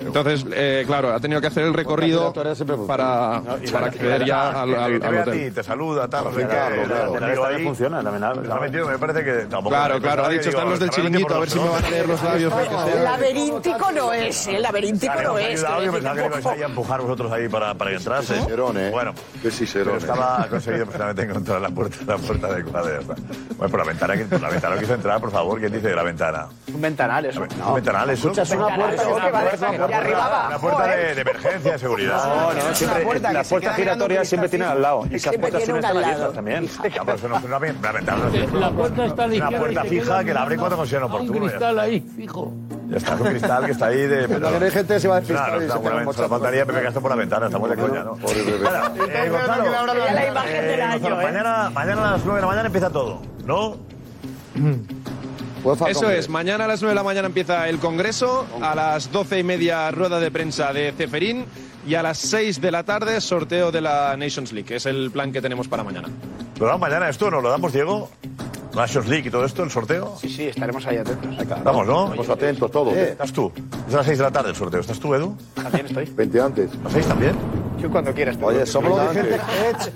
[0.00, 2.32] Entonces, eh, claro, ha tenido que hacer el recorrido
[2.86, 3.42] para,
[3.72, 5.48] para acceder ya al, al- al hotel.
[5.48, 6.82] ti, te saluda, tal, no sé qué.
[6.82, 8.02] El- el funciona,
[8.60, 9.70] metido, me parece que tampoco.
[9.70, 12.08] Claro, claro, ha dicho, están los del chiringuito, a ver si me van a leer
[12.08, 12.52] los labios.
[13.04, 14.58] Laberíntico no es, ¿eh?
[14.58, 15.60] Laberíntico no es.
[15.60, 18.34] Yo pensaba que a empujar vosotros ahí para, para que entrase.
[18.36, 18.90] ¿eh?
[18.90, 19.14] Bueno,
[19.96, 22.90] estaba conseguido precisamente encontrar la puerta, la puerta adecuada.
[23.56, 25.58] Bueno, por la ventana, que- por la ventana quiso entrar, por favor.
[25.60, 26.46] ¿Quién dice de la ventana?
[26.72, 27.40] Un ventanal, eso.
[27.42, 28.28] ¿Un ventanal eso?
[28.30, 29.83] Escucha, es una puerta.
[29.86, 30.26] Una puerta, de una puerta.
[30.26, 30.46] arriba.
[30.48, 32.24] Una puerta de, de emergencia, de seguridad.
[32.24, 33.04] No, no, siempre.
[33.04, 35.06] puerta Las puertas giratorias siempre tienen al lado.
[35.10, 36.68] Y esas puertas siempre una están abiertas también.
[36.82, 40.56] Pero eso no es una, una La puerta está una puerta fija que la abre
[40.56, 41.40] cuando considera Un oportuno.
[41.44, 42.52] ya cristal ahí, fijo.
[42.88, 44.28] Ya está, es un cristal que está ahí de.
[44.28, 46.82] Pero hay gente se va a despistar Claro, está, pega un bueno, solo faltaría Pepe
[46.82, 48.16] Castro por la ventana, estamos de coña, ¿no?
[48.28, 48.92] Eh, la
[50.46, 51.10] eh, ¿eh?
[51.10, 53.76] mañana, mañana a las 9 de la mañana empieza todo, ¿no?
[55.64, 59.10] UEFA Eso es, mañana a las 9 de la mañana empieza el Congreso, a las
[59.10, 61.46] 12 y media rueda de prensa de Ceferín
[61.86, 65.10] y a las 6 de la tarde sorteo de la Nations League, que es el
[65.10, 66.08] plan que tenemos para mañana.
[66.60, 67.30] ¿Lo damos mañana esto?
[67.30, 68.10] ¿Nos lo damos, Diego?
[68.74, 70.16] Nations League y todo esto, el sorteo.
[70.20, 71.30] Sí, sí, estaremos ahí atentos.
[71.62, 72.04] Vamos, ¿no?
[72.04, 72.94] Estamos atentos todos.
[72.94, 73.52] ¿Estás tú?
[73.88, 74.80] Es a las 6 de la tarde el sorteo.
[74.80, 75.36] ¿Estás tú, Edu?
[75.54, 76.04] También estoy.
[76.06, 76.70] Vente antes.
[76.80, 77.34] ¿A las 6 también?
[77.84, 78.38] Yo cuando quieras.
[78.40, 79.14] Oye, somos los.
[79.16, 79.38] Eh,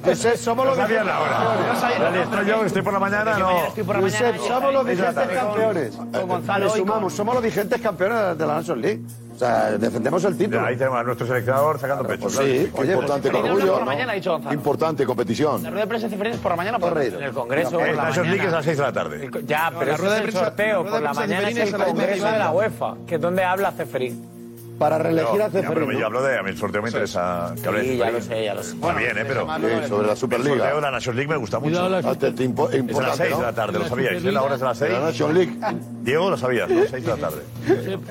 [0.04, 1.06] Josep, somos los vigentes.
[1.06, 3.60] Vale, estoy yo, estoy por la mañana, no.
[3.74, 5.96] Josep, somos los vigentes campeones.
[5.96, 9.00] Con Gonzalo sumamos, somos los vigentes campeones de la Nations League.
[9.34, 10.66] O sea, defendemos el título.
[10.66, 12.22] Ahí tenemos a nuestro seleccionador sacando pecho.
[12.24, 12.48] Pues claro.
[12.50, 13.70] sí, Oye, importante pues, con orgullo.
[13.72, 14.54] por la mañana, dicho Gonzalo.
[14.54, 15.62] Importante competición.
[15.62, 17.18] La rueda de prensa de Cifereros por la mañana por Torreiro.
[17.18, 17.80] En el Congreso.
[17.80, 19.30] Eh, por la Nations League es a las 6 de la tarde.
[19.46, 20.84] Ya, pero La rueda es de el prensa- sorteo.
[20.84, 22.50] Por la mañana es el Congreso de la.
[22.50, 24.37] UEFA, que es donde habla Ceferín.
[24.78, 25.74] Para reelegir a Ceferín.
[25.86, 26.38] Pero yo hablo de.
[26.38, 27.52] A mí el sorteo me interesa.
[27.60, 28.74] Que hable de Sí, ya lo sé, ya lo sé.
[28.74, 29.24] Está bien, ¿eh?
[29.26, 29.46] Pero.
[29.56, 30.52] Sí, sobre la Superliga.
[30.54, 32.16] El sorteo de la Nations League me gusta mucho.
[32.16, 34.24] Te- te impo- Es a las importante, 6 de la tarde, lo sabíais.
[34.24, 34.90] La hora es a las 6.
[34.92, 35.58] De la Nations League.
[36.02, 36.80] Diego lo sabías, ¿no?
[36.88, 37.42] 6 de la tarde.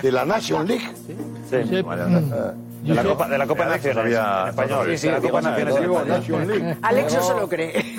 [0.01, 0.91] De la Nations League.
[1.49, 1.81] Sí.
[1.81, 2.53] Vale, anda.
[2.83, 4.05] De la Copa, de la Copa Naciones.
[4.05, 4.87] en español.
[4.91, 5.75] Sí, sí, de la Copa Naciones.
[5.75, 6.77] en español.
[6.81, 7.95] Alex no se lo cree.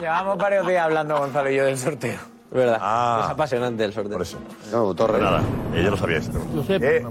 [0.00, 2.14] Llevamos varios días hablando, Gonzalo y yo, del sorteo.
[2.50, 2.78] Es verdad.
[2.80, 3.20] Ah.
[3.26, 4.12] Es apasionante el sorteo.
[4.14, 4.38] Por eso.
[4.72, 5.40] No, Pues nada,
[5.74, 6.38] yo lo sabía esto.
[6.68, 7.04] Eh,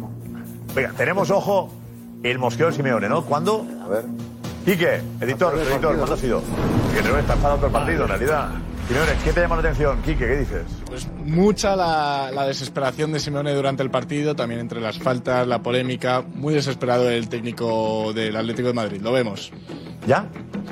[0.73, 1.69] venga, tenemos ojo
[2.23, 3.23] el mosqueo de Simeone, ¿no?
[3.23, 3.65] ¿Cuándo?
[3.83, 4.05] A ver.
[4.65, 6.41] Quique, editor, editor, ¿cuándo ha sido?
[6.93, 8.49] Que no está enfadado todo el partido, en realidad.
[8.87, 10.01] Simeone, ¿qué te llama la atención?
[10.01, 10.63] Quique, ¿qué dices?
[10.85, 15.61] Pues mucha la, la desesperación de Simeone durante el partido, también entre las faltas, la
[15.61, 16.23] polémica.
[16.33, 19.51] Muy desesperado el técnico del Atlético de Madrid, lo vemos.
[20.07, 20.25] ¿Ya?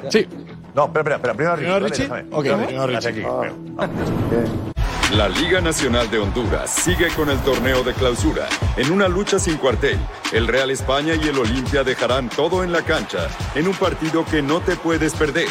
[0.09, 0.27] Sí.
[0.75, 1.55] No, espera, espera, espera.
[1.55, 1.55] Primero Richie.
[1.55, 2.03] ¿Primero vale, Richie?
[2.03, 2.25] déjame.
[2.31, 4.76] Ok, primero Gracias, Richie.
[5.13, 8.49] La Liga Nacional de Honduras sigue con el torneo de clausura.
[8.75, 9.97] En una lucha sin cuartel,
[10.33, 14.41] el Real España y el Olimpia dejarán todo en la cancha en un partido que
[14.41, 15.47] no te puedes perder.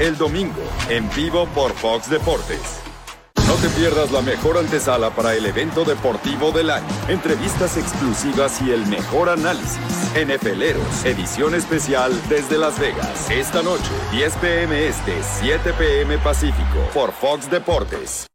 [0.00, 2.80] El domingo, en vivo por Fox Deportes.
[3.46, 6.88] No te pierdas la mejor antesala para el evento deportivo del año.
[7.06, 9.78] Entrevistas exclusivas y el mejor análisis.
[10.16, 13.30] NFLeros, edición especial desde Las Vegas.
[13.30, 18.26] Esta noche, 10 pm este, 7 pm Pacífico, por Fox Deportes.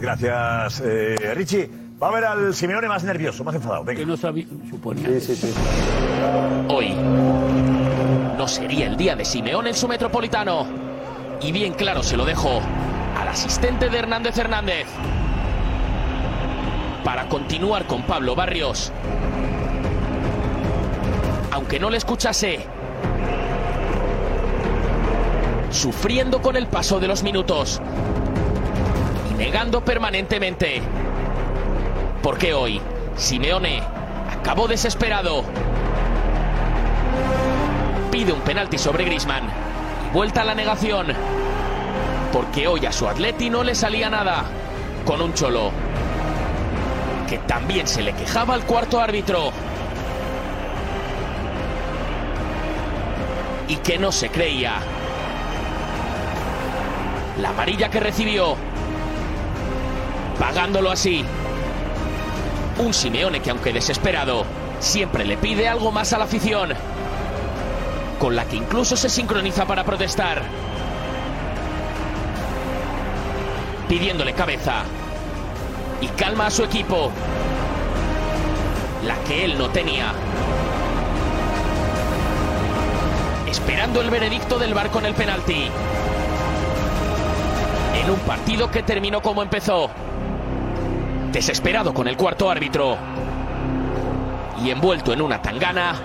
[0.00, 1.70] Gracias, Gracias, eh, Richie.
[2.02, 3.84] Va a ver al Simeone más nervioso, más enfadado.
[3.84, 4.00] Venga.
[4.00, 5.08] Que no sabía, suponía.
[5.20, 5.54] Sí, sí, sí.
[6.68, 6.94] Hoy
[8.36, 10.66] no sería el día de Simeón en su metropolitano.
[11.40, 12.60] Y bien claro se lo dejo
[13.18, 14.86] al asistente de Hernández Hernández.
[17.04, 18.92] Para continuar con Pablo Barrios.
[21.52, 22.60] Aunque no le escuchase.
[25.70, 27.80] Sufriendo con el paso de los minutos.
[29.36, 30.82] Negando permanentemente.
[32.22, 32.80] Porque hoy
[33.16, 33.82] Simeone
[34.30, 35.44] acabó desesperado
[38.14, 39.42] pide un penalti sobre Grisman
[40.12, 41.08] vuelta a la negación.
[42.32, 44.44] Porque hoy a su Atleti no le salía nada.
[45.04, 45.72] Con un cholo
[47.28, 49.50] que también se le quejaba al cuarto árbitro.
[53.66, 54.74] Y que no se creía.
[57.40, 58.54] La amarilla que recibió.
[60.38, 61.24] Pagándolo así.
[62.78, 64.44] Un Simeone que aunque desesperado,
[64.80, 66.74] siempre le pide algo más a la afición
[68.24, 70.42] con la que incluso se sincroniza para protestar.
[73.86, 74.84] Pidiéndole cabeza
[76.00, 77.10] y calma a su equipo,
[79.06, 80.12] la que él no tenía.
[83.46, 85.68] Esperando el veredicto del bar con el penalti.
[88.02, 89.90] En un partido que terminó como empezó.
[91.34, 92.96] Desesperado con el cuarto árbitro.
[94.64, 95.96] Y envuelto en una tangana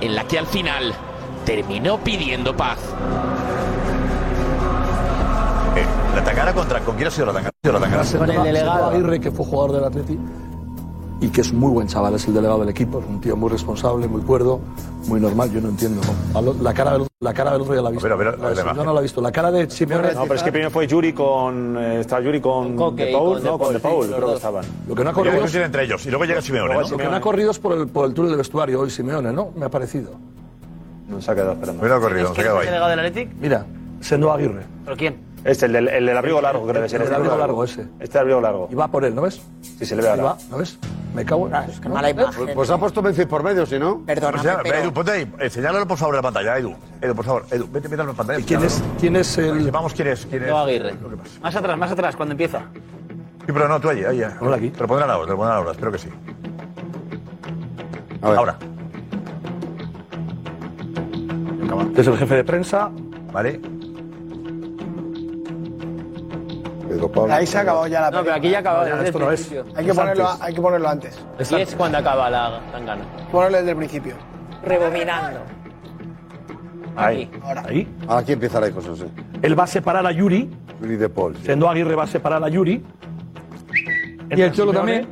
[0.00, 0.92] en la que al final
[1.46, 2.78] terminó pidiendo paz.
[5.76, 5.86] Eh,
[6.16, 6.80] la tangana contra.
[6.80, 8.04] ¿Con quién ha sido la tangana?
[8.18, 10.18] Con el delegado Aguirre, que fue jugador del Atleti
[11.20, 13.50] y que es muy buen chaval, es el delegado del equipo, es un tío muy
[13.50, 14.60] responsable, muy cuerdo,
[15.06, 15.50] muy normal.
[15.50, 16.00] Yo no entiendo.
[16.62, 18.06] La cara del, la cara del otro ya la he visto.
[18.08, 19.20] Pero, pero, La yo no la he visto.
[19.20, 20.14] La cara de Simeone.
[20.14, 21.76] No, pero es que primero fue Yuri con.
[21.76, 22.76] eh, está Yuri con.
[22.96, 24.64] De Paul, con De no, con Paul, De Paul, sí, los creo que estaban.
[24.86, 26.06] Lo que no ha Y corrido, siguen entre ellos.
[26.06, 26.80] Y luego llega Simeone, ¿no?
[26.88, 29.32] lo que no ha corrido es por el, por el túnel del vestuario hoy Simeone,
[29.32, 29.50] ¿no?
[29.56, 30.12] Me ha parecido.
[31.08, 31.82] No se ha quedado esperando.
[31.82, 32.66] Mira, ha corrido, se ha quedado ahí.
[32.66, 33.30] delegado del Athletic?
[33.40, 33.66] Mira,
[34.00, 34.62] Sendo Aguirre.
[34.84, 35.27] ¿Pero quién?
[35.44, 37.00] Este, el del, el del abrigo largo, que debe ser.
[37.00, 37.14] El este.
[37.14, 37.86] del abrigo largo, ese.
[38.00, 38.68] Este abrigo largo.
[38.70, 39.40] Y va por él, ¿no ves?
[39.62, 40.22] Sí, se le ve ahora.
[40.22, 40.78] va, ¿no ves?
[41.14, 41.80] Me cago en...
[41.80, 44.02] Qué mala Pues, pues ha puesto Memphis por medio, si no.
[44.04, 45.32] Pues ya, Edu, ponte ahí.
[45.38, 46.74] Eh, señálalo por favor en la pantalla, Edu.
[47.00, 47.46] Edu, por favor.
[47.50, 48.44] Edu, vete, vete en la pantalla.
[48.44, 49.64] ¿Quién es, quién es el...?
[49.64, 50.26] Sepamos quién es.
[50.26, 50.52] Quién es.
[50.52, 50.94] Aguirre.
[51.40, 52.60] Más atrás, más atrás, cuando empieza.
[53.46, 54.22] Sí, pero no, tú allí, ahí.
[54.40, 54.70] Hola aquí.
[54.70, 56.08] Te lo pondrán ahora, te lo pondrán ahora, espero que sí.
[58.20, 58.58] Ahora.
[61.96, 62.90] Es el jefe de prensa.
[63.32, 63.60] Vale.
[67.30, 69.18] Ahí se ha acabado ya la No, pero aquí ya ha acabado No, desde esto
[69.18, 69.40] el no es.
[69.40, 69.72] principio.
[69.76, 70.46] Hay que, ponerlo, antes.
[70.46, 71.18] hay que ponerlo antes.
[71.50, 73.02] Y es cuando acaba la tangana.
[73.30, 74.14] Ponerlo desde el principio.
[74.64, 75.40] Rebobinando.
[76.96, 77.30] Ahí.
[77.42, 77.64] Ahora.
[77.68, 77.88] Ahí.
[78.08, 79.04] Aquí empieza la cosa, sí.
[79.42, 80.50] Él va a separar a Yuri.
[80.82, 81.36] Yuri de Paul.
[81.42, 82.84] Sendo Aguirre va a separar a Yuri.
[84.30, 85.06] Y el Cholo también.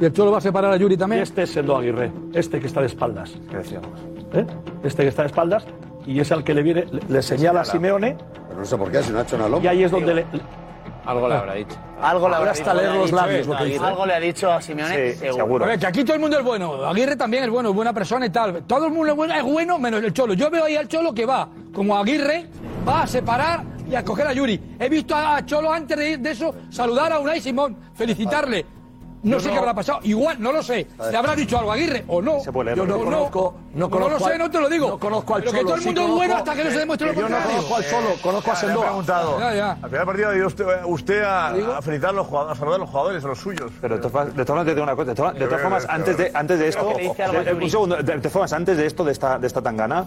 [0.00, 1.20] Y el Cholo va a separar a Yuri también.
[1.20, 2.12] Y este es Sendo Aguirre.
[2.32, 3.34] Este que está de espaldas.
[3.50, 3.90] ¿Qué decíamos?
[4.34, 4.46] ¿Eh?
[4.84, 5.66] Este que está de espaldas.
[6.06, 8.16] Y es al que le viene, le, le señala a Simeone
[8.46, 9.64] Pero no sé por qué, si no ha hecho nada loco.
[9.64, 10.26] Y ahí es donde le...
[11.06, 11.76] Algo le habrá dicho.
[12.02, 13.84] Algo le habrá hasta leer los labios dicho, lo que dice.
[13.84, 15.36] Algo le ha dicho a Simeone, Sí, seguro.
[15.44, 15.64] seguro.
[15.66, 16.84] Oye, que aquí todo el mundo es bueno.
[16.86, 18.62] Aguirre también es bueno, es buena persona y tal.
[18.64, 20.34] Todo el mundo es bueno, es bueno menos el Cholo.
[20.34, 22.46] Yo veo ahí al Cholo que va, como Aguirre,
[22.86, 24.60] va a separar y a coger a Yuri.
[24.78, 28.66] He visto a Cholo antes de, de eso saludar a Unai Simón, felicitarle.
[29.26, 29.98] No sé no- qué habrá pasado.
[30.04, 30.86] Igual, no lo sé.
[31.10, 32.40] ¿Le habrá dicho algo a Aguirre o no?
[32.40, 34.88] Se puede leer, Yo no conozco- no conozco lo sé, no te lo digo.
[34.90, 36.70] no conozco al Pero que todo el sí mundo es conozco- bueno hasta que no
[36.70, 38.84] se demuestre lo que yo no conozco al Cholo, conozco a Le he Sendoa.
[38.86, 39.38] preguntado.
[39.40, 39.70] Ya, ya.
[39.72, 41.46] Al final del partido ha ido usted, usted a,
[41.78, 43.72] a felicitar a los jugadores, a saludar a los jugadores, a los suyos.
[43.80, 45.08] Pero de todas formas, de todas formas te digo una cosa.
[45.10, 46.92] De todas, de todas Creo formas, que- antes de, antes de esto.
[46.92, 47.06] Yuri.
[47.64, 47.96] un segundo.
[47.96, 50.06] De, todas formas, antes de esto, de esta, de esta tangana,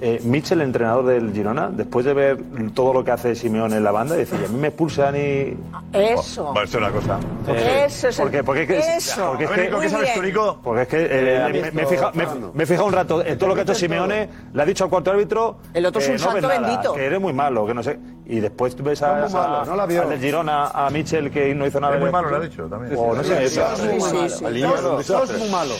[0.00, 2.38] eh, Mitchell, el entrenador del Girona, después de ver
[2.74, 5.56] todo lo que hace Simeone en la banda, decía: A mí me expulsan y.
[5.92, 6.52] Eso.
[6.54, 7.18] Va a ser una cosa.
[7.56, 9.26] Eso es Porque, porque, es que- Eso.
[9.28, 10.60] porque es ver, que, Nico, ¿qué sabes tú, Nico?
[10.62, 13.38] Porque es que eh, me, me he fijado, me, me he fijado un rato en
[13.38, 15.58] todo lo que ha hecho Simeone, le ha dicho al cuarto árbitro.
[15.74, 16.92] El otro es un no santo nada, bendito.
[16.94, 17.98] Que eres muy malo, que no sé.
[18.26, 20.02] Y después tú ves a, Es muy malo, a- no la vio.
[20.02, 21.94] al del Girona, a Mitchell, que no hizo nada.
[21.94, 22.94] Es muy malo, le ha dicho también.
[22.96, 23.48] O no sé.
[23.48, 24.28] Sos muy Sí, malo.
[24.28, 25.12] sí, sí.
[25.12, 25.74] Sos- muy malo.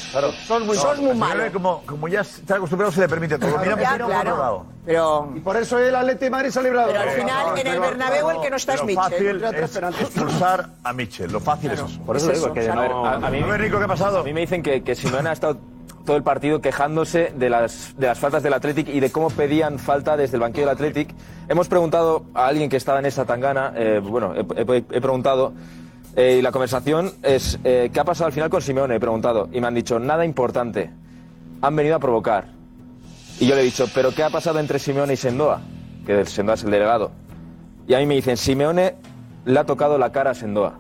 [0.46, 1.52] Sos muy Sos muy Simeone, malo.
[1.52, 3.59] Como, como ya está acostumbrado, se le permite todo.
[3.59, 4.66] Mira por otro lado.
[4.89, 6.89] Pero, Y por eso el Atlético de Madrid se ha librado.
[6.89, 10.70] pero al final, en el Bernabéu, el que no está es Lo fácil es expulsar
[10.82, 11.31] a Mitchell.
[11.31, 12.01] Lo fácil es eso.
[12.06, 13.05] Por eso Es digo eso, que no.
[13.06, 14.20] A, a mí, ver, Nico, ¿qué ha pasado?
[14.20, 15.59] a mí me dicen que, que Simeone ha estado
[16.06, 19.78] todo el partido quejándose de las, de las faltas del Athletic y de cómo pedían
[19.78, 21.10] falta desde el banquillo del Athletic.
[21.51, 25.52] Hemos preguntado a alguien que estaba en esa tangana, eh, bueno, he, he- he preguntado,
[26.16, 28.94] eh, y la conversación es, eh, ¿qué ha pasado al final con Simeone?
[28.97, 30.90] He preguntado, y me han dicho, nada importante,
[31.60, 32.56] han venido a provocar.
[33.40, 35.60] Y yo le he dicho, ¿pero qué ha pasado entre Simeone y Sendoa?
[36.05, 37.12] Que Sendoa es el delegado.
[37.86, 38.97] Y a mí me dicen, Simeone
[39.44, 40.78] le ha tocado la cara a Sendoa.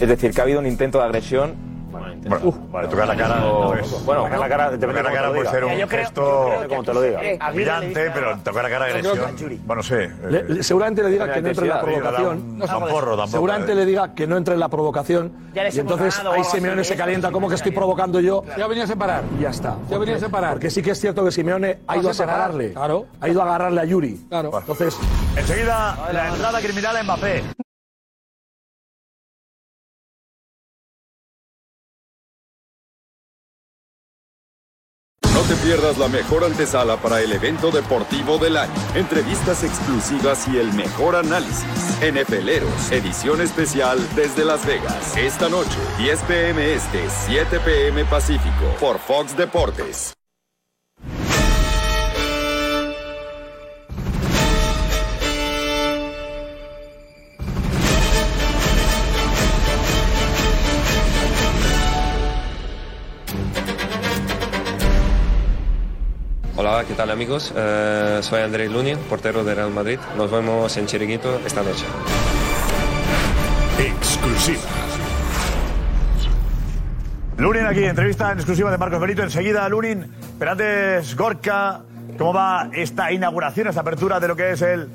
[0.00, 1.71] Es decir, que ha habido un intento de agresión.
[1.92, 3.36] Bueno, vale, tocar la cara.
[3.40, 6.00] no es- Bueno, Tocar la cara, depende Tocar la cara puede ser un Yo creo-
[6.04, 7.22] gesto yo creo que como te lo diga.
[7.24, 9.18] Eh, brillante, pero tocar la cara agresión.
[9.66, 10.10] Bueno, no sé.
[10.28, 12.58] Le- eh, le- seguramente le diga que no entre en la provocación.
[12.58, 13.26] No porro tampoco.
[13.28, 13.74] Seguramente eh.
[13.74, 15.32] le diga que no entre en la provocación.
[15.54, 17.28] Y entonces ahí Simeone se calienta.
[17.28, 17.76] sí, ¿Cómo que sí, estoy sí.
[17.76, 18.44] provocando yo?
[18.56, 19.22] Ya venía a separar.
[19.38, 19.76] Y ya está.
[19.90, 20.52] Ya venía a separar.
[20.52, 22.72] Porque sí que es cierto que Simeone ha ido a separar, separarle.
[22.72, 23.06] claro.
[23.20, 24.26] Ha ido a agarrarle a Yuri.
[24.28, 24.50] Claro.
[24.58, 24.96] Entonces,
[25.36, 27.42] Enseguida, la entrada criminal a Mbappé.
[35.62, 38.72] Pierdas la mejor antesala para el evento deportivo del año.
[38.94, 41.64] Entrevistas exclusivas y el mejor análisis.
[42.02, 45.16] NFLeros, edición especial desde Las Vegas.
[45.16, 50.14] Esta noche, 10 pm este, 7 pm Pacífico, por Fox Deportes.
[66.64, 67.52] Hola, ¿qué tal amigos?
[67.56, 69.98] Eh, soy Andrés Lunin, portero de Real Madrid.
[70.16, 71.84] Nos vemos en Chiringuito esta noche.
[73.80, 74.60] Exclusiva.
[77.36, 79.24] Lunin aquí, entrevista en exclusiva de Marcos Benito.
[79.24, 80.06] Enseguida, Lunin.
[80.38, 81.80] Pero antes, Gorka,
[82.16, 84.88] ¿cómo va esta inauguración, esta apertura de lo que es el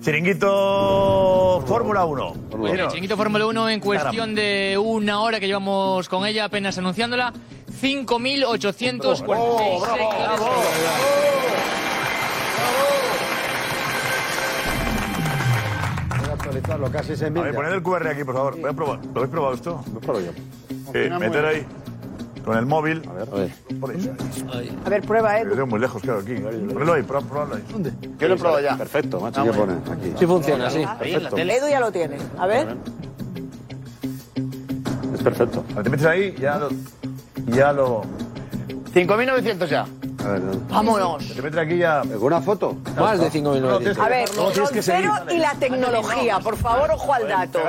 [0.00, 2.34] Chiringuito Fórmula 1?
[2.50, 6.78] Pues el Chiringuito Fórmula 1 en cuestión de una hora que llevamos con ella apenas
[6.78, 7.34] anunciándola,
[7.80, 9.80] 5.846 seguidores.
[16.18, 18.60] Voy a actualizarlo, casi se A ver, poned el QR aquí, por favor.
[18.60, 18.98] Voy a probar.
[19.04, 19.84] ¿Lo habéis probado esto?
[19.94, 20.32] Lo pruebo yo.
[20.94, 21.66] Eh, meter ahí
[22.44, 23.02] con el móvil.
[23.08, 23.50] A ver, a ver.
[24.84, 25.44] A ver, prueba, ¿eh?
[25.44, 26.34] Lo tengo muy lejos, claro, aquí.
[26.34, 27.62] Ponelo ahí, prueba- pruébalo ahí.
[27.70, 27.92] ¿Dónde?
[28.18, 28.76] Yo lo he probado ya.
[28.76, 29.40] Perfecto, macho.
[29.40, 29.80] Ah, ¿Qué bueno.
[29.84, 29.96] pone?
[30.00, 30.12] Aquí.
[30.18, 30.84] Sí funciona, sí.
[31.36, 32.16] Edu ya lo tiene.
[32.38, 32.76] A ver.
[35.14, 35.64] Es perfecto.
[35.82, 36.68] Te metes ahí, ya lo.
[37.46, 38.02] Ya lo.
[38.94, 39.86] 5.900 ya.
[40.24, 41.26] A ver, Vámonos.
[41.34, 42.00] Te metes aquí ya.
[42.00, 42.76] ¿Alguna foto?
[42.98, 43.98] Más de 5.900.
[43.98, 46.40] A ver, que Roncero y la tecnología.
[46.40, 47.60] Por favor, ojo al dato.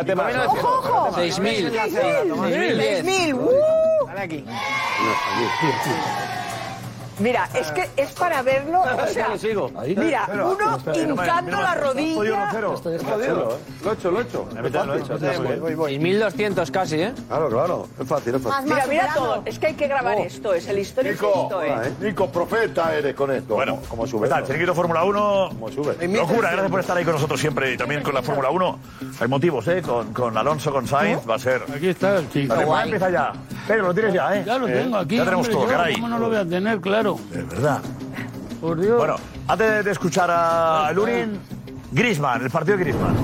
[0.47, 1.11] ¡Ojo, ojo!
[1.17, 1.71] 6.000.
[1.71, 3.33] 6.000.
[3.33, 4.05] ¡Uh!
[4.07, 4.45] Dale aquí.
[7.21, 8.81] Mira, es que es para verlo.
[8.81, 9.29] O sea,
[9.97, 12.51] mira, uno hincando la rodilla.
[13.83, 14.47] Lo he hecho, lo he hecho.
[15.61, 15.97] Voy, voy.
[15.99, 17.13] 6.200 casi, ¿eh?
[17.27, 17.87] Claro, claro.
[17.99, 18.69] Es fácil, es fácil.
[18.71, 19.41] Mira, mira todo.
[19.45, 20.53] Es que hay que grabar esto.
[20.53, 21.93] Es el histórico Nico, ¿eh?
[21.99, 23.55] Nico, profeta eres con esto.
[23.55, 24.27] Bueno, ¿cómo ¿qué sube?
[24.29, 24.45] tal?
[24.45, 25.49] Chiringuito Fórmula 1.
[25.49, 26.07] ¿Cómo sube?
[26.07, 28.79] Locura, gracias por estar ahí con nosotros siempre y también con la Fórmula 1.
[29.19, 29.81] Hay motivos, ¿eh?
[29.81, 31.63] Con, con Alonso, con Sainz, va a ser.
[31.73, 32.55] Aquí está el chico.
[32.55, 33.33] temporada empieza ya.
[33.67, 34.43] Pero lo tienes ya, ¿eh?
[34.45, 35.17] Ya lo Eh, tengo aquí.
[35.17, 35.93] Ya tenemos todo, caray.
[35.93, 37.10] ¿Cómo no lo voy a tener, claro?
[37.31, 37.81] De verdad.
[38.59, 38.97] Por Dios.
[38.97, 39.15] Bueno,
[39.47, 41.39] antes de escuchar a Lunin,
[41.91, 43.15] Grisman, el partido de Grisman.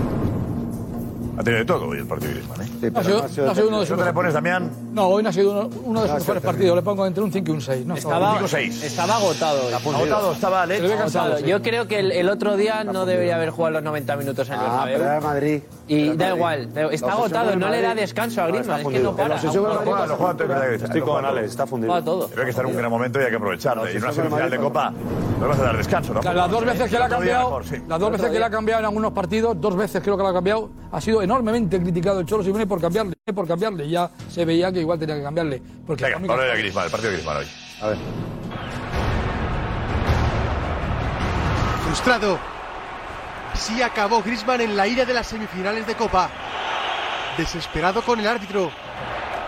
[1.39, 2.91] Ha tenido de todo hoy el partido de Griezmann, ¿eh?
[2.91, 4.72] No ha sido- no ha sido uno de sus ¿Dónde le pones, Damián?
[4.91, 6.76] No, hoy no ha sido uno, uno de sus mejores partidos.
[6.76, 7.85] Le pongo entre un 5 y un 6.
[7.85, 8.84] No, Estaba, Cinco, seis.
[8.84, 9.61] estaba agotado.
[9.76, 10.93] Agotado, estaba cansado,
[11.26, 11.38] Agotado.
[11.38, 11.43] sí.
[11.45, 14.55] Yo creo que el, el otro día no debería haber jugado los 90 minutos en
[14.55, 14.97] el Ah, Bernabéu.
[14.97, 15.61] pero era Madrid.
[15.88, 16.35] Y Era da Madrid.
[16.38, 19.15] igual, está agotado, no le da descanso a No, Griezmann, está es que no fundido.
[19.15, 20.07] para.
[20.07, 21.91] Lo juega, que Estoy con Alex, está fundido.
[21.93, 22.27] Juega todo.
[22.30, 23.93] Debe que estar en un gran momento y hay que aprovecharle.
[23.93, 24.91] Y una semifinal de Copa
[25.38, 26.22] no le vas a dar descanso, ¿no?
[26.22, 27.76] Las dos veces que le ha cambiado, mejor, sí.
[27.88, 30.30] las dos veces que le ha cambiado en algunos partidos, dos veces creo que lo
[30.30, 33.88] ha cambiado, ha sido enormemente criticado el Cholo Simeone por cambiarle, por cambiarle.
[33.89, 35.61] Ya se veía que igual tenía que cambiarle.
[35.85, 37.47] Porque Venga, la única- ahora de Griezmann, el partido de Griezmann hoy.
[37.81, 37.97] A ver.
[41.84, 42.39] Frustrado.
[43.53, 46.30] Sí acabó Griezmann en la ira de las semifinales de Copa.
[47.38, 48.72] Desesperado con el árbitro,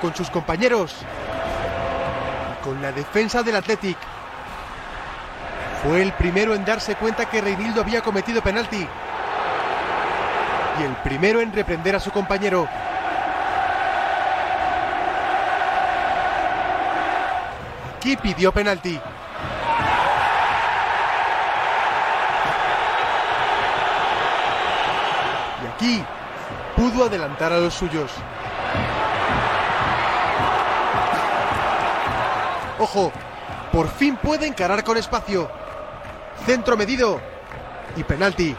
[0.01, 0.95] con sus compañeros
[2.53, 3.97] y con la defensa del Athletic.
[5.83, 8.85] Fue el primero en darse cuenta que Reinildo había cometido penalti.
[10.79, 12.67] Y el primero en reprender a su compañero.
[17.95, 18.99] Aquí pidió penalti.
[25.63, 26.05] Y aquí
[26.75, 28.11] pudo adelantar a los suyos.
[32.79, 33.11] Ojo,
[33.71, 35.49] por fin puede encarar con espacio.
[36.45, 37.19] Centro medido
[37.95, 38.55] y penalti.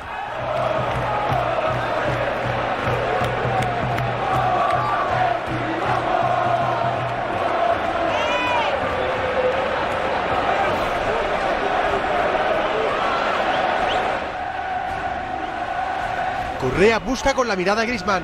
[16.60, 18.22] Correa busca con la mirada a Grisman.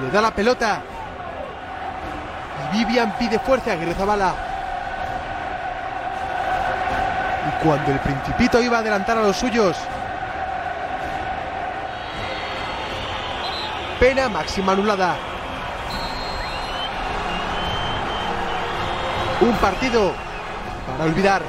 [0.00, 0.80] Le da la pelota.
[2.72, 4.53] Y Vivian pide fuerza a Guerrezabala.
[7.64, 9.76] Cuando el Principito iba a adelantar a los suyos.
[13.98, 15.16] Pena máxima anulada.
[19.40, 20.12] Un partido
[20.86, 21.42] para olvidar.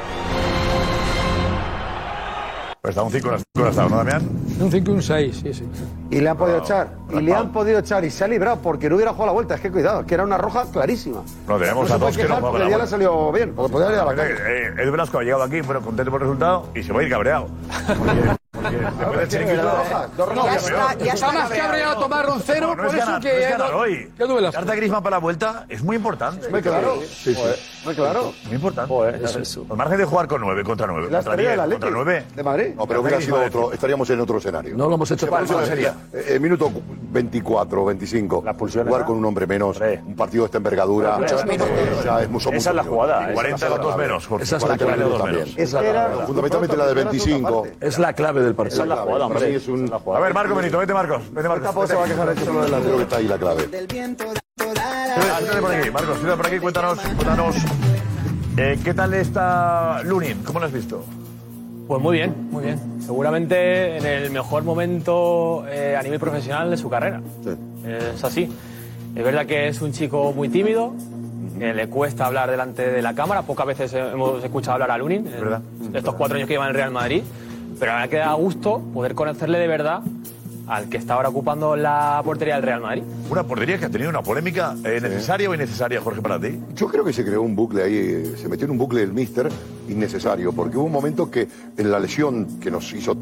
[2.81, 4.29] Pues está un 5 en estado, ¿no, Damián?
[4.59, 5.63] Un 5 y un 6, sí, sí.
[6.09, 6.89] Y le han podido echar.
[7.09, 8.05] Y le han podido echar.
[8.05, 9.55] Y se ha librado porque no hubiera jugado la vuelta.
[9.55, 11.23] Es que cuidado, es que era una roja clarísima.
[11.47, 13.53] No, tenemos a dos que no juegan la ya le salido bien.
[13.55, 14.33] Porque podía ir a la calle.
[14.33, 17.03] Eh, eh, Velasco ha llegado aquí, bueno, contento por el resultado y se va a
[17.03, 17.47] ir cabreado.
[18.71, 22.75] Porque, después del chiringuito- No, Ya está, ya está más cabreado tomar un cero, No,
[22.75, 23.27] no por es eso ganar, que.
[23.33, 24.11] no es ganar hoy.
[24.17, 24.53] ¿Qué duelas?
[24.53, 26.49] Darte a Griezmann para la vuelta es muy importante.
[26.49, 26.99] Muy claro.
[27.07, 27.41] Sí, sí.
[27.85, 28.33] Muy claro.
[28.45, 28.93] Muy importante.
[28.93, 31.07] Al margen de jugar con 9 contra 9.
[31.11, 32.25] La contra estrella 10, del contra Atlético 9.
[32.35, 32.73] de Madrid.
[32.75, 34.75] No, pero hubiera sido otro, estaríamos en otro escenario.
[34.75, 35.65] No lo hemos hecho ¿Qué para eso.
[35.65, 35.95] sería?
[36.13, 36.71] Eh, eh, minuto
[37.11, 38.41] 24, 25.
[38.41, 39.05] jugar ¿no?
[39.05, 41.15] con un hombre menos, un partido de esta envergadura.
[41.15, 43.29] Hombre, eh, ya es mucho, Esa es la mucho jugada, menos.
[43.29, 44.43] esa 40 con dos menos, Jorge.
[44.43, 45.53] Esa es la 40 clave del.
[45.57, 46.25] Es la.
[46.25, 47.67] Fundamentalmente la de 25.
[47.79, 48.75] Es la clave del partido.
[48.75, 49.55] Esa es la jugada, hombre.
[49.55, 49.91] es un...
[49.93, 51.21] A ver, Marco Benito, vete Marcos.
[51.31, 51.65] Vete Marcos.
[51.65, 53.67] Tampoco se va a quejar de solo de la Creo que está ahí la clave.
[54.57, 57.55] Siéntate por aquí, Marcos, siéntate por aquí, cuéntanos, cuéntanos.
[58.57, 60.43] eh, ¿Qué tal está Lunin?
[60.43, 61.03] ¿Cómo lo has visto?
[61.87, 62.79] Pues muy bien, muy bien.
[63.01, 67.21] Seguramente en el mejor momento eh, a nivel profesional de su carrera.
[67.85, 68.49] Es así.
[69.15, 70.93] Es verdad que es un chico muy tímido,
[71.59, 73.43] que le cuesta hablar delante de la cámara.
[73.43, 75.61] Pocas veces hemos escuchado hablar a Lunin, en verdad.
[75.93, 77.21] estos cuatro años que lleva en el Real Madrid.
[77.79, 80.01] Pero ahora que da gusto poder conocerle de verdad
[80.67, 83.03] al que está ahora ocupando la portería del Real Madrid.
[83.29, 86.59] Una portería que ha tenido una polémica eh, necesaria o innecesaria, Jorge, para ti.
[86.75, 89.13] Yo creo que se creó un bucle ahí, eh, se metió en un bucle el
[89.13, 89.49] míster
[89.87, 91.47] innecesario, porque hubo un momento que
[91.77, 93.15] en la lesión que nos hizo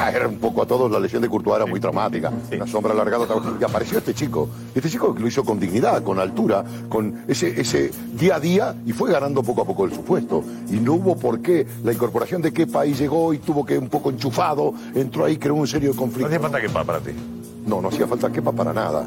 [0.00, 3.26] caer un poco a todos, la lesión de Courtois era muy traumática, la sombra alargada,
[3.60, 7.60] y apareció este chico, este chico que lo hizo con dignidad, con altura, con ese,
[7.60, 10.94] ese día a día, y fue ganando poco a poco el su puesto, y no
[10.94, 14.72] hubo por qué, la incorporación de Kepa ahí llegó y tuvo que un poco enchufado,
[14.94, 16.22] entró ahí, creó un serio conflicto.
[16.22, 17.12] No hacía falta Kepa para ti.
[17.66, 19.06] No, no hacía falta Kepa para nada,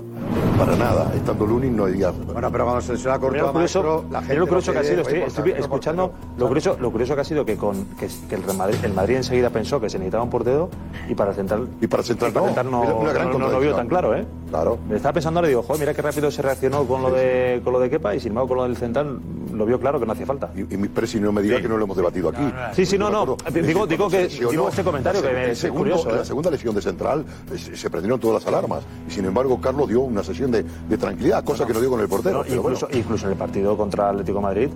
[0.58, 2.12] para nada, estando Lunin no había...
[2.12, 4.84] Bueno, pero cuando se Mira Courtois, lo curioso, maestro, la gente lo curioso que ha
[4.84, 6.36] sido, estoy, escuchando, portero.
[6.38, 8.94] lo curioso, lo curioso que ha sido que, con, que, que el, Real Madrid, el
[8.94, 10.70] Madrid enseguida pensó que se necesitaba un portero
[11.10, 13.48] y para central, Y para central y para no, no, Era una gran no- no
[13.50, 14.26] lo vio tan claro, ¿eh?
[14.54, 14.78] Claro.
[14.88, 17.60] Me estaba pensando ahora y digo, joder, mira qué rápido se reaccionó con lo de
[17.64, 19.20] con lo de Kepa y sin embargo con lo del central
[19.52, 20.52] lo vio claro que no hacía falta.
[20.56, 22.44] Y, y mi presi no me diga que no lo hemos debatido aquí.
[22.74, 23.36] Sí, sí, no, no.
[23.52, 26.18] Digo- digo que- digo este comentario que me- es curioso, en ¿eh?
[26.20, 28.84] La segunda lesión de central eh, se, se prendieron todas las alarmas.
[29.08, 32.00] Y sin embargo, Carlos dio una sesión de, de tranquilidad, cosa que no dio con
[32.02, 32.44] el portero.
[32.44, 33.00] No, incluso, bueno.
[33.00, 34.70] incluso en el partido contra Atlético Madrid,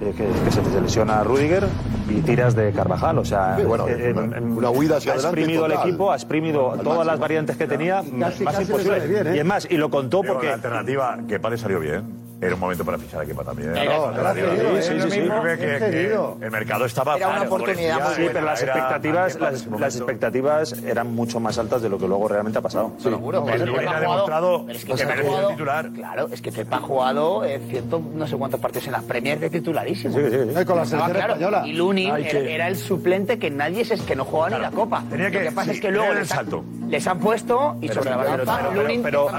[0.00, 1.64] eh, que, que se te lesiona Rudiger
[2.08, 3.18] y tiras de Carvajal.
[3.18, 5.88] O sea, Sí, bueno, eh, una- una huida hacia ha exprimido total.
[5.88, 9.06] equipo, ha exprimido Al todas las variantes que tenía, casi- más casi imposible.
[9.08, 9.36] bien, ¿eh?
[9.36, 10.48] Y es más, y lo contó Pero porque.
[10.48, 12.25] La alternativa, que le salió bien.
[12.38, 13.72] Era un momento para fichar a Kepa también.
[13.72, 14.82] No, sí, ¿eh?
[14.82, 15.20] sí, sí, sí.
[15.20, 21.40] El mercado estaba Era una claro, oportunidad Sí, pero las expectativas, las, expectativas eran mucho
[21.40, 22.92] más altas de lo que luego realmente ha pasado.
[22.98, 25.90] Seguro, Pero ha demostrado es que que merece jugado- ser titular.
[25.92, 29.38] Claro, es que Kepa ha jugado eh, ciento, no sé cuántos partidos en las Premier
[29.40, 30.14] de titularísimo.
[30.14, 30.58] Sí, sí, sí.
[30.58, 31.62] Eh, con la selección claro, española.
[31.66, 34.70] Y Lunin era, que- era el suplente que nadie es que no jugaba ni la
[34.70, 35.02] Copa.
[35.08, 36.64] Tenía que- Lo que pasa sí, es que luego les, han- salto.
[36.88, 39.30] les han puesto y sobre la balanza pero, Lunin pero,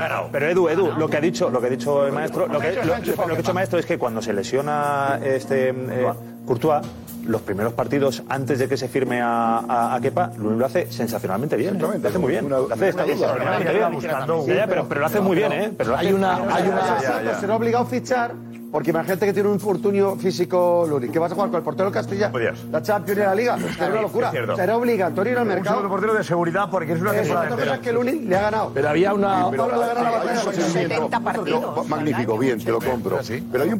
[0.50, 2.48] Edu, Edu, lo que ha dicho, lo que ha dicho el maestro,
[2.88, 6.08] lo lo- que ha el maestro es que cuando se lesiona este eh,
[6.46, 6.82] Courtois,
[7.26, 10.90] los primeros partidos antes de que se firme a, a, a Kepa, Lunin lo hace
[10.92, 11.80] sensacionalmente bien, ¿eh?
[11.80, 14.66] lo hace muy bien, lo hace extraordinariamente bien.
[14.70, 15.74] Pero, pero lo hace muy bien, ¿eh?
[15.78, 18.32] Pero hay una, hay una, será obligado a fichar
[18.72, 21.92] porque imagínate que tiene un infortunio físico Luri, que vas a jugar con el portero
[21.92, 22.32] Castilla,
[22.72, 24.32] la Champions y la Liga, es que una locura.
[24.32, 25.76] Es obligatorio ir al Un mercado.
[25.78, 27.76] segundo portero de seguridad porque es una Eso, temporada otra cosa entera.
[27.76, 28.72] es que Luni le ha ganado.
[28.74, 30.42] Pero había una- Sí, pero Pablo le ha ganado la un batalla.
[30.44, 31.20] procedimiento- 70
[31.60, 33.20] No, magnífico, bien, te lo compro.
[33.52, 33.78] Pero hay un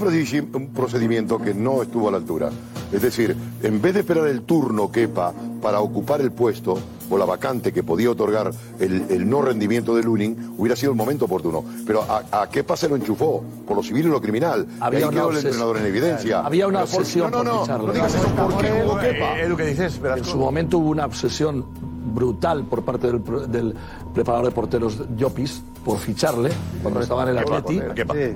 [0.54, 2.50] un procedimiento que no estuvo a la altura.
[2.92, 7.26] Es decir, en vez de esperar el turno quepa para ocupar el puesto o la
[7.26, 11.64] vacante que podía otorgar el, el no rendimiento de Lunin, hubiera sido el momento oportuno.
[11.86, 14.66] Pero a, a Kepa se lo enchufó, por lo civil y lo criminal.
[14.80, 16.40] Había y ahí una quedó el entrenador en evidencia.
[16.46, 17.88] Había una Pero por- obsesión no, no, por no, ficharlo.
[17.88, 19.40] no digas eso, ¿por qué jugó Kepa?
[19.40, 20.02] Edu, ¿qué dices?
[20.18, 21.66] En su momento hubo una obsesión
[22.14, 23.76] brutal por parte del, pro- del
[24.14, 26.50] preparador de porteros Llopis por ficharle
[26.82, 27.80] cuando estaba en el Atleti.
[28.16, 28.36] Eh,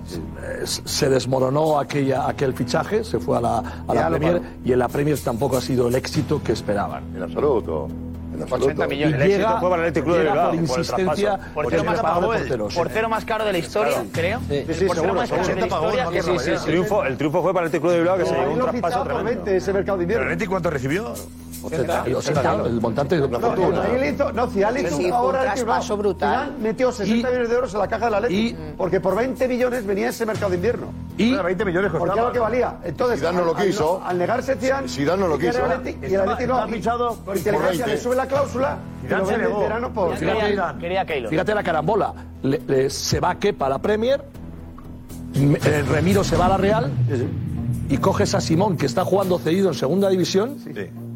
[0.66, 3.58] Se desmoronó aquella, aquel fichaje, se fue a la,
[3.88, 7.16] a la lo Premier y en la Premier tampoco ha sido el éxito que esperaban.
[7.16, 7.88] En absoluto.
[8.42, 8.68] En absoluto.
[8.82, 9.20] 80 millones.
[9.20, 12.34] Y El llega, éxito fue para el Club de Bilbao, por insistencia Portero más pagó
[12.34, 14.40] el portero más caro de la historia, creo.
[14.48, 15.94] Sí, el sí, portero seguro, más caro de la seguro.
[15.94, 16.22] historia.
[16.24, 18.34] Sí, sí, sí, El triunfo, el triunfo fue para el Club de Bilbao que se
[18.34, 19.30] llevó un traspaso tremendo.
[19.44, 20.24] 20 ese mercado de invierno.
[20.26, 21.14] ¿Pero Leti cuánto recibió?
[21.64, 23.84] 80, y 80, el montante de una fortuna.
[23.84, 26.46] Ahí le hizo, no, Sí, hizo sí, ahora el traspaso Bilbao, brutal.
[26.46, 29.86] Zidane metió 60 millones de euros en la caja del Atleti, porque por 20 millones
[29.86, 30.88] venía ese mercado de invierno.
[31.18, 32.28] Y 20 millones Porque era costaba.
[32.30, 32.76] lo que valía.
[32.84, 34.02] Entonces, Zidane no lo al- al- quiso.
[34.04, 35.60] Al negarse Zidane, Zidane no lo quiso.
[35.60, 36.68] y el Atleti no.
[36.68, 37.88] fichado Por inteligencia 20.
[37.96, 40.16] le sube la cláusula y Zidane lo se vende verano por...
[40.18, 41.30] Quería, quería Keylor.
[41.30, 42.14] Fíjate la carambola.
[42.90, 44.24] Se va Kepa a la Premier,
[45.36, 46.92] eh, Remiro se va a la Real
[47.90, 50.58] y coges a Simón, que está jugando cedido en segunda división,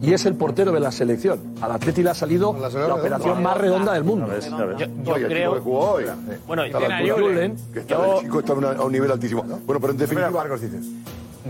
[0.05, 1.39] y es el portero de la selección.
[1.61, 4.27] Al Atleti le ha salido la, operación más redonda del mundo.
[4.77, 6.05] Yo, yo Oye, creo- que jugó hoy.
[6.47, 7.27] Bueno, Está a la Julen, altura.
[7.33, 9.43] Julen, Que está, yo- el chico está a una- a un nivel altísimo.
[9.43, 10.29] Bueno, pero en definitiva...
[10.31, 10.85] Marcos dices.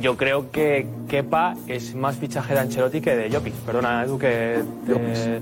[0.02, 3.54] Yo creo que Kepa es más fichaje de Ancelotti que de Llopis.
[3.66, 4.62] Perdona, Edu, que...
[4.86, 5.42] te-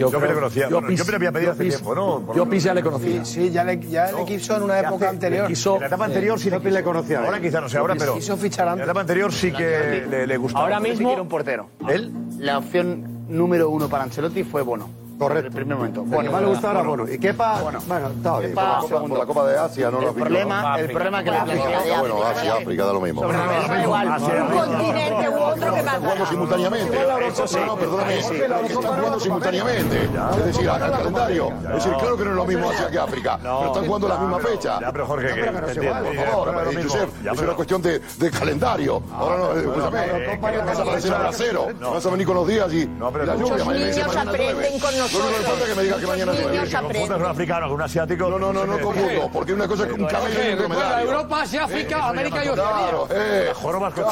[0.00, 0.68] Yo me creo- le conocía.
[0.68, 2.20] Bueno, yo me lo había pedido hace tiempo, ¿no?
[2.20, 3.24] Por- Llopis ya le conocía.
[3.24, 5.46] Sí, sí, ya le, ya le quiso en una época hace- anterior.
[5.46, 7.20] quiso- En la etapa anterior sí le, conocía.
[7.24, 8.14] Ahora quizá no sé ahora, pero.
[8.14, 8.86] Quiso fichar En antes.
[8.86, 10.64] la etapa anterior sí que le, le gustaba.
[10.64, 11.68] Ahora mismo quiere un portero.
[11.88, 12.12] ¿Él?
[12.38, 14.88] La opción número uno para Ancelotti fue Bono.
[15.18, 15.40] Correcto.
[15.40, 16.00] En el primer momento.
[16.02, 17.08] El Bueno, más le gustaba Bono.
[17.10, 17.78] Y Kepa, Bueno.
[17.86, 18.50] bueno, estaba bien.
[18.50, 20.90] Kepa, Por la Copa- por la Copa de Asia no lo el visto, problema, el
[20.90, 21.98] problema que le planteó.
[22.00, 23.20] bueno, Asia, África, da lo mismo.
[23.22, 24.08] Sobre la mesa, igual.
[24.12, 26.98] Asia, Un continente u otro que Están jugando simultáneamente.
[27.28, 27.56] Eso sí.
[27.56, 30.04] No, no, perdóname, están jugando simultáneamente.
[30.38, 31.48] Es decir, al calendario.
[31.48, 34.20] Es decir, claro que no es lo mismo Asia que África, pero están jugando las
[34.20, 34.80] mismas fechas.
[34.80, 35.94] Ya, pero Jorge, que por entiendo.
[36.30, 38.00] favor, es lo una cuestión de,
[38.36, 39.02] calendario.
[39.14, 41.68] Ahora no, escúchame, eh, ¿qué vas a aparecer a cero?
[41.80, 45.05] Vas a venir con los días y No, pero la dice niños aprenden con No,
[45.12, 45.46] no, no nosotros.
[45.50, 46.74] falta que me digas que mañana niños
[47.16, 48.28] un africano con un asiático.
[48.28, 51.02] No, no, no, no confundo, porque una cosa es un camello y.
[51.02, 52.76] Europa, Asia, África, América y Oceanía.
[52.76, 53.44] Claro, eh.
[53.48, 54.04] Las jorobas con-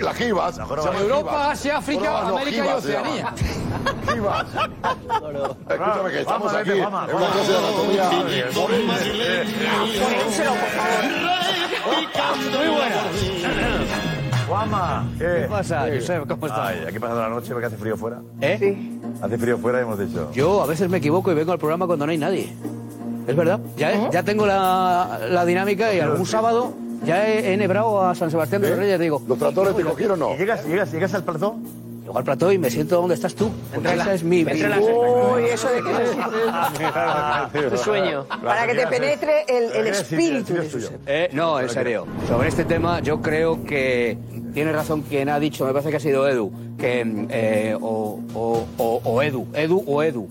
[0.00, 0.58] las- jibas.
[0.58, 1.50] Europa.
[1.50, 2.68] Asia, África, América y.
[2.68, 3.32] Oceanía.
[4.12, 4.46] Jibas.
[5.68, 8.10] Escúchame que estamos Vamos, aquí una clase de anatomía.
[10.24, 11.04] Pónselo, por favor.
[12.56, 14.13] Muy buena.
[14.48, 15.24] Juanma, ¿qué?
[15.42, 16.26] ¿Qué pasa, Josep?
[16.28, 16.68] ¿Cómo estás?
[16.68, 18.20] Ay, aquí pasando la noche porque hace frío fuera.
[18.40, 18.76] ¿Eh?
[19.22, 20.30] Hace frío fuera, hemos dicho.
[20.32, 22.52] Yo a veces me equivoco y vengo al programa cuando no hay nadie.
[23.26, 23.58] Es verdad.
[23.76, 28.30] Ya, ya tengo la, la dinámica y algún sábado ya he, he enhebrado a San
[28.30, 29.00] Sebastián de los Reyes.
[29.00, 30.34] Digo, ¿Los tractores te cogieron o no?
[30.34, 31.56] ¿Y llegas, llegas, llegas al plató?
[32.02, 33.50] llego al plató y me siento donde estás tú.
[33.74, 37.70] Porque esa es mi Uy, eso de que...
[37.70, 38.26] Tu sueño.
[38.44, 40.54] Para que te penetre el, el espíritu.
[41.06, 42.06] Eh, no, en serio.
[42.28, 44.18] Sobre este tema, yo creo que
[44.54, 48.64] tiene razón quien ha dicho, me parece que ha sido Edu, que eh, o, o-
[48.78, 50.26] o- o Edu, Edu o Edu,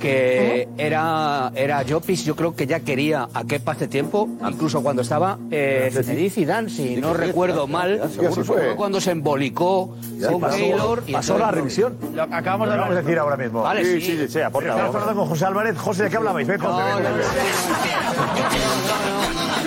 [0.00, 5.02] que era era Llopis, yo creo que ya quería a Kepa hace tiempo, incluso cuando
[5.02, 8.08] estaba eh, Zinedine Zidane, si no recuerdo mal,
[8.44, 8.74] fue.
[8.76, 9.96] cuando se embolicó
[10.30, 11.02] con pasó- Keylor.
[11.06, 11.96] y pasó la revisión.
[12.14, 13.62] Lo acabamos Lo de vamos a decir ahora mismo.
[13.62, 14.16] Vale, sí, sí.
[14.18, 14.70] sí, sí, aporta.
[14.70, 15.76] Estamos hablando con José Álvarez.
[15.78, 16.46] José, ¿de qué hablabais?
[16.46, 17.22] Ven, José, ven, ven, ven.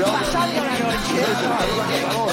[0.01, 2.31] Pasando la noche.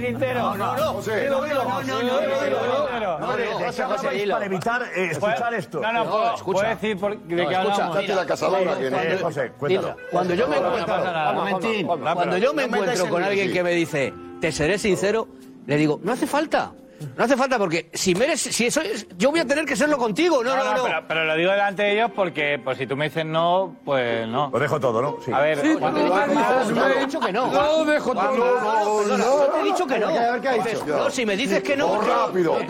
[0.00, 0.40] Sincero.
[0.40, 0.92] No, no, no.
[0.94, 1.22] José.
[1.22, 1.64] Dilo, dilo.
[1.64, 2.60] No, no, no, dilo,
[3.00, 5.80] no, para evitar eh, escuchar esto.
[5.80, 7.96] No, no, puedo, puedo decir de qué hablamos.
[7.96, 9.96] Eh, José, cuéntalo.
[10.10, 13.72] Cuando yo me No, no encuentro, cuando yo me encuentro en con alguien que me
[13.72, 15.28] dice, te seré sincero,
[15.66, 16.72] le digo, no hace falta.
[17.16, 19.74] No hace falta porque si me eres, si eso es- yo voy a tener que
[19.76, 20.82] serlo contigo, no, no, no.
[20.84, 24.26] Pero, pero lo digo delante de ellos porque pues, si tú me dices no, pues
[24.28, 24.50] no.
[24.52, 25.16] Lo dejo todo, ¿no?
[25.24, 25.32] Sí.
[25.32, 27.50] A ver, Sí, cuando- no he dicho que no.
[27.50, 28.32] No, dejo todo.
[28.36, 30.08] no, no, no, te he dicho que no.
[30.08, 30.68] A ver, ¿qué ha dicho?
[30.70, 32.00] Entonces, no, si me dices que no.
[32.00, 32.56] Rápido.
[32.60, 32.66] Y-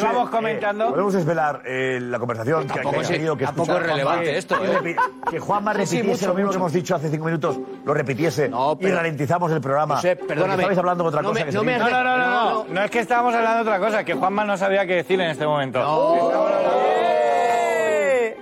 [0.00, 0.86] vamos comentando.
[0.86, 4.90] Eh, podemos desvelar eh, la conversación que, ha tenido que tampoco es relevante esto, que
[5.36, 5.38] ¿eh?
[5.38, 9.60] Juanma repitiese lo mismo que hemos dicho hace cinco minutos, lo repitiese y ralentizamos el
[9.60, 10.00] programa.
[10.00, 10.54] Perdóname.
[10.62, 11.62] Estabais hablando de otra No cosa no.
[11.62, 14.96] No, no, no, es que estábamos hablando de otra cosa, que Juanma no sabía qué
[14.96, 15.80] decir en este momento.
[15.80, 17.01] No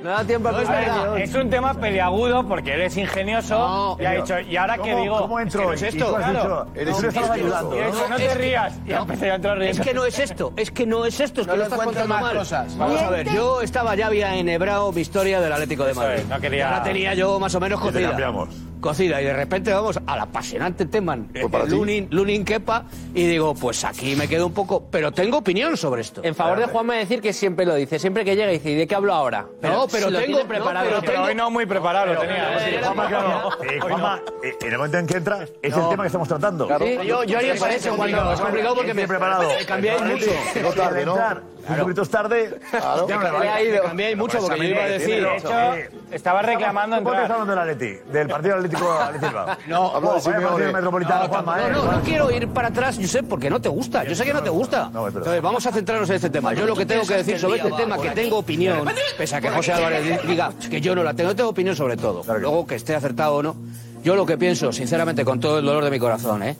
[0.09, 4.39] da tiempo a ver, es un tema peliagudo porque él es ingenioso y ha dicho,
[4.41, 5.19] ¿y ahora qué ¿Cómo- digo?
[5.21, 5.73] cómo entro?
[5.73, 6.17] Es que no es Y esto.
[6.17, 6.67] Claro.
[6.73, 8.09] dicho, eres- ayudando, Y ¿no?
[8.09, 8.75] no te rías.
[8.87, 9.03] Y no.
[9.03, 9.81] empecé a entrar riendo.
[9.83, 11.79] Es que no es esto, es que no es esto, es No que lo estás
[11.81, 12.37] encuentro más mal.
[12.37, 12.77] cosas.
[12.79, 16.21] Vamos a ver, yo estaba ya había enhebrado mi historia del Atlético de Madrid.
[16.21, 18.09] es, no quería- la tenía yo más o menos Y cocida.
[18.09, 18.49] cambiamos.
[18.81, 21.71] Cocida, y de repente vamos al apasionante tema ti.
[21.71, 26.01] Lunin, Lunin Kepa, y digo, pues aquí me quedo un poco, pero tengo opinión sobre
[26.01, 26.23] esto.
[26.25, 28.87] En favor de Juanma decir que siempre lo dice, siempre que llega dice, ¿y de
[28.87, 29.45] qué hablo ahora?
[29.61, 30.87] No, pero lo tengo- preparado.
[30.89, 32.59] pero Pero tengo- hoy no muy preparado lo tenía.
[32.61, 33.51] Sí, Juanma, claro.
[33.63, 36.69] Eh, Juanma, eh, en el momento en que entra, es el tema que estamos tratando.
[36.79, 39.49] Sí, yo, yo haría eso cuando es complicado porque me, preparado.
[39.67, 40.31] cambiáis mucho.
[40.63, 41.17] No tarde, ¿no?
[41.67, 42.59] Cinco minutos tarde.
[42.71, 43.07] Claro.
[43.07, 45.23] Me, cambiáis mucho porque yo iba a decir.
[45.23, 47.23] De estaba reclamando ¿Cuánto entrar.
[47.23, 48.11] está hablando del Atleti?
[48.11, 49.47] Del partido atlético Bilbao.
[49.69, 50.73] No, Habla de vaya partido Simeone.
[50.73, 51.71] metropolitano, Juanma, No, ¿eh?
[51.71, 54.03] no, no quiero ir para atrás, Josep, porque no te gusta.
[54.05, 54.91] Yo sé que no te gusta.
[54.93, 56.53] Entonces, vamos a centrarnos en este tema.
[56.55, 59.51] Yo lo que tengo que decir sobre este tema, que tengo opinión, pese a que
[59.51, 62.23] José Álvarez diga que yo no la tengo, tengo opinión sobre todo.
[62.39, 63.57] Luego, que esté acertado o no,
[64.05, 66.57] yo lo que pienso, sinceramente, con todo el dolor de mi corazón, ¿eh?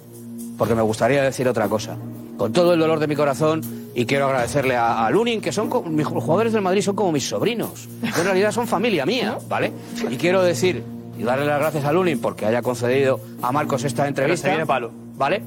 [0.59, 1.97] porque me gustaría decir otra cosa.
[2.37, 3.63] Con todo el dolor de mi corazón,
[3.95, 7.13] y quiero agradecerle a, a Lunin, que son co- mis jugadores del Madrid son como
[7.13, 7.89] mis sobrinos.
[8.03, 9.73] En realidad son familia mía, ¿vale?
[10.11, 10.83] Y quiero decir
[11.19, 14.49] y darle las gracias a Lunin porque haya concedido a Marcos esta entrevista.
[14.49, 14.91] viene palo.
[15.17, 15.43] ¿Vale?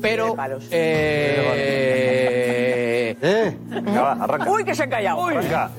[0.00, 0.36] Pero.
[0.70, 1.56] Eh,
[3.68, 4.50] Venga, va, arranca.
[4.50, 5.24] Uy, que se han callado.
[5.24, 5.70] Arranca.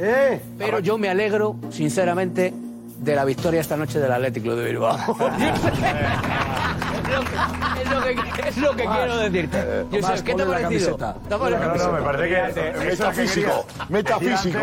[0.57, 2.53] pero yo me alegro, sinceramente,
[2.99, 4.97] de la victoria esta noche del Atlético de Bilbao.
[7.07, 9.57] es lo que, es lo que quiero decirte.
[9.91, 10.95] Josep, Tomás, ¿qué te ha parecido?
[10.97, 11.75] ¿Te ha parecido?
[11.75, 12.53] No, no, me parece que.
[12.53, 14.59] que Metafísico, metafísico.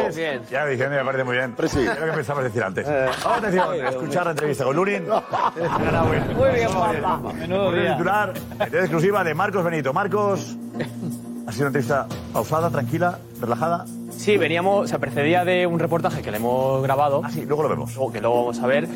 [0.50, 1.54] Ya dije, me parece muy bien.
[1.56, 1.80] Pero sí.
[1.80, 2.86] Es lo que pensamos decir antes.
[2.86, 5.04] Vamos atención, a escuchar la entrevista con Lurin.
[5.08, 7.32] Muy bien, papá.
[7.34, 7.92] Menudo día.
[7.92, 9.92] titular, entrevista exclusiva de Marcos Benito.
[9.92, 10.56] Marcos,
[11.46, 13.84] ha sido una entrevista pausada, tranquila, relajada.
[14.10, 17.22] Sí, veníamos, se precedía de un reportaje que le hemos grabado.
[17.24, 17.94] Ah, sí, luego lo vemos.
[17.98, 18.88] o que luego vamos a ver.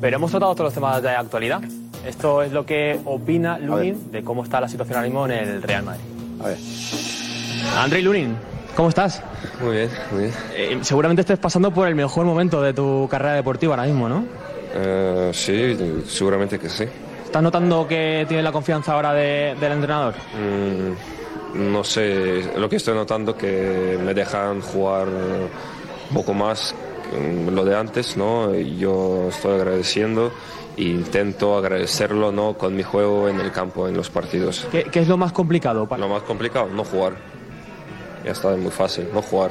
[0.00, 1.60] Pero hemos tratado todos los temas de actualidad.
[2.06, 5.62] Esto es lo que opina Lunin de cómo está la situación ahora mismo en el
[5.62, 6.02] Real Madrid.
[6.42, 6.56] A ver.
[7.78, 8.36] Andrei Lunin,
[8.76, 9.22] ¿cómo estás?
[9.60, 10.34] Muy bien, muy bien.
[10.54, 14.24] Eh, seguramente estés pasando por el mejor momento de tu carrera deportiva ahora mismo, ¿no?
[14.74, 15.76] Eh, sí,
[16.08, 16.84] seguramente que sí.
[17.24, 20.14] ¿Estás notando que tienes la confianza ahora de- del entrenador?
[20.34, 26.74] Mm, no sé, lo que estoy notando que me dejan jugar un poco más
[27.50, 28.54] lo de antes, ¿no?
[28.54, 30.32] Y Yo estoy agradeciendo
[30.76, 32.54] e intento agradecerlo, ¿no?
[32.54, 34.66] Con mi juego en el campo, en los partidos.
[34.70, 35.86] ¿Qué, qué es lo más complicado?
[35.88, 37.14] para- Lo más complicado, no jugar.
[38.24, 39.50] Ya está, es muy fácil, no jugar.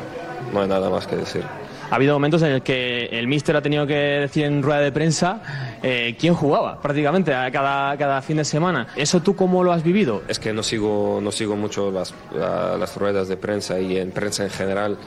[0.53, 1.43] No hay nada más que decir.
[1.91, 4.93] Ha habido momentos en el que el míster ha tenido que decir en rueda de
[4.93, 5.41] prensa
[5.83, 8.87] eh, quién jugaba prácticamente a cada, cada fin de semana.
[8.95, 10.21] ¿Eso tú cómo lo has vivido?
[10.29, 14.11] Es que no sigo, no sigo mucho las, la- las ruedas de prensa y en
[14.11, 14.97] prensa en general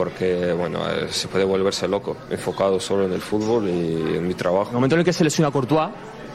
[0.00, 4.32] porque bueno, eh, se puede volverse loco, enfocado solo en el fútbol y en mi
[4.32, 4.62] trabajo.
[4.62, 5.90] En el momento en el que se lesiona Courtois,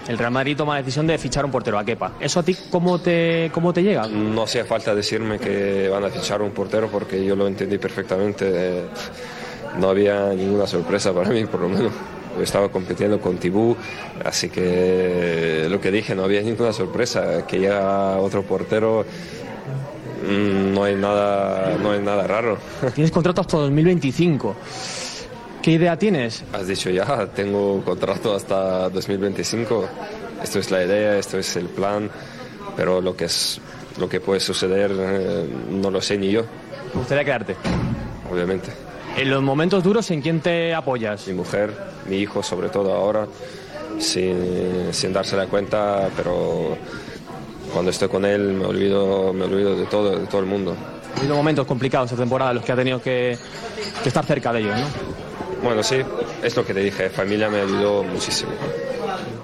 [0.08, 2.12] el Real Madrid toma la decisión de fichar un portero a Kepa.
[2.20, 4.08] ¿Eso a ti cómo te, cómo te llega?
[4.08, 8.84] No hacía falta decirme que van a fichar un portero porque yo lo entendí perfectamente.
[9.80, 11.92] No había ninguna sorpresa para mí, por lo menos.
[12.40, 13.76] Estaba compitiendo con Tibú,
[14.24, 17.48] así que lo que dije, no había ninguna sorpresa.
[17.48, 19.06] Que llega otro portero,
[20.28, 22.58] no hay nada, no hay nada raro.
[22.96, 24.56] Tienes contrato hasta 2025.
[25.62, 26.44] ¿Qué idea tienes?
[26.54, 29.88] Has dicho ya, tengo contrato hasta 2025.
[30.44, 32.10] Esto es la idea, esto es el plan,
[32.76, 33.60] pero lo que es
[33.98, 36.44] lo que puede suceder eh, no lo sé ni yo,
[36.94, 37.56] Me gustaría quedarte.
[38.32, 38.70] obviamente.
[39.18, 41.26] En los momentos duros, ¿en quién te apoyas?
[41.28, 41.74] Mi mujer,
[42.10, 43.26] mi hijo sobre todo ahora,
[43.98, 46.78] sin, sin darse la cuenta, pero
[47.76, 50.78] cuando estoy con él me olvido, me olvido de todo, de todo el mundo.
[51.14, 53.38] Ha habido momentos complicados esta temporada en los que ha tenido que,
[54.02, 54.86] que estar cerca de ellos, ¿no?
[55.62, 55.98] Bueno, sí,
[56.42, 58.52] es lo que te dije, familia me ayudó muchísimo.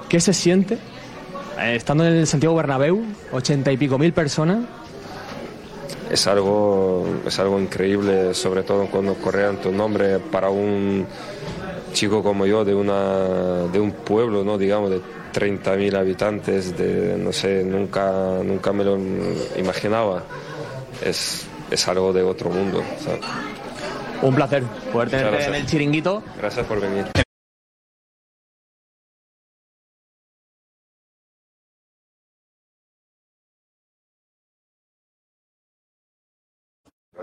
[0.08, 0.78] ¿Qué se siente
[1.60, 3.04] Eh, Estando en el Santiago Bernabéu,
[3.34, 4.60] ochenta y pico mil personas,
[6.10, 11.06] es algo, es algo increíble, sobre todo cuando correan tu nombre para un
[11.92, 14.58] chico como yo de, una, de un pueblo, ¿no?
[14.58, 15.02] digamos, de
[15.34, 18.98] 30.000 habitantes, de, no sé, nunca, nunca me lo
[19.58, 20.24] imaginaba.
[21.04, 22.84] Es, es algo de otro mundo.
[23.00, 23.22] ¿sabes?
[24.22, 26.24] un placer poder tenerte en el chiringuito.
[26.38, 27.06] Gracias por venir.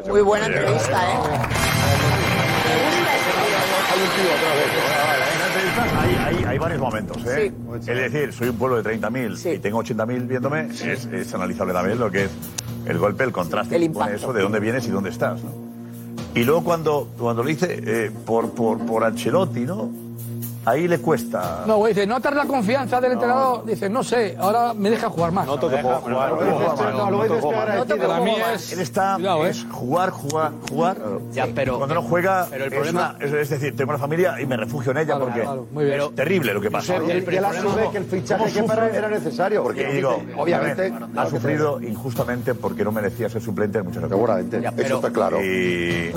[0.06, 1.16] Muy buena entrevista, ¿eh?
[3.90, 4.97] Hay,
[5.78, 7.52] hay, hay varios momentos, ¿eh?
[7.80, 11.98] Es decir, soy un pueblo de 30.000 y tengo 80.000 viéndome, es, es analizable también
[11.98, 12.30] lo que es
[12.86, 14.14] el golpe, el contraste El impacto.
[14.14, 15.50] eso, de dónde vienes y dónde estás, ¿no?
[16.34, 19.90] Y luego cuando, cuando lo dice eh, por, por, por Ancelotti, ¿no?
[20.68, 21.64] Ahí le cuesta...
[21.66, 23.64] No, güey, dice, notas la confianza del entrenador.
[23.64, 25.46] Dice, no sé, ahora me deja jugar más.
[25.46, 27.86] Noto que puedo jugar, jugar, jugar.
[27.98, 29.16] Para mí es, él está
[29.48, 30.96] es jugar, jugar, jugar.
[31.32, 34.40] Ya, pero- cuando no juega, pero el es, problema- una- es, decir, tengo una familia
[34.40, 36.00] y me refugio en ella Claro, porque claro, muy bien.
[36.00, 36.96] es terrible lo que pasa.
[36.96, 39.62] Y él, y él asume que el fichaje que para era necesario.
[39.62, 44.18] Porque digo, obviamente, ha sufrido injustamente porque no merecía ser suplente en muchas ocasiones.
[44.18, 45.42] Seguramente, Ya, eso está claro.
[45.42, 46.12] Y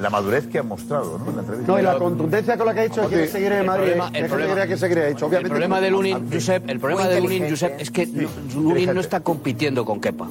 [0.00, 1.30] la madurez que ha mostrado, ¿no?
[1.30, 1.72] En la entrevista.
[1.72, 3.84] No, y la contundencia con la que ha dicho que quiere seguir en El Madrid.
[3.92, 5.18] problema- que el que problema- que seguiría hecho.
[5.18, 6.30] El Obviamente, problema de Lunin.
[6.32, 7.48] Josep, el problema de Lunin.
[7.50, 10.28] Josep, es que no- Lunin no está compitiendo con Kepa.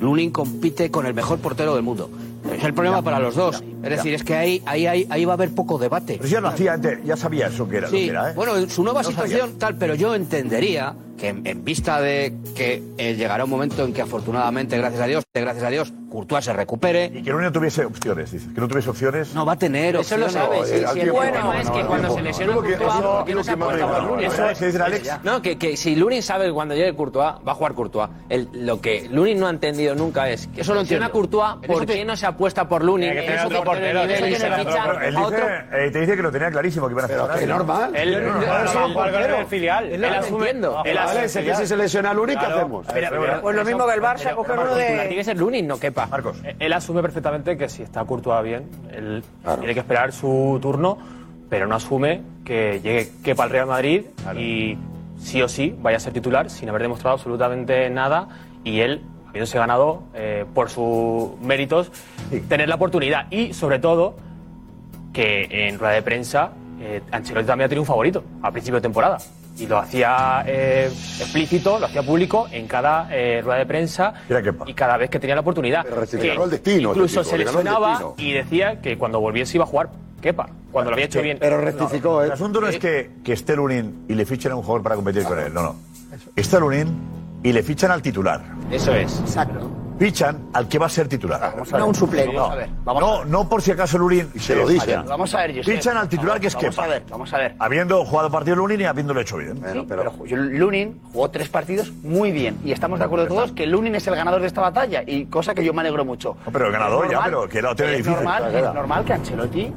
[0.00, 2.08] Lunin compite con el mejor portero del mundo.
[2.56, 3.62] Es el problema para los dos.
[3.82, 6.14] es decir, es que ahí, ahí, ahí, ahí va a haber poco debate.
[6.18, 7.88] Pero ya lo hacía antes, ya sabía eso que era.
[7.88, 8.34] lo Sí, que era, ¿eh?
[8.34, 9.24] bueno, en su nueva No sabía.
[9.24, 13.84] situación tal, pero yo entendería que en, en vista de que eh, llegará un momento
[13.84, 17.10] en que afortunadamente, gracias a Dios, gracias a Dios, Courtois se recupere.
[17.14, 18.48] Y que no tuviese opciones, dices.
[18.54, 19.34] Que no tuviese opciones.
[19.34, 20.32] No va a tener Eso lo opciones.
[20.32, 20.70] sabes.
[20.70, 21.20] eh, Si- al si el tiempo.
[21.20, 22.24] problema No, es no, que no, cuando no, se no.
[22.24, 24.20] lesiona Lo que- Courtois, eso- ¿por qué no lo se que apuesta?
[24.20, 25.10] Eso es que Alex.
[25.24, 28.08] No, que, que si Lunin sabe que cuando llegue Courtois, va a jugar Courtois.
[28.30, 31.10] El- lo que Lunin no ha entendido nunca es que Eso lo entiendo.
[31.10, 33.10] Courtois, ¿por eso qué no se apuesta por Lunin?
[33.10, 37.04] Tiene que Es otro portero que eh, te dice que lo tenía clarísimo que iban
[37.04, 37.48] a que él.
[37.50, 37.94] normal.
[37.94, 39.92] Él, no- no- asume el filial.
[39.92, 40.54] Él lo asume.
[41.14, 42.86] Que si se lesiona Lunin, ¿qué hacemos?
[42.86, 45.14] Pues lo mismo que el Barça, coger uno Tiene de...
[45.14, 46.06] que ser Lunin, no quepa.
[46.06, 46.38] Marcos.
[46.58, 49.22] Él asume perfectamente que si está Courtois bien, él
[49.58, 50.98] tiene que esperar su turno,
[51.48, 54.06] pero no asume que llegue Kepa al Real Madrid
[54.36, 54.76] y
[55.18, 58.28] sí o sí vaya a ser titular sin haber demostrado absolutamente nada
[58.64, 61.90] y él, habiéndose ganado eh, por sus méritos,
[62.48, 64.16] tener la oportunidad y sobre todo
[65.12, 68.82] que en rueda de prensa eh, Ancelotti también ha tenido un favorito a principio de
[68.82, 69.18] temporada.
[69.58, 70.86] Y lo hacía eh,
[71.18, 74.14] explícito, lo hacía público en cada eh, rueda de prensa
[74.66, 75.84] y cada vez que tenía la oportunidad.
[75.84, 78.14] Pero Que el destino, incluso este se tipo, el destino.
[78.16, 79.90] y decía que cuando volviese iba a jugar
[80.20, 81.38] Kepa, cuando lo había hecho bien.
[81.40, 84.82] No, El asunto no es que, que esté Lunin y le fichen a un jugador
[84.82, 85.52] para competir con él.
[85.54, 85.76] No, no.
[86.34, 86.88] Está Lunin
[87.42, 88.42] y le fichan al titular.
[88.70, 89.18] Eso es.
[89.20, 89.70] Exacto.
[89.98, 91.54] Fichan al que va a ser titular.
[91.72, 92.32] No un suplente.
[92.32, 94.30] No, Vamos a ver, no, no por si acaso Lunin.
[94.38, 95.04] se lo dicen.
[95.06, 95.74] Vamos a ver, Josep.
[95.76, 96.84] Fichan al titular que es Vamos Kepa.
[96.84, 97.54] a ver, vamos a ver.
[97.58, 99.56] Habiendo jugado partido Lunin y habiéndolo hecho bien.
[99.72, 103.66] Sí, pero yo- Lunin jugó tres partidos muy bien y estamos de acuerdo todos que
[103.66, 106.36] Lunin es el ganador de esta batalla y cosa que yo me alegro mucho.
[106.52, 108.16] pero el ganador ya, pero que lo tiene es difícil.
[108.24, 109.72] Normal, es normal que Ancelotti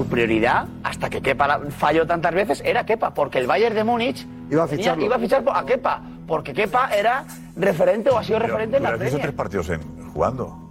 [0.00, 4.26] su prioridad hasta que Kepa falló tantas veces era Kepa porque el Bayern de Múnich
[4.50, 7.24] Iba a tenía- iba a fichar a Kepa porque Kepa era
[7.56, 9.20] referente o ha sido referente en la Premier.
[9.20, 9.82] tres partidos en,
[10.14, 10.69] jugando.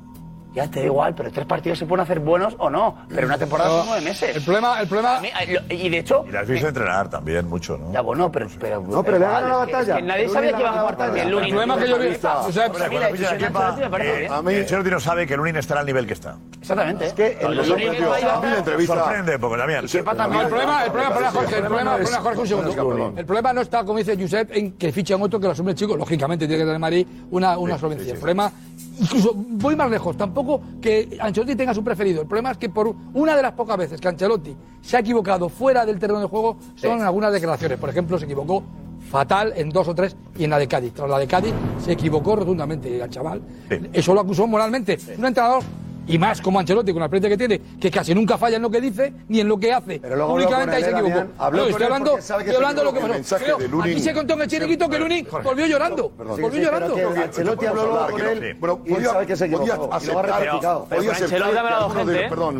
[0.65, 3.37] Ya te da igual, pero tres partidos se pueden hacer buenos o no, pero una
[3.37, 4.35] temporada son nueve meses.
[4.35, 5.17] El problema, el problema...
[5.17, 7.91] A mí, eh, lo- y de hecho, Y la has visto entrenar también mucho, ¿no?
[7.93, 9.93] ya bueno, pero, pero No, pero le ha ganado la batalla.
[9.95, 11.17] es que nadie sabía que iba a jugar.
[11.17, 12.33] El problema que yo vi- Futbolista.
[12.35, 14.31] Josep, a mí Cuando la ficha a decisión de Kepa, Ancelotti me parece eh, bien.
[14.33, 16.35] A mí- no sabe que Lunin estará al nivel que está.
[16.59, 17.05] Exactamente.
[17.05, 17.65] Es que el.
[18.85, 19.79] Sorprende, porque también.
[19.85, 23.13] el problema, el problema, Jorge, el problema, Jorge, un segundo.
[23.17, 25.77] El problema no está, como dice Josep, en que fichan otro que lo asume el
[25.77, 25.95] chico.
[25.95, 28.13] Lógicamente tiene que tener Madrid una, una solvencia.
[28.13, 28.51] El problema,
[28.99, 30.48] incluso voy más lejos, tampoco
[30.81, 32.21] que Ancelotti tenga su preferido.
[32.21, 35.49] El problema es que por una de las pocas veces que Ancelotti se ha equivocado
[35.49, 37.77] fuera del terreno de juego son en algunas declaraciones.
[37.77, 38.63] Por ejemplo, se equivocó
[39.09, 40.93] fatal en dos o tres y en la de Cádiz.
[40.93, 41.53] Tras la de Cádiz
[41.83, 43.41] se equivocó rotundamente al chaval.
[43.93, 44.97] Eso lo acusó moralmente.
[45.17, 45.63] Un entrenador.
[46.09, 48.69] Y más como Ancelotti, con la experiencia que tiene, que casi nunca falla en lo
[48.69, 49.99] que dice ni en lo que hace.
[49.99, 51.23] Pero luego Públicamente ahí se equivocó.
[51.37, 53.35] Habló estoy hablando, estoy hablando de lo que pasó.
[53.83, 56.09] aquí se contó en el chiringuito que Lunin volvió llorando.
[56.09, 56.41] Perdón.
[56.41, 57.21] volvió Sí, sí, llorando.
[57.23, 59.83] Ancelotti habló luego con él Bueno, y él podía- sabe que se podía equivocó.
[59.85, 62.29] Y lo ha aceptar- podía Con aceptar Ancelotti ha que hablado alguno de- gente.
[62.29, 62.55] Perdón,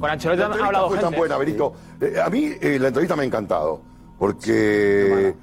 [0.00, 1.18] Con Ancelotti la ha entrevista hablado fue tan gente.
[1.18, 1.72] buena, Berito.
[2.00, 3.80] Eh, a mí eh, la entrevista me ha encantado,
[4.18, 5.34] porque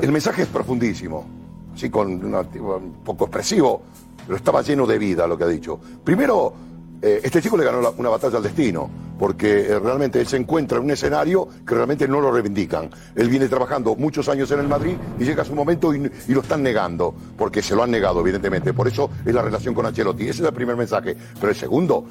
[0.00, 1.26] el mensaje es profundísimo,
[1.74, 3.82] así con un poco expresivo,
[4.26, 5.78] pero estaba lleno de vida lo que ha dicho.
[6.04, 6.52] Primero,
[7.00, 8.88] eh, este chico le ganó una batalla al destino,
[9.18, 12.90] porque eh, realmente él se encuentra en un escenario que realmente no lo reivindican.
[13.16, 16.40] Él viene trabajando muchos años en el Madrid y llega su momento y, y lo
[16.42, 18.72] están negando, porque se lo han negado, evidentemente.
[18.72, 20.24] Por eso es la relación con Ancelotti.
[20.28, 21.16] Ese es el primer mensaje.
[21.40, 22.04] Pero el segundo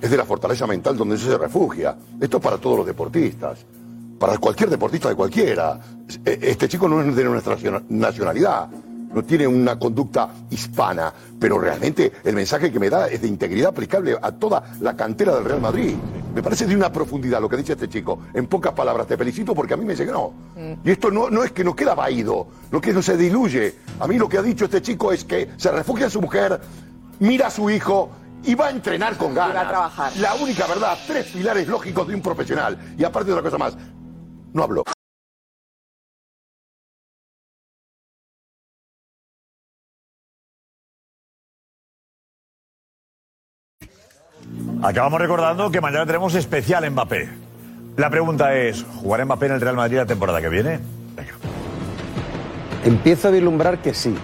[0.00, 1.96] es de la fortaleza mental donde se refugia.
[2.18, 3.64] Esto es para todos los deportistas
[4.18, 5.80] para cualquier deportista de cualquiera.
[6.26, 8.68] E- Este chico no es de nuestra naciona- nacionalidad,
[9.12, 13.70] no tiene una conducta hispana, pero realmente el mensaje que me da es de integridad
[13.70, 15.94] aplicable a toda la cantera del Real Madrid.
[16.34, 18.20] Me parece de una profundidad lo que dice este chico.
[18.34, 20.32] En pocas palabras, te felicito porque a mí me llenó.
[20.84, 23.74] Y esto no, no es que no queda vaído, no que no se diluye.
[23.98, 26.60] A mí lo que ha dicho este chico es que se refugia en su mujer,
[27.18, 28.10] mira a su hijo
[28.44, 29.56] y va a entrenar con ganas.
[29.56, 30.16] va a trabajar.
[30.18, 32.78] La única verdad, tres pilares lógicos de un profesional.
[32.96, 33.76] Y aparte de otra cosa más,
[34.52, 34.84] no hablo.
[44.82, 47.28] Acabamos recordando que mañana tenemos especial Mbappé.
[47.96, 50.80] La pregunta es, ¿jugará Mbappé en el Real Madrid la temporada que viene?
[52.84, 54.14] Empiezo a vislumbrar que sí.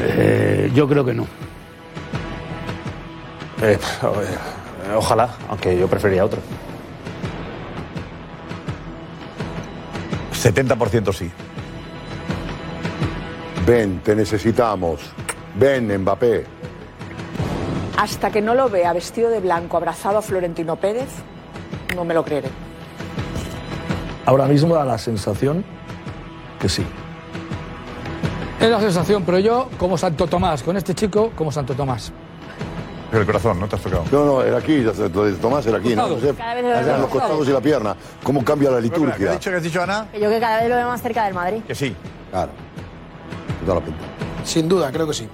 [0.00, 1.26] Eh, yo creo que no.
[3.62, 3.78] Eh,
[4.96, 6.40] ojalá, aunque yo preferiría otro.
[10.32, 11.30] 70% sí.
[13.64, 15.00] Ven, te necesitamos.
[15.54, 16.63] Ven, Mbappé.
[17.96, 21.08] Hasta que no lo vea vestido de blanco, abrazado a Florentino Pérez,
[21.94, 22.48] no me lo creeré.
[24.26, 25.64] Ahora mismo da la sensación
[26.58, 26.84] que sí.
[28.60, 32.12] Es la sensación, pero yo, como Santo Tomás, con este chico, como Santo Tomás.
[33.10, 34.04] Pero el corazón, ¿no te has tocado?
[34.10, 36.08] No, no, era aquí, lo de Tomás era aquí, ¿no?
[36.36, 37.94] Cada vez lo Allá veo en los más costados y la pierna.
[38.22, 39.30] ¿Cómo cambia la ¿Qué liturgia?
[39.30, 40.08] has dicho, qué has dicho, Ana?
[40.10, 41.62] Que yo que cada vez lo veo más cerca del Madrid.
[41.66, 41.94] Que sí.
[42.30, 42.50] Claro.
[43.64, 44.00] Toda la pinta.
[44.42, 45.28] Sin duda, creo que sí.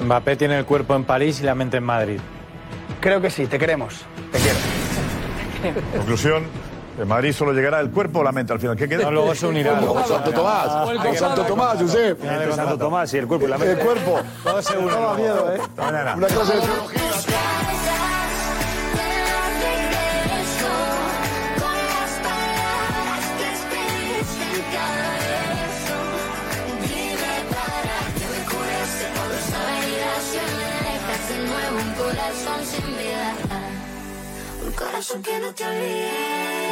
[0.00, 2.20] Mbappé tiene el cuerpo en París y la mente en Madrid.
[3.00, 4.02] Creo que sí, te queremos.
[4.32, 4.58] Te quiero.
[5.96, 6.44] Conclusión,
[6.98, 8.76] en Madrid solo llegará el cuerpo o la mente al final.
[8.76, 9.04] ¿Qué queda?
[9.04, 9.78] No, luego se unirá.
[9.78, 10.68] Como Santo Tomás.
[10.98, 12.18] Como Santo Tomás, Josep.
[12.54, 13.72] Santo Tomás y el cuerpo y la mente.
[13.74, 14.20] El cuerpo.
[14.44, 14.92] Todo se une.
[15.16, 15.60] Miedo, ¿eh?
[16.16, 16.60] Una clase de
[34.86, 36.65] corazón que no te olvide